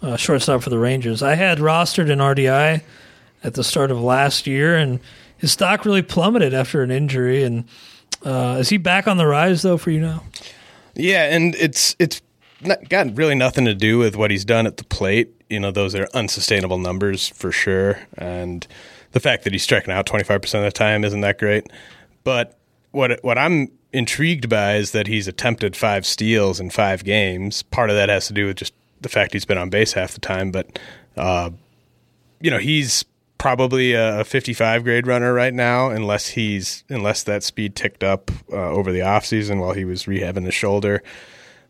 uh, 0.02 0.16
shortstop 0.16 0.62
for 0.62 0.70
the 0.70 0.80
Rangers. 0.80 1.22
I 1.22 1.36
had 1.36 1.60
rostered 1.60 2.10
in 2.10 2.20
RDI 2.20 2.82
at 3.44 3.54
the 3.54 3.64
start 3.64 3.92
of 3.92 4.02
last 4.02 4.48
year, 4.48 4.76
and 4.76 5.00
his 5.38 5.52
stock 5.52 5.86
really 5.86 6.02
plummeted 6.02 6.54
after 6.54 6.82
an 6.82 6.92
injury. 6.92 7.44
And 7.44 7.66
uh, 8.26 8.58
is 8.60 8.70
he 8.70 8.78
back 8.78 9.08
on 9.08 9.18
the 9.18 9.28
rise 9.28 9.62
though 9.62 9.78
for 9.78 9.92
you 9.92 10.02
now? 10.02 10.24
Yeah, 10.96 11.34
and 11.34 11.56
it's 11.56 11.96
it's 12.00 12.22
not, 12.62 12.90
got 12.90 13.16
really 13.18 13.36
nothing 13.36 13.66
to 13.66 13.76
do 13.76 13.98
with 13.98 14.16
what 14.16 14.32
he's 14.32 14.46
done 14.46 14.68
at 14.68 14.78
the 14.78 14.84
plate. 14.84 15.39
You 15.50 15.60
know, 15.60 15.72
those 15.72 15.96
are 15.96 16.08
unsustainable 16.14 16.78
numbers 16.78 17.28
for 17.28 17.52
sure, 17.52 18.00
and 18.18 18.66
the 19.12 19.20
fact 19.20 19.44
that 19.44 19.54
he's 19.54 19.64
striking 19.64 19.92
out 19.92 20.06
twenty 20.06 20.24
five 20.24 20.42
percent 20.42 20.66
of 20.66 20.72
the 20.72 20.78
time 20.78 21.04
isn't 21.04 21.22
that 21.22 21.40
great. 21.40 21.68
But 22.24 22.58
what 22.92 23.24
what 23.24 23.38
I'm 23.38 23.72
intrigued 23.92 24.50
by 24.50 24.76
is 24.76 24.92
that 24.92 25.08
he's 25.08 25.28
attempted 25.28 25.76
five 25.76 26.06
steals 26.06 26.60
in 26.60 26.70
five 26.70 27.04
games. 27.04 27.64
Part 27.64 27.90
of 27.90 27.96
that 27.96 28.10
has 28.10 28.28
to 28.28 28.34
do 28.34 28.46
with 28.46 28.58
just 28.58 28.74
the 29.02 29.10
fact 29.10 29.34
he's 29.34 29.46
been 29.46 29.58
on 29.58 29.70
base 29.70 29.94
half 29.94 30.14
the 30.14 30.20
time, 30.20 30.52
but 30.52 30.78
uh, 31.18 31.50
you 32.40 32.52
know 32.52 32.60
he's 32.60 33.06
probably 33.40 33.94
a 33.94 34.24
55 34.24 34.84
grade 34.84 35.08
runner 35.08 35.34
right 35.34 35.54
now, 35.54 35.90
unless 35.90 36.28
he's 36.28 36.84
unless 36.90 37.24
that 37.24 37.42
speed 37.42 37.76
ticked 37.76 38.04
up 38.04 38.30
uh, 38.52 38.70
over 38.70 38.92
the 38.92 39.00
offseason 39.00 39.60
while 39.60 39.74
he 39.74 39.86
was 39.86 40.04
rehabbing 40.04 40.46
the 40.46 40.52
shoulder. 40.52 41.02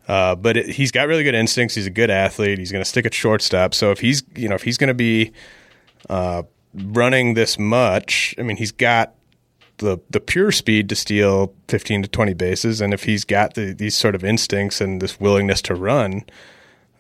Uh, 0.09 0.33
but 0.33 0.57
it, 0.57 0.69
he's 0.69 0.91
got 0.91 1.07
really 1.07 1.23
good 1.23 1.35
instincts. 1.35 1.75
He's 1.75 1.85
a 1.85 1.91
good 1.91 2.09
athlete. 2.09 2.57
He's 2.57 2.71
going 2.71 2.83
to 2.83 2.89
stick 2.89 3.05
at 3.05 3.13
shortstop. 3.13 3.75
So 3.75 3.91
if 3.91 3.99
he's 3.99 4.23
you 4.35 4.49
know 4.49 4.55
if 4.55 4.63
he's 4.63 4.77
going 4.77 4.87
to 4.87 4.95
be 4.95 5.31
uh, 6.09 6.43
running 6.73 7.35
this 7.35 7.59
much, 7.59 8.33
I 8.39 8.41
mean 8.41 8.57
he's 8.57 8.71
got 8.71 9.13
the 9.77 9.99
the 10.09 10.19
pure 10.19 10.51
speed 10.51 10.89
to 10.89 10.95
steal 10.95 11.53
15 11.67 12.01
to 12.01 12.07
20 12.09 12.33
bases, 12.33 12.81
and 12.81 12.91
if 12.91 13.03
he's 13.03 13.23
got 13.23 13.53
the, 13.53 13.71
these 13.71 13.95
sort 13.95 14.15
of 14.15 14.23
instincts 14.23 14.81
and 14.81 14.99
this 14.99 15.19
willingness 15.19 15.61
to 15.61 15.75
run, 15.75 16.23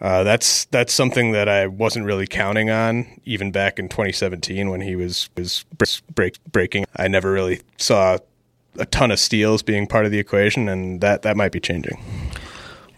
uh, 0.01 0.21
that's 0.23 0.65
that's 0.65 0.93
something 0.93 1.31
that 1.31 1.49
I 1.49 1.65
wasn't 1.65 2.05
really 2.05 2.27
counting 2.27 2.69
on 2.69 3.07
even 3.25 3.51
back 3.51 3.79
in 3.79 3.89
2017 3.89 4.69
when 4.69 4.81
he 4.81 4.95
was 4.95 5.31
was 5.35 5.65
break, 6.13 6.37
breaking. 6.51 6.85
I 6.95 7.07
never 7.07 7.31
really 7.31 7.61
saw 7.77 8.19
a 8.77 8.85
ton 8.85 9.09
of 9.09 9.19
steals 9.19 9.63
being 9.63 9.87
part 9.87 10.05
of 10.05 10.11
the 10.11 10.19
equation, 10.19 10.69
and 10.69 11.01
that 11.01 11.23
that 11.23 11.35
might 11.35 11.51
be 11.51 11.59
changing. 11.59 11.97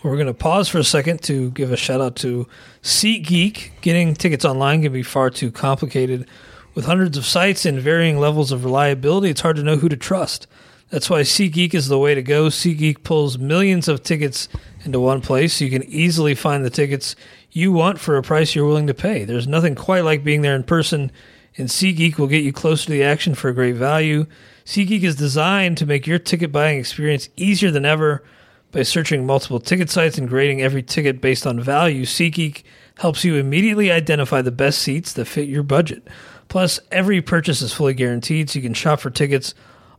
We're 0.04 0.16
going 0.16 0.26
to 0.26 0.34
pause 0.34 0.68
for 0.68 0.80
a 0.80 0.84
second 0.84 1.22
to 1.24 1.52
give 1.52 1.72
a 1.72 1.78
shout 1.78 2.02
out 2.02 2.16
to 2.18 2.48
SeatGeek. 2.82 3.82
Getting 3.82 4.16
tickets 4.16 4.44
online 4.44 4.82
can 4.82 4.92
be 4.92 5.04
far 5.04 5.30
too 5.30 5.52
complicated. 5.52 6.28
With 6.74 6.86
hundreds 6.86 7.18
of 7.18 7.26
sites 7.26 7.68
and 7.68 7.80
varying 7.80 8.18
levels 8.18 8.52
of 8.52 8.66
reliability, 8.66 9.30
it's 9.30 9.42
hard 9.42 9.58
to 9.58 9.64
know 9.64 9.76
who 9.76 9.90
to 9.90 9.96
trust. 9.96 10.48
That's 10.90 11.08
why 11.08 11.22
SeatGeek 11.22 11.76
is 11.76 11.88
the 11.88 12.00
way 12.00 12.16
to 12.16 12.24
go. 12.24 12.48
SeatGeek 12.48 13.04
pulls 13.04 13.38
millions 13.38 13.88
of 13.88 14.02
tickets 14.02 14.50
into 14.84 15.00
one 15.00 15.22
place 15.22 15.54
so 15.54 15.66
you 15.66 15.72
can 15.72 15.84
easily 15.84 16.34
find 16.34 16.66
the 16.66 16.72
tickets 16.72 17.16
you 17.52 17.72
want 17.72 18.00
for 18.00 18.18
a 18.18 18.24
price 18.24 18.56
you're 18.56 18.66
willing 18.66 18.88
to 18.88 18.96
pay. 18.96 19.24
There's 19.24 19.48
nothing 19.48 19.76
quite 19.76 20.04
like 20.04 20.24
being 20.24 20.42
there 20.42 20.56
in 20.56 20.64
person, 20.64 21.12
and 21.58 21.70
SeatGeek 21.70 22.18
will 22.18 22.28
get 22.28 22.44
you 22.44 22.52
closer 22.52 22.86
to 22.86 22.92
the 22.92 23.04
action 23.04 23.36
for 23.36 23.50
a 23.50 23.54
great 23.54 23.76
value. 23.76 24.26
SeatGeek 24.66 25.04
is 25.04 25.16
designed 25.16 25.78
to 25.78 25.86
make 25.86 26.08
your 26.08 26.18
ticket 26.18 26.52
buying 26.52 26.80
experience 26.80 27.30
easier 27.36 27.70
than 27.70 27.86
ever 27.86 28.24
by 28.72 28.84
searching 28.84 29.26
multiple 29.26 29.60
ticket 29.60 29.90
sites 29.90 30.18
and 30.18 30.30
grading 30.30 30.62
every 30.62 30.84
ticket 30.84 31.22
based 31.22 31.46
on 31.46 31.60
value. 31.60 32.06
SeatGeek 32.06 32.64
helps 33.00 33.24
you 33.24 33.36
immediately 33.36 33.92
identify 33.92 34.42
the 34.42 34.52
best 34.52 34.80
seats 34.80 35.14
that 35.14 35.26
fit 35.26 35.48
your 35.48 35.64
budget. 35.64 36.08
Plus, 36.48 36.80
every 36.92 37.22
purchase 37.22 37.62
is 37.62 37.74
fully 37.74 37.94
guaranteed, 37.94 38.50
so 38.50 38.60
you 38.60 38.64
can 38.64 38.74
shop 38.74 39.00
for 39.00 39.10
tickets 39.10 39.54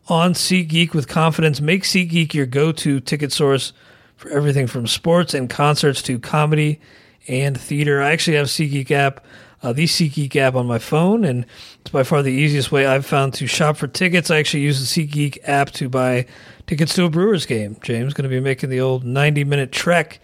on 0.08 0.34
SeatGeek 0.34 0.94
with 0.94 1.08
confidence. 1.08 1.60
Make 1.60 1.84
SeatGeek 1.84 2.34
your 2.34 2.46
go-to 2.46 3.00
ticket 3.00 3.32
source 3.32 3.72
for 4.16 4.28
everything 4.30 4.66
from 4.66 4.86
sports 4.86 5.34
and 5.34 5.48
concerts 5.48 6.02
to 6.02 6.18
comedy 6.18 6.80
and 7.28 7.58
theater. 7.58 8.02
I 8.02 8.12
actually 8.12 8.36
have 8.36 8.46
SeatGeek 8.46 8.90
app, 8.90 9.24
uh, 9.62 9.72
the 9.72 9.84
SeatGeek 9.84 10.36
app 10.36 10.54
on 10.54 10.66
my 10.66 10.78
phone, 10.78 11.24
and 11.24 11.46
it's 11.80 11.90
by 11.90 12.02
far 12.02 12.22
the 12.22 12.32
easiest 12.32 12.70
way 12.70 12.86
I've 12.86 13.06
found 13.06 13.34
to 13.34 13.46
shop 13.46 13.76
for 13.76 13.86
tickets. 13.86 14.30
I 14.30 14.38
actually 14.38 14.62
use 14.62 14.80
the 14.80 15.06
SeatGeek 15.06 15.38
app 15.44 15.70
to 15.72 15.88
buy 15.88 16.26
tickets 16.72 16.94
to 16.94 17.04
a 17.04 17.10
Brewers 17.10 17.44
game. 17.44 17.76
James 17.82 18.14
going 18.14 18.22
to 18.22 18.30
be 18.30 18.40
making 18.40 18.70
the 18.70 18.80
old 18.80 19.04
90 19.04 19.44
minute 19.44 19.72
trek 19.72 20.20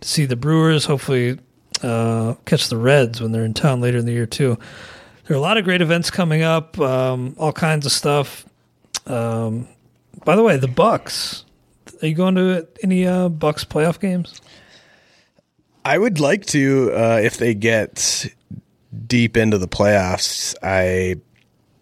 to 0.00 0.08
see 0.08 0.24
the 0.24 0.34
Brewers. 0.34 0.86
Hopefully, 0.86 1.38
uh, 1.84 2.34
catch 2.46 2.68
the 2.68 2.76
Reds 2.76 3.20
when 3.20 3.30
they're 3.30 3.44
in 3.44 3.54
town 3.54 3.80
later 3.80 3.98
in 3.98 4.04
the 4.04 4.10
year 4.10 4.26
too. 4.26 4.58
There 5.24 5.36
are 5.36 5.38
a 5.38 5.40
lot 5.40 5.56
of 5.56 5.62
great 5.62 5.80
events 5.80 6.10
coming 6.10 6.42
up. 6.42 6.80
Um, 6.80 7.36
all 7.38 7.52
kinds 7.52 7.86
of 7.86 7.92
stuff. 7.92 8.44
Um, 9.06 9.68
by 10.24 10.34
the 10.34 10.42
way, 10.42 10.56
the 10.56 10.66
Bucks. 10.66 11.44
Are 12.02 12.08
you 12.08 12.16
going 12.16 12.34
to 12.34 12.66
any 12.82 13.06
uh, 13.06 13.28
Bucks 13.28 13.64
playoff 13.64 14.00
games? 14.00 14.40
I 15.84 15.96
would 15.96 16.18
like 16.18 16.44
to 16.46 16.90
uh, 16.92 17.20
if 17.22 17.36
they 17.36 17.54
get 17.54 18.26
deep 19.06 19.36
into 19.36 19.58
the 19.58 19.68
playoffs. 19.68 20.56
I, 20.60 21.20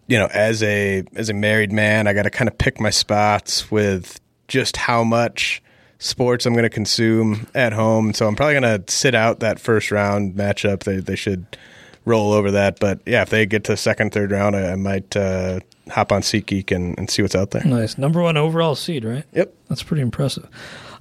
you 0.07 0.17
know, 0.17 0.27
as 0.27 0.61
a 0.63 1.03
as 1.15 1.29
a 1.29 1.33
married 1.33 1.71
man, 1.71 2.07
I 2.07 2.13
got 2.13 2.23
to 2.23 2.29
kind 2.29 2.47
of 2.47 2.57
pick 2.57 2.79
my 2.79 2.89
spots 2.89 3.71
with 3.71 4.19
just 4.47 4.77
how 4.77 5.03
much 5.03 5.61
sports 5.99 6.45
I'm 6.45 6.53
going 6.53 6.63
to 6.63 6.69
consume 6.69 7.47
at 7.55 7.73
home. 7.73 8.13
So 8.13 8.27
I'm 8.27 8.35
probably 8.35 8.59
going 8.59 8.81
to 8.81 8.91
sit 8.91 9.15
out 9.15 9.39
that 9.39 9.59
first 9.59 9.91
round 9.91 10.35
matchup. 10.35 10.83
They 10.83 10.97
they 10.97 11.15
should 11.15 11.57
roll 12.05 12.33
over 12.33 12.51
that. 12.51 12.79
But 12.79 12.99
yeah, 13.05 13.21
if 13.21 13.29
they 13.29 13.45
get 13.45 13.63
to 13.65 13.73
the 13.73 13.77
second, 13.77 14.11
third 14.11 14.31
round, 14.31 14.55
I, 14.55 14.73
I 14.73 14.75
might 14.75 15.15
uh, 15.15 15.59
hop 15.89 16.11
on 16.11 16.21
SeatGeek 16.21 16.75
and, 16.75 16.97
and 16.97 17.09
see 17.09 17.21
what's 17.21 17.35
out 17.35 17.51
there. 17.51 17.63
Nice. 17.63 17.97
Number 17.97 18.21
one 18.21 18.37
overall 18.37 18.75
seed, 18.75 19.05
right? 19.05 19.23
Yep. 19.33 19.53
That's 19.69 19.83
pretty 19.83 20.01
impressive. 20.01 20.47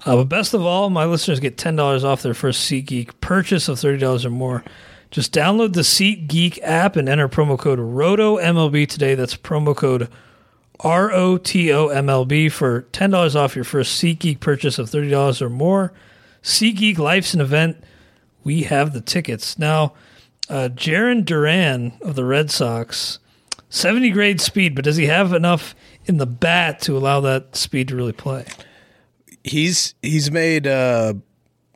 Uh, 0.04 0.16
but 0.16 0.24
best 0.24 0.54
of 0.54 0.62
all, 0.62 0.90
my 0.90 1.04
listeners 1.04 1.40
get 1.40 1.56
$10 1.56 2.04
off 2.04 2.22
their 2.22 2.34
first 2.34 2.70
SeatGeek 2.70 3.10
purchase 3.20 3.68
of 3.68 3.78
$30 3.78 4.24
or 4.24 4.30
more. 4.30 4.64
Just 5.12 5.34
download 5.34 5.74
the 5.74 5.82
SeatGeek 5.82 6.58
app 6.62 6.96
and 6.96 7.06
enter 7.06 7.28
promo 7.28 7.58
code 7.58 7.78
ROTOMLB 7.78 8.88
today. 8.88 9.14
That's 9.14 9.36
promo 9.36 9.76
code 9.76 10.08
R 10.80 11.12
O 11.12 11.36
T 11.36 11.70
O 11.70 11.88
M 11.88 12.08
L 12.08 12.24
B 12.24 12.48
for 12.48 12.82
$10 12.92 13.36
off 13.36 13.54
your 13.54 13.64
first 13.64 14.02
SeatGeek 14.02 14.40
purchase 14.40 14.78
of 14.78 14.88
$30 14.88 15.42
or 15.42 15.50
more. 15.50 15.92
SeatGeek 16.42 16.96
Life's 16.96 17.34
an 17.34 17.42
event. 17.42 17.76
We 18.42 18.62
have 18.62 18.94
the 18.94 19.02
tickets. 19.02 19.58
Now, 19.58 19.92
uh, 20.48 20.70
Jarren 20.72 21.26
Duran 21.26 21.92
of 22.00 22.16
the 22.16 22.24
Red 22.24 22.50
Sox, 22.50 23.18
70 23.68 24.10
grade 24.10 24.40
speed, 24.40 24.74
but 24.74 24.84
does 24.84 24.96
he 24.96 25.06
have 25.06 25.34
enough 25.34 25.74
in 26.06 26.16
the 26.16 26.26
bat 26.26 26.80
to 26.82 26.96
allow 26.96 27.20
that 27.20 27.54
speed 27.54 27.88
to 27.88 27.96
really 27.96 28.12
play? 28.12 28.46
He's 29.44 29.94
he's 30.00 30.30
made 30.30 30.66
uh, 30.66 31.14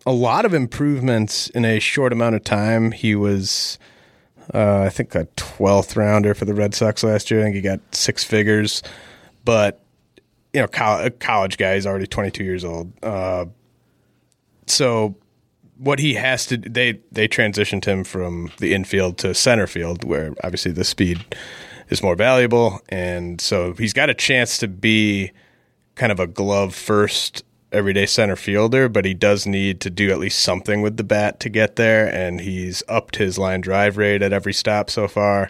a 0.07 0.13
lot 0.13 0.45
of 0.45 0.55
improvements 0.55 1.49
in 1.51 1.65
a 1.65 1.81
short 1.81 2.13
amount 2.13 2.37
of 2.37 2.45
time. 2.45 2.93
He 2.93 3.15
was, 3.17 3.79
uh, 4.55 4.83
I 4.83 4.89
think, 4.89 5.15
a 5.15 5.27
12th 5.37 5.97
rounder 5.97 6.33
for 6.33 6.45
the 6.45 6.55
Red 6.55 6.75
Sox 6.75 7.03
last 7.03 7.31
year. 7.31 7.41
I 7.41 7.43
think 7.43 7.57
he 7.57 7.61
got 7.61 7.81
six 7.95 8.23
figures, 8.23 8.83
but 9.45 9.83
you 10.53 10.61
know, 10.61 10.69
a 10.73 11.11
college 11.11 11.59
guy. 11.59 11.75
He's 11.75 11.87
already 11.87 12.07
22 12.07 12.45
years 12.45 12.65
old. 12.65 12.93
Uh, 13.03 13.47
so 14.67 15.17
what 15.79 15.99
he 15.99 16.15
has 16.15 16.47
to 16.47 16.57
they 16.57 16.99
they 17.13 17.29
transitioned 17.29 17.85
him 17.85 18.05
from 18.05 18.51
the 18.59 18.73
infield 18.73 19.19
to 19.19 19.35
center 19.35 19.67
field 19.67 20.05
where 20.05 20.33
obviously 20.43 20.73
the 20.73 20.85
speed 20.85 21.23
is 21.91 22.03
more 22.03 22.17
valuable 22.17 22.81
and 22.89 23.41
so 23.41 23.75
he's 23.75 23.93
got 23.93 24.09
a 24.09 24.15
chance 24.15 24.59
to 24.59 24.67
be 24.67 25.31
kind 25.95 26.11
of 26.11 26.19
a 26.19 26.27
glove 26.27 26.75
first 26.75 27.45
everyday 27.73 28.07
center 28.07 28.37
fielder 28.37 28.89
but 28.89 29.05
he 29.05 29.15
does 29.15 29.47
need 29.47 29.81
to 29.81 29.91
do 29.91 30.11
at 30.11 30.19
least 30.19 30.41
something 30.41 30.83
with 30.83 30.97
the 30.97 31.05
bat 31.05 31.41
to 31.41 31.49
get 31.49 31.77
there 31.77 32.07
and 32.13 32.41
he's 32.41 32.83
upped 32.89 33.17
his 33.17 33.39
line 33.39 33.61
drive 33.61 33.97
rate 33.97 34.23
at 34.23 34.33
every 34.33 34.53
stop 34.53 34.89
so 34.89 35.09
far 35.09 35.49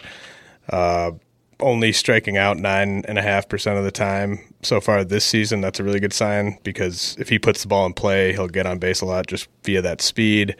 uh, 0.69 1.11
only 1.59 1.91
striking 1.91 2.37
out 2.37 2.57
nine 2.57 3.03
and 3.07 3.17
a 3.17 3.21
half 3.21 3.49
percent 3.49 3.77
of 3.77 3.83
the 3.83 3.91
time 3.91 4.39
so 4.61 4.79
far 4.79 5.03
this 5.03 5.25
season. 5.25 5.61
That's 5.61 5.79
a 5.79 5.83
really 5.83 5.99
good 5.99 6.13
sign 6.13 6.57
because 6.63 7.15
if 7.19 7.29
he 7.29 7.39
puts 7.39 7.61
the 7.61 7.67
ball 7.67 7.85
in 7.85 7.93
play, 7.93 8.33
he'll 8.33 8.47
get 8.47 8.65
on 8.65 8.79
base 8.79 9.01
a 9.01 9.05
lot 9.05 9.27
just 9.27 9.47
via 9.63 9.81
that 9.81 10.01
speed. 10.01 10.55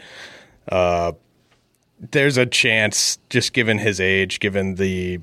Uh, 0.71 1.13
there's 1.99 2.37
a 2.37 2.45
chance, 2.45 3.17
just 3.29 3.53
given 3.53 3.79
his 3.79 3.99
age, 3.99 4.39
given 4.39 4.75
the 4.75 5.19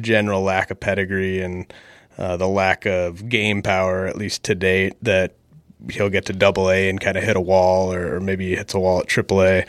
general 0.00 0.42
lack 0.42 0.70
of 0.70 0.80
pedigree 0.80 1.40
and 1.40 1.72
uh, 2.18 2.36
the 2.36 2.48
lack 2.48 2.86
of 2.86 3.28
game 3.28 3.62
power, 3.62 4.06
at 4.06 4.16
least 4.16 4.42
to 4.44 4.54
date, 4.54 4.94
that 5.02 5.34
he'll 5.90 6.10
get 6.10 6.26
to 6.26 6.32
double 6.32 6.70
A 6.70 6.88
and 6.88 7.00
kind 7.00 7.16
of 7.16 7.24
hit 7.24 7.36
a 7.36 7.40
wall, 7.40 7.92
or, 7.92 8.20
maybe 8.20 8.48
he 8.48 8.56
hits 8.56 8.74
a 8.74 8.80
wall 8.80 9.00
at 9.00 9.06
triple 9.06 9.42
A. 9.42 9.64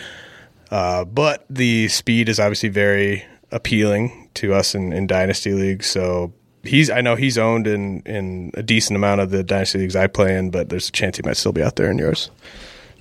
Uh, 0.71 1.05
but 1.05 1.45
the 1.49 1.87
speed 1.87 2.29
is 2.29 2.39
obviously 2.39 2.69
very 2.69 3.25
appealing 3.51 4.29
to 4.33 4.53
us 4.53 4.75
in, 4.75 4.91
in 4.91 5.07
dynasty 5.07 5.53
leagues. 5.53 5.87
So 5.87 6.33
he's 6.63 6.89
I 6.89 7.01
know 7.01 7.15
he's 7.15 7.37
owned 7.37 7.67
in 7.67 8.01
in 8.01 8.51
a 8.55 8.63
decent 8.63 8.95
amount 8.95 9.21
of 9.21 9.29
the 9.29 9.43
dynasty 9.43 9.79
leagues 9.79 9.95
I 9.95 10.07
play 10.07 10.35
in, 10.35 10.51
but 10.51 10.69
there's 10.69 10.89
a 10.89 10.91
chance 10.91 11.17
he 11.17 11.23
might 11.23 11.37
still 11.37 11.53
be 11.53 11.63
out 11.63 11.77
there 11.77 11.89
in 11.89 11.97
yours. 11.97 12.29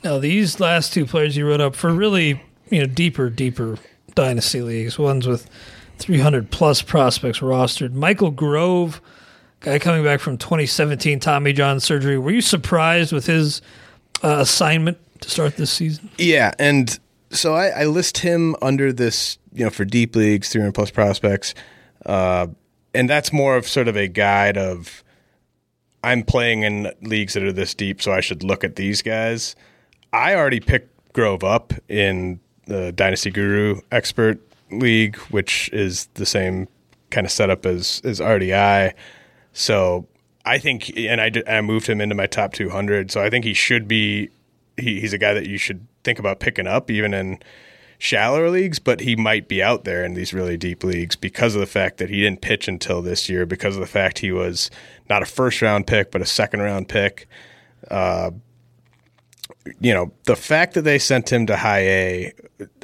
Now 0.04 0.18
these 0.18 0.60
last 0.60 0.92
two 0.92 1.06
players 1.06 1.36
you 1.36 1.46
wrote 1.46 1.60
up 1.60 1.74
for 1.74 1.92
really 1.92 2.40
you 2.70 2.80
know 2.80 2.86
deeper 2.86 3.28
deeper 3.28 3.78
dynasty 4.14 4.62
leagues, 4.62 4.98
ones 4.98 5.26
with 5.26 5.48
300 5.98 6.50
plus 6.50 6.82
prospects 6.82 7.40
rostered. 7.40 7.92
Michael 7.92 8.30
Grove, 8.30 9.00
guy 9.66 9.80
coming 9.80 10.04
back 10.04 10.20
from 10.20 10.38
2017 10.38 11.18
Tommy 11.18 11.52
John 11.52 11.80
surgery. 11.80 12.16
Were 12.18 12.30
you 12.30 12.40
surprised 12.40 13.12
with 13.12 13.26
his 13.26 13.60
uh, 14.22 14.36
assignment 14.38 14.96
to 15.22 15.28
start 15.28 15.56
this 15.56 15.72
season? 15.72 16.08
Yeah, 16.18 16.52
and 16.60 16.96
so 17.30 17.54
I, 17.54 17.68
I, 17.68 17.84
list 17.86 18.18
him 18.18 18.54
under 18.62 18.92
this, 18.92 19.38
you 19.52 19.64
know, 19.64 19.70
for 19.70 19.84
deep 19.84 20.14
leagues, 20.14 20.50
300 20.50 20.72
plus 20.72 20.92
prospects. 20.92 21.52
Uh, 22.04 22.46
and 22.94 23.10
that's 23.10 23.32
more 23.32 23.56
of 23.56 23.66
sort 23.66 23.88
of 23.88 23.96
a 23.96 24.06
guide 24.06 24.56
of 24.56 25.02
I'm 26.04 26.22
playing 26.22 26.62
in 26.62 26.92
leagues 27.02 27.34
that 27.34 27.42
are 27.42 27.52
this 27.52 27.74
deep, 27.74 28.00
so 28.00 28.12
I 28.12 28.20
should 28.20 28.44
look 28.44 28.62
at 28.62 28.76
these 28.76 29.02
guys. 29.02 29.56
I 30.12 30.36
already 30.36 30.60
picked 30.60 31.12
Grove 31.12 31.42
up 31.42 31.74
in 31.88 32.38
the 32.66 32.92
Dynasty 32.92 33.32
Guru 33.32 33.80
Expert 33.90 34.40
League, 34.70 35.16
which 35.30 35.68
is 35.72 36.06
the 36.14 36.26
same 36.26 36.68
kind 37.10 37.26
of 37.26 37.32
setup 37.32 37.66
as 37.66 38.00
as 38.04 38.20
RDI. 38.20 38.94
So 39.57 40.07
I 40.44 40.59
think, 40.59 40.94
and 40.98 41.18
I, 41.18 41.32
I 41.48 41.62
moved 41.62 41.86
him 41.86 42.02
into 42.02 42.14
my 42.14 42.26
top 42.26 42.52
200. 42.52 43.11
So 43.11 43.22
I 43.22 43.30
think 43.30 43.46
he 43.46 43.54
should 43.54 43.88
be. 43.88 44.28
He, 44.76 45.00
he's 45.00 45.14
a 45.14 45.18
guy 45.18 45.32
that 45.32 45.46
you 45.46 45.57
should 45.57 45.86
think 46.04 46.18
about 46.18 46.40
picking 46.40 46.66
up, 46.66 46.90
even 46.90 47.14
in 47.14 47.38
shallower 47.96 48.50
leagues, 48.50 48.78
but 48.78 49.00
he 49.00 49.16
might 49.16 49.48
be 49.48 49.62
out 49.62 49.84
there 49.84 50.04
in 50.04 50.12
these 50.12 50.34
really 50.34 50.59
deep 50.59 50.84
leagues 50.84 51.16
because 51.16 51.54
of 51.54 51.62
the 51.62 51.66
fact 51.66 51.96
that 51.96 52.11
he 52.11 52.20
didn't 52.20 52.42
pitch 52.42 52.68
until 52.68 53.00
this 53.00 53.30
year, 53.30 53.46
because 53.46 53.76
of 53.76 53.80
the 53.80 53.86
fact 53.86 54.18
he 54.18 54.30
was 54.30 54.70
not 55.09 55.22
a 55.22 55.26
first 55.26 55.62
round 55.62 55.86
pick, 55.86 56.11
but 56.11 56.20
a 56.20 56.26
second 56.26 56.61
round 56.61 56.90
pick. 56.90 57.26
Uh, 57.90 58.32
you 59.80 59.92
know, 59.92 60.12
the 60.24 60.36
fact 60.36 60.74
that 60.74 60.82
they 60.82 60.99
sent 60.99 61.32
him 61.32 61.47
to 61.47 61.57
high 61.57 61.80
A, 61.80 62.32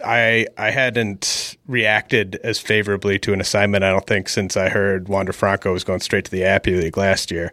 I 0.05 0.47
I 0.57 0.71
hadn't 0.71 1.57
reacted 1.67 2.37
as 2.43 2.59
favorably 2.59 3.19
to 3.21 3.33
an 3.33 3.41
assignment, 3.41 3.85
I 3.85 3.91
don't 3.91 4.07
think, 4.07 4.29
since 4.29 4.57
I 4.57 4.69
heard 4.69 5.09
Wander 5.09 5.33
Franco 5.33 5.73
was 5.73 5.85
going 5.85 6.01
straight 6.01 6.25
to 6.27 6.31
the 6.31 6.45
Appy 6.45 6.75
League 6.75 6.97
last 6.97 7.31
year. 7.31 7.53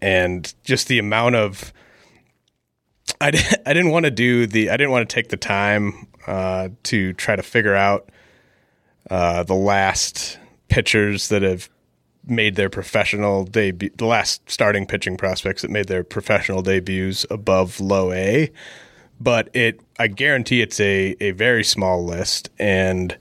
And 0.00 0.52
just 0.64 0.88
the 0.88 0.98
amount 0.98 1.36
of 1.36 1.72
I, 3.20 3.28
I 3.66 3.72
didn't 3.72 3.90
want 3.90 4.04
to 4.04 4.10
do 4.10 4.46
the 4.46 4.70
I 4.70 4.76
didn't 4.76 4.92
want 4.92 5.08
to 5.08 5.14
take 5.14 5.28
the 5.28 5.36
time 5.36 6.08
uh, 6.26 6.68
to 6.84 7.12
try 7.14 7.36
to 7.36 7.42
figure 7.42 7.74
out 7.74 8.10
uh, 9.10 9.42
the 9.42 9.54
last 9.54 10.38
pitchers 10.68 11.28
that 11.28 11.42
have 11.42 11.68
made 12.26 12.56
their 12.56 12.70
professional 12.70 13.44
debut, 13.44 13.90
the 13.96 14.06
last 14.06 14.48
starting 14.50 14.86
pitching 14.86 15.16
prospects 15.16 15.62
that 15.62 15.70
made 15.70 15.88
their 15.88 16.04
professional 16.04 16.62
debuts 16.62 17.26
above 17.30 17.80
low 17.80 18.12
A. 18.12 18.50
But 19.20 19.48
it, 19.54 19.80
I 19.98 20.08
guarantee 20.08 20.60
it's 20.60 20.80
a, 20.80 21.16
a 21.20 21.30
very 21.32 21.64
small 21.64 22.04
list. 22.04 22.50
And 22.58 23.16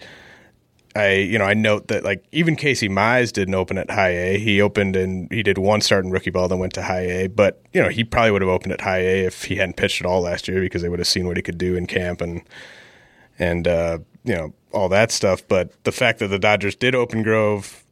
I, 0.95 1.14
you 1.14 1.38
know, 1.38 1.45
I 1.45 1.54
note 1.54 1.88
that 1.88 2.04
like 2.04 2.24
even 2.32 2.56
Casey 2.56 2.89
Mize 2.89 3.32
didn't 3.32 3.54
open 3.54 3.78
at 3.78 3.91
high 3.91 4.10
A. 4.10 4.39
He 4.39 4.62
opened 4.62 4.95
and 4.95 5.32
he 5.32 5.43
did 5.43 5.58
one 5.58 5.82
start 5.82 6.06
in 6.06 6.12
rookie 6.12 6.30
ball, 6.30 6.47
then 6.47 6.60
went 6.60 6.74
to 6.74 6.84
high 6.84 7.06
A. 7.06 7.28
But, 7.28 7.62
you 7.74 7.82
know, 7.82 7.89
he 7.89 8.04
probably 8.04 8.32
would 8.32 8.41
have 8.41 8.49
opened 8.49 8.74
at 8.74 8.82
high 8.82 8.99
A 8.99 9.26
if 9.26 9.43
he 9.43 9.56
hadn't 9.56 9.78
pitched 9.78 10.01
at 10.01 10.08
all 10.08 10.22
last 10.22 10.47
year 10.47 10.62
because 10.62 10.82
they 10.82 10.89
would 10.89 10.99
have 10.99 11.08
seen 11.08 11.28
what 11.28 11.38
he 11.38 11.43
could 11.43 11.58
do 11.58 11.76
in 11.76 11.88
camp 11.88 12.22
and, 12.22 12.41
and 13.39 13.68
uh, 13.68 13.99
you 14.24 14.34
know 14.34 14.54
all 14.72 14.89
that 14.89 15.12
stuff. 15.12 15.47
But 15.47 15.72
the 15.84 15.91
fact 15.91 16.20
that 16.20 16.28
the 16.28 16.39
Dodgers 16.39 16.76
did 16.76 16.95
open 16.95 17.24
Grove 17.24 17.82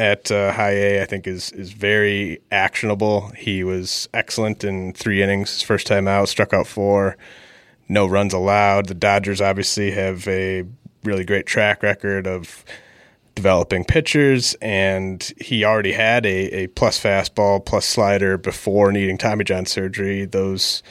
at 0.00 0.30
uh, 0.30 0.50
high 0.50 0.72
A, 0.72 1.02
I 1.02 1.04
think 1.04 1.26
is 1.26 1.52
is 1.52 1.72
very 1.72 2.40
actionable. 2.50 3.30
He 3.36 3.62
was 3.62 4.08
excellent 4.14 4.64
in 4.64 4.94
three 4.94 5.22
innings, 5.22 5.52
his 5.52 5.62
first 5.62 5.86
time 5.86 6.08
out, 6.08 6.28
struck 6.28 6.54
out 6.54 6.66
four, 6.66 7.18
no 7.86 8.06
runs 8.06 8.32
allowed. 8.32 8.86
The 8.86 8.94
Dodgers 8.94 9.42
obviously 9.42 9.90
have 9.90 10.26
a 10.26 10.64
really 11.04 11.24
great 11.24 11.44
track 11.44 11.82
record 11.82 12.26
of 12.26 12.64
developing 13.34 13.84
pitchers, 13.84 14.54
and 14.62 15.32
he 15.38 15.64
already 15.64 15.92
had 15.92 16.24
a, 16.24 16.62
a 16.62 16.66
plus 16.68 16.98
fastball, 16.98 17.64
plus 17.64 17.84
slider 17.84 18.38
before 18.38 18.92
needing 18.92 19.18
Tommy 19.18 19.44
John 19.44 19.66
surgery. 19.66 20.24
Those 20.24 20.82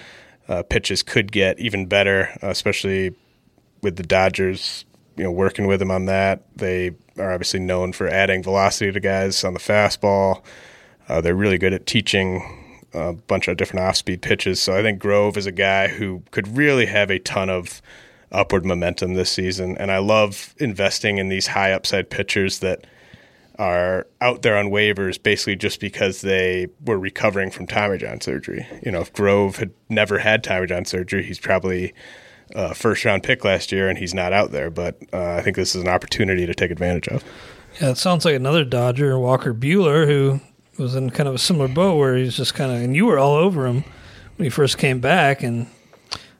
uh, 0.48 0.62
pitches 0.62 1.02
could 1.02 1.32
get 1.32 1.60
even 1.60 1.88
better, 1.88 2.30
especially 2.44 3.16
with 3.82 3.96
the 3.96 4.04
Dodgers, 4.04 4.86
you 5.20 5.26
know, 5.26 5.32
working 5.32 5.68
with 5.68 5.82
him 5.82 5.92
on 5.92 6.06
that. 6.06 6.44
They 6.56 6.92
are 7.18 7.34
obviously 7.34 7.60
known 7.60 7.92
for 7.92 8.08
adding 8.08 8.42
velocity 8.42 8.90
to 8.90 9.00
guys 9.02 9.44
on 9.44 9.54
the 9.54 9.60
fastball. 9.60 10.42
Uh, 11.10 11.20
they're 11.20 11.36
really 11.36 11.58
good 11.58 11.74
at 11.74 11.86
teaching 11.86 12.88
a 12.94 13.12
bunch 13.12 13.50
of 13.50 13.58
different 13.58 13.86
off 13.86 13.98
speed 13.98 14.22
pitches. 14.22 14.62
So 14.62 14.78
I 14.78 14.82
think 14.82 14.98
Grove 14.98 15.36
is 15.36 15.46
a 15.46 15.52
guy 15.52 15.90
who 15.90 16.24
could 16.32 16.56
really 16.56 16.86
have 16.86 17.12
a 17.12 17.20
ton 17.20 17.50
of 17.50 17.82
upward 18.32 18.66
momentum 18.66 19.16
this 19.16 19.30
season. 19.30 19.78
And 19.78 19.92
I 19.92 19.98
love 19.98 20.56
investing 20.58 21.18
in 21.18 21.28
these 21.28 21.48
high 21.48 21.74
upside 21.74 22.10
pitchers 22.10 22.60
that 22.60 22.88
are 23.58 24.08
out 24.22 24.42
there 24.42 24.56
on 24.56 24.68
waivers 24.68 25.22
basically 25.22 25.58
just 25.58 25.82
because 25.82 26.22
they 26.22 26.68
were 26.86 26.98
recovering 26.98 27.52
from 27.52 27.68
Tommy 27.68 27.98
John 27.98 28.22
surgery. 28.22 28.66
You 28.86 28.94
know, 28.94 29.02
if 29.02 29.12
Grove 29.12 29.58
had 29.58 29.72
never 29.90 30.20
had 30.20 30.46
Tommy 30.46 30.68
John 30.68 30.86
surgery, 30.86 31.24
he's 31.24 31.40
probably 31.40 31.94
a 32.56 32.74
first 32.74 33.06
round 33.06 33.24
pick 33.24 33.44
last 33.44 33.72
year 33.72 33.90
and 33.90 33.98
he's 33.98 34.14
not 34.14 34.34
out 34.34 34.52
there. 34.52 34.70
But 34.70 34.98
uh, 35.14 35.34
I 35.36 35.42
think 35.42 35.56
this 35.56 35.76
is 35.76 35.82
an 35.82 35.88
opportunity 35.88 36.46
to 36.46 36.54
take 36.54 36.72
advantage 36.72 37.08
of. 37.08 37.24
Yeah, 37.80 37.92
it 37.92 37.98
sounds 37.98 38.26
like 38.26 38.36
another 38.36 38.66
Dodger, 38.66 39.18
Walker 39.20 39.54
Buehler, 39.54 40.06
who 40.06 40.42
was 40.78 40.96
in 40.96 41.10
kind 41.10 41.30
of 41.30 41.36
a 41.36 41.40
similar 41.40 41.68
boat 41.68 41.98
where 41.98 42.16
he's 42.16 42.36
just 42.36 42.54
kind 42.54 42.72
of, 42.72 42.82
and 42.82 42.96
you 42.96 43.06
were 43.06 43.20
all 43.20 43.36
over 43.36 43.68
him 43.68 43.84
when 44.36 44.46
he 44.46 44.50
first 44.50 44.78
came 44.78 45.00
back. 45.00 45.44
And, 45.44 45.68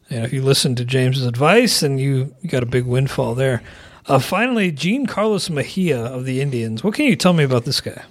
you 0.10 0.18
know, 0.18 0.24
if 0.24 0.34
you 0.34 0.42
listened 0.42 0.78
to 0.78 0.86
James's 0.86 1.26
advice, 1.26 1.84
and 1.84 2.00
you, 2.00 2.34
you 2.42 2.50
got 2.50 2.64
a 2.64 2.68
big 2.68 2.86
windfall 2.86 3.36
there. 3.36 3.62
Uh, 4.08 4.18
finally, 4.20 4.72
Jean 4.72 5.06
Carlos 5.06 5.50
Mejia 5.50 6.00
of 6.00 6.26
the 6.26 6.42
Indians. 6.42 6.84
What 6.84 6.96
can 6.96 7.06
you 7.06 7.16
tell 7.16 7.34
me 7.34 7.44
about 7.44 7.66
this 7.66 7.80
guy? 7.80 8.04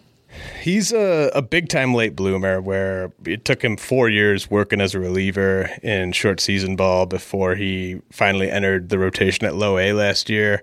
He's 0.69 0.93
a, 0.93 1.31
a 1.35 1.41
big 1.41 1.71
time 1.71 1.95
late 1.95 2.15
bloomer 2.15 2.61
where 2.61 3.11
it 3.25 3.47
took 3.47 3.65
him 3.65 3.79
four 3.79 4.11
years 4.11 4.51
working 4.51 4.83
as 4.83 4.95
a 4.95 5.01
reliever 5.01 5.71
in 5.83 6.13
short 6.13 6.41
season 6.41 6.77
ball 6.77 7.07
before 7.07 7.55
he 7.55 8.03
finally 8.13 8.51
entered 8.51 8.91
the 8.91 8.99
rotation 8.99 9.47
at 9.47 9.55
low 9.55 9.79
A 9.79 9.95
last 9.95 10.29
year. 10.29 10.63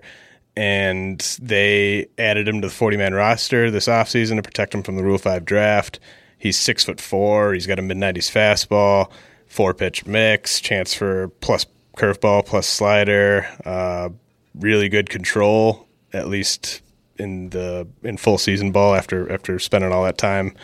And 0.56 1.18
they 1.42 2.06
added 2.18 2.46
him 2.46 2.60
to 2.60 2.68
the 2.68 2.72
40 2.72 2.98
man 2.98 3.14
roster 3.14 3.68
this 3.68 3.88
offseason 3.88 4.36
to 4.36 4.42
protect 4.42 4.76
him 4.76 4.84
from 4.84 4.94
the 4.94 5.02
Rule 5.02 5.18
5 5.18 5.44
draft. 5.44 5.98
He's 6.38 6.56
six 6.56 6.84
foot 6.84 7.00
four. 7.00 7.52
He's 7.52 7.66
got 7.66 7.80
a 7.80 7.82
mid 7.82 7.96
90s 7.96 8.30
fastball, 8.30 9.10
four 9.48 9.74
pitch 9.74 10.06
mix, 10.06 10.60
chance 10.60 10.94
for 10.94 11.30
plus 11.40 11.66
curveball, 11.96 12.46
plus 12.46 12.68
slider, 12.68 13.48
uh, 13.64 14.10
really 14.54 14.88
good 14.88 15.10
control, 15.10 15.88
at 16.12 16.28
least 16.28 16.80
in 17.18 17.50
the 17.50 17.86
in 18.02 18.16
full 18.16 18.38
season 18.38 18.72
ball 18.72 18.94
after 18.94 19.30
after 19.32 19.58
spending 19.58 19.92
all 19.92 20.04
that 20.04 20.18
time 20.18 20.54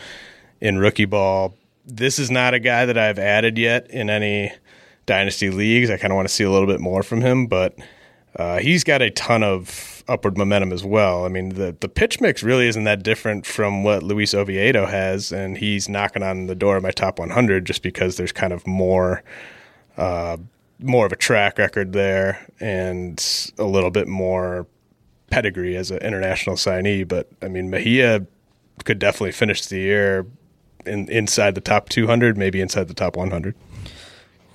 in 0.61 0.77
rookie 0.77 1.05
ball. 1.05 1.55
This 1.85 2.19
is 2.19 2.31
not 2.31 2.53
a 2.53 2.59
guy 2.59 2.85
that 2.85 2.97
I've 2.97 3.19
added 3.19 3.57
yet 3.57 3.89
in 3.89 4.09
any 4.09 4.53
dynasty 5.05 5.49
leagues. 5.49 5.89
I 5.89 5.97
kind 5.97 6.13
of 6.13 6.15
want 6.15 6.27
to 6.27 6.33
see 6.33 6.43
a 6.43 6.51
little 6.51 6.67
bit 6.67 6.79
more 6.79 7.03
from 7.03 7.21
him, 7.21 7.47
but 7.47 7.77
uh, 8.37 8.59
he's 8.59 8.83
got 8.83 9.01
a 9.01 9.09
ton 9.11 9.43
of 9.43 10.03
upward 10.07 10.37
momentum 10.37 10.71
as 10.71 10.83
well. 10.83 11.25
I 11.25 11.29
mean, 11.29 11.49
the 11.49 11.75
the 11.79 11.89
pitch 11.89 12.21
mix 12.21 12.43
really 12.43 12.67
isn't 12.67 12.83
that 12.85 13.03
different 13.03 13.45
from 13.45 13.83
what 13.83 14.03
Luis 14.03 14.33
Oviedo 14.33 14.85
has, 14.85 15.31
and 15.31 15.57
he's 15.57 15.89
knocking 15.89 16.23
on 16.23 16.47
the 16.47 16.55
door 16.55 16.77
of 16.77 16.83
my 16.83 16.91
top 16.91 17.19
100 17.19 17.65
just 17.65 17.83
because 17.83 18.17
there's 18.17 18.31
kind 18.31 18.53
of 18.53 18.65
more. 18.65 19.23
Uh, 19.97 20.37
more 20.79 21.05
of 21.05 21.11
a 21.11 21.15
track 21.15 21.57
record 21.59 21.93
there 21.93 22.45
and 22.59 23.53
a 23.57 23.63
little 23.63 23.91
bit 23.91 24.07
more 24.07 24.67
pedigree 25.33 25.75
as 25.75 25.89
an 25.91 25.97
international 25.99 26.55
signee. 26.55 27.07
But 27.07 27.27
I 27.41 27.47
mean, 27.47 27.69
Mejia 27.69 28.25
could 28.85 28.99
definitely 28.99 29.31
finish 29.31 29.65
the 29.65 29.77
year 29.77 30.25
in, 30.85 31.09
inside 31.09 31.55
the 31.55 31.61
top 31.61 31.89
200, 31.89 32.37
maybe 32.37 32.61
inside 32.61 32.87
the 32.87 32.93
top 32.93 33.15
100. 33.15 33.55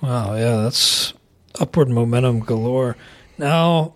Wow, 0.01 0.35
yeah, 0.35 0.55
that's 0.63 1.13
upward 1.59 1.89
momentum 1.89 2.39
galore. 2.39 2.95
Now, 3.37 3.95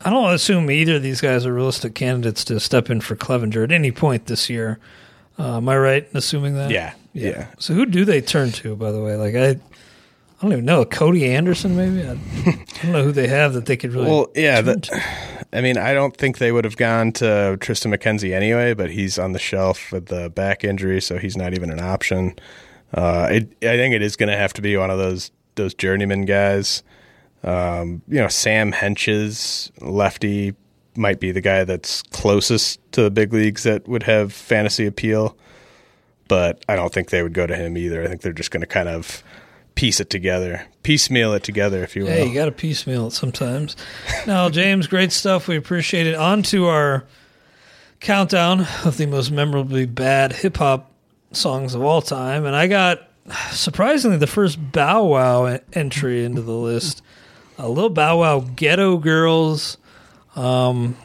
I 0.00 0.10
don't 0.10 0.32
assume 0.32 0.70
either 0.70 0.96
of 0.96 1.02
these 1.02 1.20
guys 1.20 1.46
are 1.46 1.52
realistic 1.52 1.94
candidates 1.94 2.44
to 2.46 2.58
step 2.58 2.90
in 2.90 3.00
for 3.00 3.14
Clevinger 3.14 3.62
at 3.64 3.72
any 3.72 3.92
point 3.92 4.26
this 4.26 4.50
year. 4.50 4.78
Uh, 5.38 5.58
am 5.58 5.68
I 5.68 5.78
right 5.78 6.08
in 6.10 6.16
assuming 6.16 6.54
that? 6.54 6.70
Yeah, 6.70 6.94
yeah. 7.12 7.48
So 7.58 7.74
who 7.74 7.86
do 7.86 8.04
they 8.04 8.20
turn 8.20 8.50
to, 8.52 8.74
by 8.74 8.90
the 8.90 9.00
way? 9.00 9.14
Like 9.14 9.36
I, 9.36 9.50
I 9.50 10.42
don't 10.42 10.52
even 10.52 10.64
know. 10.64 10.84
Cody 10.84 11.26
Anderson, 11.30 11.76
maybe. 11.76 12.02
I, 12.08 12.12
I 12.46 12.82
don't 12.82 12.92
know 12.92 13.04
who 13.04 13.12
they 13.12 13.28
have 13.28 13.52
that 13.52 13.66
they 13.66 13.76
could 13.76 13.92
really. 13.92 14.08
Well, 14.08 14.28
yeah. 14.34 14.56
turn 14.62 14.66
The, 14.66 14.80
to. 14.80 15.37
I 15.52 15.60
mean, 15.62 15.78
I 15.78 15.94
don't 15.94 16.16
think 16.16 16.38
they 16.38 16.52
would 16.52 16.64
have 16.64 16.76
gone 16.76 17.12
to 17.12 17.56
Triston 17.60 17.94
McKenzie 17.94 18.34
anyway, 18.34 18.74
but 18.74 18.90
he's 18.90 19.18
on 19.18 19.32
the 19.32 19.38
shelf 19.38 19.92
with 19.92 20.06
the 20.06 20.28
back 20.28 20.62
injury, 20.62 21.00
so 21.00 21.16
he's 21.18 21.36
not 21.36 21.54
even 21.54 21.70
an 21.70 21.80
option. 21.80 22.38
Uh, 22.92 23.28
it, 23.30 23.48
I 23.62 23.76
think 23.76 23.94
it 23.94 24.02
is 24.02 24.16
going 24.16 24.28
to 24.28 24.36
have 24.36 24.52
to 24.54 24.62
be 24.62 24.76
one 24.76 24.90
of 24.90 24.98
those 24.98 25.30
those 25.54 25.74
journeyman 25.74 26.24
guys. 26.24 26.82
Um, 27.42 28.02
you 28.08 28.18
know, 28.18 28.28
Sam 28.28 28.72
Hentges, 28.72 29.70
lefty, 29.80 30.54
might 30.96 31.20
be 31.20 31.32
the 31.32 31.40
guy 31.40 31.64
that's 31.64 32.02
closest 32.02 32.80
to 32.92 33.02
the 33.02 33.10
big 33.10 33.32
leagues 33.32 33.62
that 33.62 33.88
would 33.88 34.04
have 34.04 34.32
fantasy 34.32 34.86
appeal. 34.86 35.36
But 36.28 36.62
I 36.68 36.76
don't 36.76 36.92
think 36.92 37.08
they 37.10 37.22
would 37.22 37.32
go 37.32 37.46
to 37.46 37.56
him 37.56 37.78
either. 37.78 38.02
I 38.02 38.06
think 38.06 38.20
they're 38.20 38.32
just 38.32 38.50
going 38.50 38.60
to 38.60 38.66
kind 38.66 38.88
of 38.88 39.22
piece 39.78 40.00
it 40.00 40.10
together, 40.10 40.66
piecemeal 40.82 41.32
it 41.34 41.44
together, 41.44 41.84
if 41.84 41.94
you 41.94 42.02
will. 42.02 42.10
Hey, 42.10 42.26
you 42.26 42.34
got 42.34 42.46
to 42.46 42.50
piecemeal 42.50 43.06
it 43.06 43.12
sometimes. 43.12 43.76
now, 44.26 44.48
James, 44.50 44.88
great 44.88 45.12
stuff. 45.12 45.46
We 45.46 45.56
appreciate 45.56 46.08
it. 46.08 46.16
On 46.16 46.42
to 46.42 46.66
our 46.66 47.04
countdown 48.00 48.66
of 48.84 48.96
the 48.96 49.06
most 49.06 49.30
memorably 49.30 49.86
bad 49.86 50.32
hip 50.32 50.56
hop 50.56 50.90
songs 51.30 51.76
of 51.76 51.82
all 51.82 52.02
time. 52.02 52.44
And 52.44 52.56
I 52.56 52.66
got, 52.66 53.08
surprisingly, 53.52 54.16
the 54.16 54.26
first 54.26 54.72
Bow 54.72 55.04
Wow 55.04 55.60
entry 55.72 56.24
into 56.24 56.42
the 56.42 56.56
list. 56.56 57.00
A 57.56 57.68
little 57.68 57.88
Bow 57.88 58.18
Wow 58.18 58.40
Ghetto 58.40 58.96
Girls. 58.96 59.78
Um, 60.34 60.96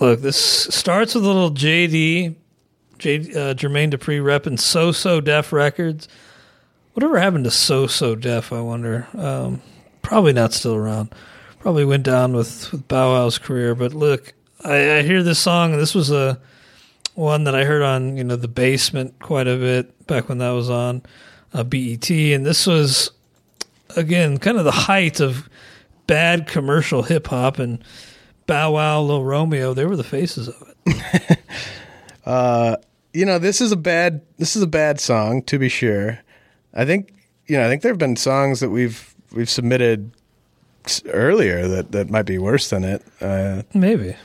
look, 0.00 0.20
this 0.20 0.36
starts 0.36 1.14
with 1.14 1.22
a 1.22 1.28
little 1.28 1.52
JD, 1.52 2.34
J, 2.98 3.18
uh, 3.18 3.54
Jermaine 3.54 3.92
Dupri 3.92 4.20
repping 4.20 4.58
So 4.58 4.90
So 4.90 5.20
Def 5.20 5.52
Records. 5.52 6.08
Whatever 6.98 7.20
happened 7.20 7.44
to 7.44 7.52
So 7.52 7.86
So 7.86 8.16
Def, 8.16 8.52
I 8.52 8.60
wonder. 8.60 9.06
Um, 9.16 9.62
probably 10.02 10.32
not 10.32 10.52
still 10.52 10.74
around. 10.74 11.14
Probably 11.60 11.84
went 11.84 12.02
down 12.02 12.32
with, 12.32 12.72
with 12.72 12.88
Bow 12.88 13.12
Wow's 13.12 13.38
career. 13.38 13.76
But 13.76 13.94
look, 13.94 14.32
I, 14.64 14.96
I 14.96 15.02
hear 15.02 15.22
this 15.22 15.38
song, 15.38 15.76
this 15.76 15.94
was 15.94 16.10
a 16.10 16.40
one 17.14 17.44
that 17.44 17.54
I 17.54 17.62
heard 17.62 17.82
on 17.82 18.16
you 18.16 18.24
know 18.24 18.34
the 18.34 18.48
basement 18.48 19.20
quite 19.20 19.46
a 19.46 19.56
bit 19.56 20.08
back 20.08 20.28
when 20.28 20.38
that 20.38 20.50
was 20.50 20.68
on 20.70 21.02
uh, 21.54 21.62
BET, 21.62 22.10
and 22.10 22.44
this 22.44 22.66
was 22.66 23.12
again 23.94 24.38
kind 24.38 24.58
of 24.58 24.64
the 24.64 24.72
height 24.72 25.20
of 25.20 25.48
bad 26.08 26.48
commercial 26.48 27.04
hip 27.04 27.28
hop 27.28 27.60
and 27.60 27.78
Bow 28.48 28.72
Wow, 28.72 29.02
Lil 29.02 29.22
Romeo. 29.22 29.72
They 29.72 29.84
were 29.84 29.94
the 29.94 30.02
faces 30.02 30.48
of 30.48 30.74
it. 30.84 31.38
you 33.12 33.24
know, 33.24 33.38
this 33.38 33.60
is 33.60 33.70
a 33.70 33.76
bad 33.76 34.22
this 34.36 34.56
is 34.56 34.62
a 34.62 34.66
bad 34.66 34.98
song 34.98 35.42
to 35.42 35.60
be 35.60 35.68
sure. 35.68 36.18
I 36.74 36.84
think 36.84 37.12
you 37.46 37.56
know, 37.56 37.64
I 37.64 37.68
think 37.68 37.82
there 37.82 37.90
have 37.92 37.98
been 37.98 38.16
songs 38.16 38.60
that 38.60 38.70
we've 38.70 39.14
we've 39.32 39.50
submitted 39.50 40.10
earlier 41.06 41.68
that 41.68 41.92
that 41.92 42.10
might 42.10 42.26
be 42.26 42.38
worse 42.38 42.70
than 42.70 42.84
it. 42.84 43.02
Uh, 43.20 43.62
Maybe. 43.74 44.16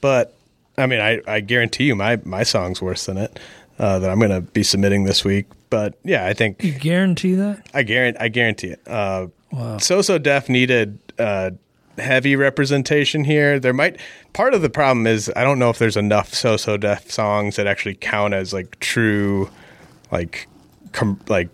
but 0.00 0.34
I 0.78 0.86
mean, 0.86 1.00
I, 1.00 1.20
I 1.26 1.40
guarantee 1.40 1.84
you 1.84 1.94
my 1.96 2.18
my 2.24 2.42
song's 2.42 2.80
worse 2.82 3.06
than 3.06 3.16
it 3.18 3.38
uh, 3.78 3.98
that 3.98 4.10
I'm 4.10 4.18
going 4.18 4.30
to 4.30 4.40
be 4.40 4.62
submitting 4.62 5.04
this 5.04 5.24
week. 5.24 5.46
But 5.70 5.98
yeah, 6.04 6.26
I 6.26 6.32
think 6.34 6.62
You 6.62 6.72
guarantee 6.72 7.34
that? 7.34 7.66
I 7.74 7.82
guarantee 7.82 8.18
I 8.20 8.28
guarantee 8.28 8.68
it. 8.68 8.80
Uh, 8.86 9.28
So 9.78 10.02
so 10.02 10.18
def 10.18 10.48
needed 10.48 10.98
uh, 11.18 11.50
heavy 11.98 12.36
representation 12.36 13.24
here. 13.24 13.58
There 13.58 13.72
might 13.72 13.98
part 14.32 14.54
of 14.54 14.60
the 14.62 14.70
problem 14.70 15.06
is 15.06 15.30
I 15.34 15.44
don't 15.44 15.58
know 15.58 15.70
if 15.70 15.78
there's 15.78 15.96
enough 15.96 16.34
so 16.34 16.56
so 16.56 16.76
def 16.76 17.10
songs 17.10 17.56
that 17.56 17.66
actually 17.66 17.94
count 17.94 18.34
as 18.34 18.52
like 18.52 18.78
true, 18.80 19.48
like 20.12 20.46
com- 20.92 21.20
like 21.28 21.48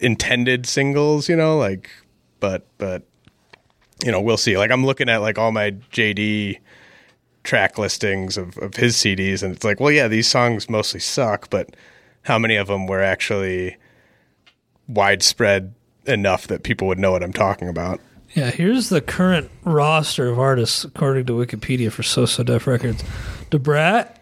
intended 0.00 0.66
singles. 0.66 1.28
You 1.28 1.36
know, 1.36 1.56
like 1.58 1.90
but 2.40 2.66
but 2.78 3.02
you 4.04 4.12
know 4.12 4.20
we'll 4.20 4.36
see. 4.36 4.56
Like 4.56 4.70
I'm 4.70 4.84
looking 4.84 5.08
at 5.08 5.18
like 5.18 5.38
all 5.38 5.52
my 5.52 5.72
JD 5.92 6.58
track 7.44 7.78
listings 7.78 8.36
of, 8.36 8.58
of 8.58 8.76
his 8.76 8.96
CDs, 8.96 9.42
and 9.42 9.54
it's 9.54 9.64
like, 9.64 9.80
well, 9.80 9.90
yeah, 9.90 10.08
these 10.08 10.28
songs 10.28 10.68
mostly 10.68 11.00
suck, 11.00 11.48
but 11.50 11.74
how 12.22 12.38
many 12.38 12.56
of 12.56 12.66
them 12.66 12.86
were 12.86 13.02
actually 13.02 13.76
widespread 14.86 15.74
enough 16.06 16.46
that 16.48 16.62
people 16.62 16.86
would 16.88 16.98
know 16.98 17.12
what 17.12 17.22
I'm 17.22 17.32
talking 17.32 17.68
about? 17.68 18.00
Yeah, 18.34 18.50
here's 18.50 18.90
the 18.90 19.00
current 19.00 19.50
roster 19.64 20.28
of 20.28 20.38
artists 20.38 20.84
according 20.84 21.26
to 21.26 21.32
Wikipedia 21.32 21.90
for 21.90 22.02
So 22.02 22.26
So 22.26 22.42
Def 22.42 22.66
Records. 22.66 23.02
Da 23.50 23.56
Brat, 23.56 24.20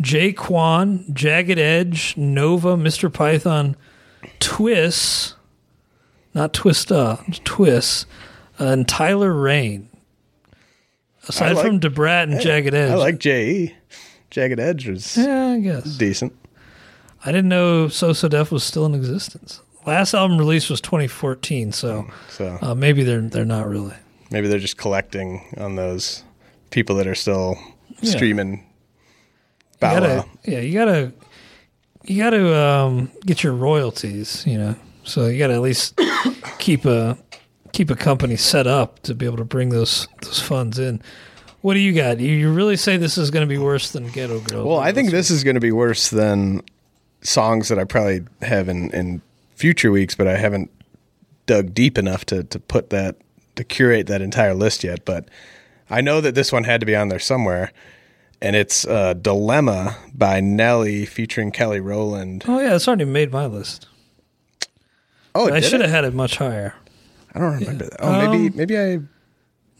Jay 0.00 0.32
Quan, 0.32 1.04
Jagged 1.12 1.58
Edge, 1.58 2.16
Nova, 2.16 2.76
Mr. 2.76 3.12
Python, 3.12 3.76
Twiss, 4.40 5.34
not 6.34 6.52
Twista, 6.52 7.42
Twiss, 7.44 8.06
uh, 8.58 8.64
and 8.66 8.88
Tyler 8.88 9.32
Rain. 9.32 9.88
Aside 11.28 11.52
like- 11.56 11.64
from 11.66 11.78
Da 11.78 11.88
Brat 11.88 12.28
and 12.28 12.40
Jagged 12.40 12.74
Edge. 12.74 12.90
I 12.90 12.94
like 12.96 13.18
J.E. 13.18 13.74
Jagged 14.30 14.58
Edge 14.60 14.88
was 14.88 15.16
Yeah, 15.16 15.48
I 15.48 15.60
guess. 15.60 15.84
decent. 15.96 16.32
I 17.24 17.32
didn't 17.32 17.48
know 17.48 17.88
So 17.88 18.12
So 18.12 18.28
Def 18.28 18.50
was 18.50 18.64
still 18.64 18.86
in 18.86 18.94
existence. 18.94 19.60
Last 19.86 20.14
album 20.14 20.38
release 20.38 20.68
was 20.70 20.80
2014, 20.80 21.72
so 21.72 22.06
So 22.28 22.58
uh, 22.62 22.74
maybe 22.74 23.02
they're 23.02 23.20
they're 23.22 23.44
not 23.44 23.68
really. 23.68 23.94
maybe 24.30 24.48
they're 24.48 24.58
just 24.58 24.76
collecting 24.78 25.42
on 25.58 25.76
those 25.76 26.22
people 26.70 26.96
that 26.96 27.06
are 27.06 27.14
still 27.14 27.58
Yeah. 28.00 28.10
streaming. 28.12 28.52
You 28.52 28.58
Bow 29.80 30.00
gotta, 30.00 30.24
yeah, 30.44 30.60
you 30.60 30.74
gotta 30.74 31.12
you 32.04 32.22
got 32.22 32.30
to 32.30 32.56
um, 32.56 33.10
get 33.26 33.42
your 33.42 33.52
royalties, 33.52 34.44
you 34.46 34.58
know. 34.58 34.76
So 35.04 35.26
you 35.26 35.38
got 35.38 35.48
to 35.48 35.54
at 35.54 35.60
least 35.60 35.98
keep 36.58 36.84
a 36.84 37.18
keep 37.72 37.90
a 37.90 37.96
company 37.96 38.36
set 38.36 38.66
up 38.66 39.00
to 39.00 39.14
be 39.14 39.26
able 39.26 39.36
to 39.38 39.44
bring 39.44 39.70
those 39.70 40.08
those 40.22 40.40
funds 40.40 40.78
in. 40.78 41.02
What 41.62 41.74
do 41.74 41.80
you 41.80 41.92
got? 41.92 42.20
You, 42.20 42.50
really 42.50 42.76
say 42.76 42.96
this 42.96 43.18
is 43.18 43.30
going 43.30 43.46
to 43.46 43.48
be 43.48 43.58
worse 43.58 43.90
than 43.92 44.08
Ghetto 44.08 44.40
Girl? 44.40 44.66
Well, 44.66 44.78
I 44.78 44.92
think 44.92 45.10
this 45.10 45.30
is 45.30 45.44
going 45.44 45.54
to 45.56 45.60
be 45.60 45.72
worse 45.72 46.08
than 46.08 46.62
songs 47.20 47.68
that 47.68 47.78
I 47.78 47.84
probably 47.84 48.24
have 48.40 48.70
in, 48.70 48.90
in 48.92 49.20
future 49.56 49.90
weeks, 49.90 50.14
but 50.14 50.26
I 50.26 50.38
haven't 50.38 50.70
dug 51.44 51.74
deep 51.74 51.98
enough 51.98 52.24
to, 52.26 52.44
to 52.44 52.58
put 52.58 52.88
that 52.90 53.16
to 53.56 53.64
curate 53.64 54.06
that 54.06 54.22
entire 54.22 54.54
list 54.54 54.84
yet. 54.84 55.04
But 55.04 55.28
I 55.90 56.00
know 56.00 56.22
that 56.22 56.34
this 56.34 56.50
one 56.50 56.64
had 56.64 56.80
to 56.80 56.86
be 56.86 56.96
on 56.96 57.08
there 57.08 57.18
somewhere, 57.18 57.72
and 58.42 58.56
it's 58.56 58.86
uh, 58.86 59.14
"Dilemma" 59.14 59.96
by 60.14 60.40
Nelly 60.40 61.06
featuring 61.06 61.50
Kelly 61.50 61.80
Rowland. 61.80 62.44
Oh 62.48 62.58
yeah, 62.60 62.74
it's 62.74 62.86
already 62.88 63.04
made 63.04 63.32
my 63.32 63.46
list. 63.46 63.86
Oh, 65.34 65.50
I 65.52 65.60
should 65.60 65.80
have 65.80 65.90
had 65.90 66.04
it 66.04 66.14
much 66.14 66.36
higher. 66.36 66.74
I 67.34 67.38
don't 67.38 67.54
remember 67.60 67.84
that. 67.84 67.96
Oh, 68.00 68.12
maybe 68.30 68.48
Um, 68.48 68.56
maybe 68.56 68.78
I. 68.78 68.98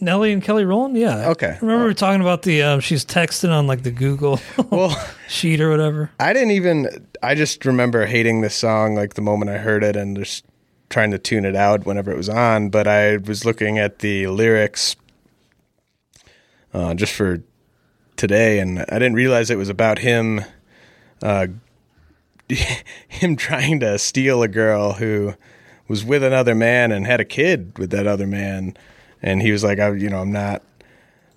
Nelly 0.03 0.33
and 0.33 0.43
Kelly 0.43 0.65
Rowland, 0.65 0.97
yeah. 0.97 1.29
Okay. 1.29 1.59
Remember 1.61 1.85
we 1.85 1.91
were 1.91 1.95
talking 1.95 2.23
about 2.23 2.41
the 2.43 2.63
um, 2.63 2.81
she's 2.81 3.05
texting 3.05 3.51
on 3.51 3.67
like 3.67 3.83
the 3.83 3.91
Google 3.91 4.41
Well, 4.71 4.97
sheet 5.29 5.61
or 5.61 5.69
whatever. 5.69 6.11
I 6.19 6.33
didn't 6.33 6.53
even. 6.53 7.07
I 7.23 7.35
just 7.35 7.67
remember 7.67 8.07
hating 8.07 8.41
this 8.41 8.55
song 8.55 8.95
like 8.95 9.13
the 9.15 9.21
moment 9.21 9.51
I 9.51 9.59
heard 9.59 9.85
it 9.85 9.97
and 9.97 10.17
just 10.17 10.47
trying 10.89 11.11
to 11.11 11.19
tune 11.19 11.45
it 11.45 11.55
out 11.55 11.85
whenever 11.85 12.11
it 12.11 12.17
was 12.17 12.31
on. 12.31 12.71
But 12.71 12.87
I 12.89 13.19
was 13.19 13.45
looking 13.45 13.79
at 13.79 13.99
the 13.99 14.27
lyrics 14.29 14.97
uh, 16.73 16.95
just 16.95 17.13
for 17.13 17.43
today, 18.21 18.59
and 18.59 18.81
I 18.81 18.99
didn't 18.99 19.15
realize 19.15 19.51
it 19.51 19.59
was 19.59 19.69
about 19.69 19.99
him. 19.99 20.43
Uh, 21.23 21.49
him 23.09 23.37
trying 23.37 23.81
to 23.81 23.99
steal 23.99 24.43
a 24.43 24.49
girl 24.49 24.93
who 24.93 25.35
was 25.89 26.05
with 26.05 26.23
another 26.23 26.55
man 26.55 26.93
and 26.93 27.07
had 27.07 27.21
a 27.21 27.25
kid 27.25 27.79
with 27.79 27.91
that 27.91 28.07
other 28.07 28.27
man, 28.27 28.77
and 29.23 29.43
he 29.43 29.51
was 29.51 29.65
like, 29.65 29.79
"I, 29.79 29.93
you 29.95 30.11
know, 30.11 30.21
I'm 30.21 30.33
not, 30.33 30.63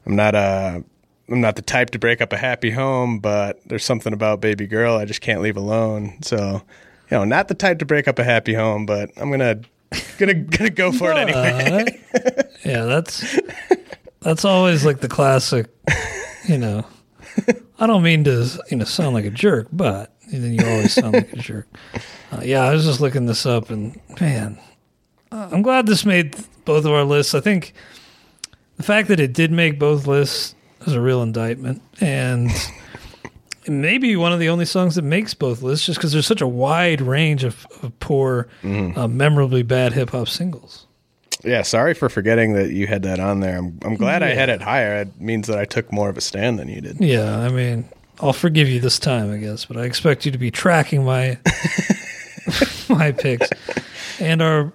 I'm 0.05 0.15
not 0.15 0.35
uh 0.35 0.81
I'm 1.29 1.41
not 1.41 1.55
the 1.55 1.61
type 1.61 1.91
to 1.91 1.99
break 1.99 2.21
up 2.21 2.33
a 2.33 2.37
happy 2.37 2.69
home, 2.69 3.19
but 3.19 3.59
there's 3.65 3.85
something 3.85 4.13
about 4.13 4.41
baby 4.41 4.67
girl 4.67 4.95
I 4.95 5.05
just 5.05 5.21
can't 5.21 5.41
leave 5.41 5.55
alone. 5.57 6.17
So, 6.21 6.61
you 7.09 7.17
know, 7.17 7.23
not 7.23 7.47
the 7.47 7.53
type 7.53 7.79
to 7.79 7.85
break 7.85 8.07
up 8.07 8.19
a 8.19 8.23
happy 8.23 8.53
home, 8.53 8.85
but 8.85 9.09
I'm 9.15 9.31
gonna 9.31 9.61
gonna 10.17 10.33
gonna 10.33 10.69
go 10.69 10.91
for 10.91 11.11
it 11.11 11.17
anyway. 11.17 11.99
Yeah, 12.63 12.85
that's 12.85 13.37
that's 14.21 14.45
always 14.45 14.85
like 14.85 15.01
the 15.01 15.09
classic. 15.09 15.67
You 16.47 16.57
know, 16.57 16.85
I 17.79 17.87
don't 17.87 18.03
mean 18.03 18.23
to 18.25 18.47
you 18.69 18.77
know 18.77 18.85
sound 18.85 19.13
like 19.13 19.25
a 19.25 19.29
jerk, 19.31 19.67
but 19.71 20.13
then 20.31 20.53
you 20.53 20.65
always 20.65 20.93
sound 20.93 21.13
like 21.13 21.33
a 21.33 21.37
jerk. 21.37 21.67
Uh, 22.31 22.41
yeah, 22.43 22.61
I 22.63 22.73
was 22.73 22.83
just 22.83 22.99
looking 22.99 23.27
this 23.27 23.45
up, 23.45 23.69
and 23.69 23.99
man, 24.19 24.57
uh, 25.31 25.49
I'm 25.51 25.61
glad 25.61 25.85
this 25.85 26.03
made 26.03 26.35
both 26.65 26.83
of 26.83 26.91
our 26.91 27.03
lists. 27.03 27.35
I 27.35 27.41
think 27.41 27.75
the 28.77 28.81
fact 28.81 29.07
that 29.09 29.19
it 29.19 29.33
did 29.33 29.51
make 29.51 29.77
both 29.77 30.07
lists 30.07 30.55
is 30.87 30.93
a 30.93 31.01
real 31.01 31.21
indictment, 31.21 31.83
and. 32.01 32.49
Maybe 33.65 34.17
one 34.17 34.33
of 34.33 34.39
the 34.39 34.49
only 34.49 34.65
songs 34.65 34.95
that 34.95 35.03
makes 35.03 35.33
both 35.33 35.61
lists, 35.61 35.85
just 35.85 35.97
because 35.97 36.11
there's 36.11 36.27
such 36.27 36.41
a 36.41 36.47
wide 36.47 36.99
range 36.99 37.45
of, 37.45 37.65
of 37.81 37.97
poor, 38.01 38.49
uh, 38.61 39.07
memorably 39.07 39.63
bad 39.63 39.93
hip 39.93 40.09
hop 40.09 40.27
singles. 40.27 40.85
Yeah, 41.43 41.61
sorry 41.61 41.93
for 41.93 42.09
forgetting 42.09 42.53
that 42.53 42.71
you 42.71 42.87
had 42.87 43.03
that 43.03 43.19
on 43.19 43.39
there. 43.41 43.57
I'm 43.57 43.79
I'm 43.83 43.95
glad 43.95 44.23
I 44.23 44.33
had 44.33 44.49
it 44.49 44.61
higher. 44.61 45.01
It 45.01 45.19
means 45.19 45.47
that 45.47 45.57
I 45.59 45.65
took 45.65 45.91
more 45.91 46.09
of 46.09 46.17
a 46.17 46.21
stand 46.21 46.59
than 46.59 46.69
you 46.69 46.81
did. 46.81 46.99
Yeah, 46.99 47.39
I 47.39 47.49
mean, 47.49 47.89
I'll 48.19 48.33
forgive 48.33 48.69
you 48.69 48.79
this 48.79 48.99
time, 48.99 49.31
I 49.31 49.37
guess, 49.37 49.65
but 49.65 49.77
I 49.77 49.83
expect 49.83 50.25
you 50.25 50.31
to 50.31 50.37
be 50.37 50.51
tracking 50.51 51.03
my 51.03 51.37
my 52.89 53.11
picks. 53.11 53.49
And 54.19 54.41
our 54.41 54.71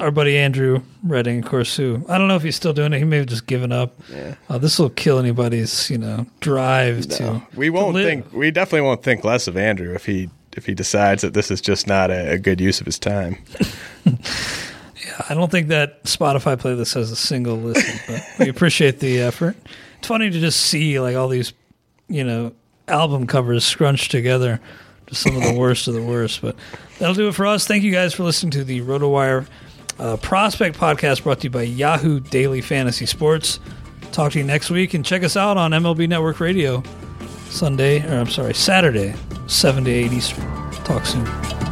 our 0.00 0.10
buddy 0.10 0.36
Andrew 0.36 0.82
Redding, 1.02 1.40
of 1.40 1.44
course, 1.50 1.76
who 1.76 2.04
I 2.08 2.18
don't 2.18 2.28
know 2.28 2.36
if 2.36 2.42
he's 2.42 2.56
still 2.56 2.72
doing 2.72 2.92
it. 2.92 2.98
He 2.98 3.04
may 3.04 3.18
have 3.18 3.26
just 3.26 3.46
given 3.46 3.72
up. 3.72 3.98
Yeah. 4.10 4.34
Uh, 4.48 4.58
this 4.58 4.78
will 4.78 4.90
kill 4.90 5.18
anybody's, 5.18 5.90
you 5.90 5.98
know, 5.98 6.26
drive 6.40 7.08
to. 7.08 7.42
We 7.56 7.70
won't 7.70 7.94
live. 7.94 8.06
think 8.06 8.32
we 8.32 8.50
definitely 8.50 8.86
won't 8.86 9.02
think 9.02 9.24
less 9.24 9.48
of 9.48 9.56
Andrew 9.56 9.94
if 9.94 10.06
he 10.06 10.30
if 10.56 10.66
he 10.66 10.74
decides 10.74 11.22
that 11.22 11.34
this 11.34 11.50
is 11.50 11.60
just 11.60 11.86
not 11.86 12.10
a, 12.10 12.32
a 12.32 12.38
good 12.38 12.60
use 12.60 12.80
of 12.80 12.86
his 12.86 12.98
time. 12.98 13.38
I 15.28 15.34
don't 15.34 15.50
think 15.50 15.68
that 15.68 16.04
Spotify 16.04 16.56
playlist 16.56 16.94
has 16.94 17.10
a 17.10 17.16
single 17.16 17.56
listen, 17.56 18.00
but 18.06 18.24
we 18.38 18.48
appreciate 18.48 19.00
the 19.00 19.20
effort. 19.20 19.56
It's 19.98 20.08
funny 20.08 20.30
to 20.30 20.40
just 20.40 20.60
see 20.60 20.98
like 21.00 21.16
all 21.16 21.28
these, 21.28 21.52
you 22.08 22.24
know, 22.24 22.52
album 22.88 23.26
covers 23.26 23.64
scrunched 23.64 24.10
together, 24.10 24.60
just 25.06 25.22
some 25.22 25.36
of 25.36 25.42
the 25.42 25.54
worst 25.54 25.88
of 25.88 25.94
the 25.94 26.02
worst. 26.02 26.42
But 26.42 26.56
that'll 26.98 27.14
do 27.14 27.28
it 27.28 27.34
for 27.34 27.46
us. 27.46 27.66
Thank 27.66 27.82
you 27.84 27.92
guys 27.92 28.14
for 28.14 28.24
listening 28.24 28.50
to 28.52 28.64
the 28.64 28.80
RotoWire 28.80 29.46
uh, 29.98 30.16
Prospect 30.16 30.76
Podcast, 30.76 31.22
brought 31.22 31.40
to 31.40 31.44
you 31.44 31.50
by 31.50 31.62
Yahoo 31.62 32.20
Daily 32.20 32.60
Fantasy 32.60 33.06
Sports. 33.06 33.60
Talk 34.10 34.32
to 34.32 34.38
you 34.38 34.44
next 34.44 34.70
week, 34.70 34.94
and 34.94 35.04
check 35.04 35.22
us 35.22 35.36
out 35.36 35.56
on 35.56 35.70
MLB 35.70 36.08
Network 36.08 36.40
Radio 36.40 36.82
Sunday, 37.48 38.06
or 38.06 38.18
I'm 38.18 38.28
sorry, 38.28 38.54
Saturday, 38.54 39.14
seven 39.46 39.84
to 39.84 39.90
eight 39.90 40.12
Eastern. 40.12 40.44
Talk 40.84 41.06
soon. 41.06 41.71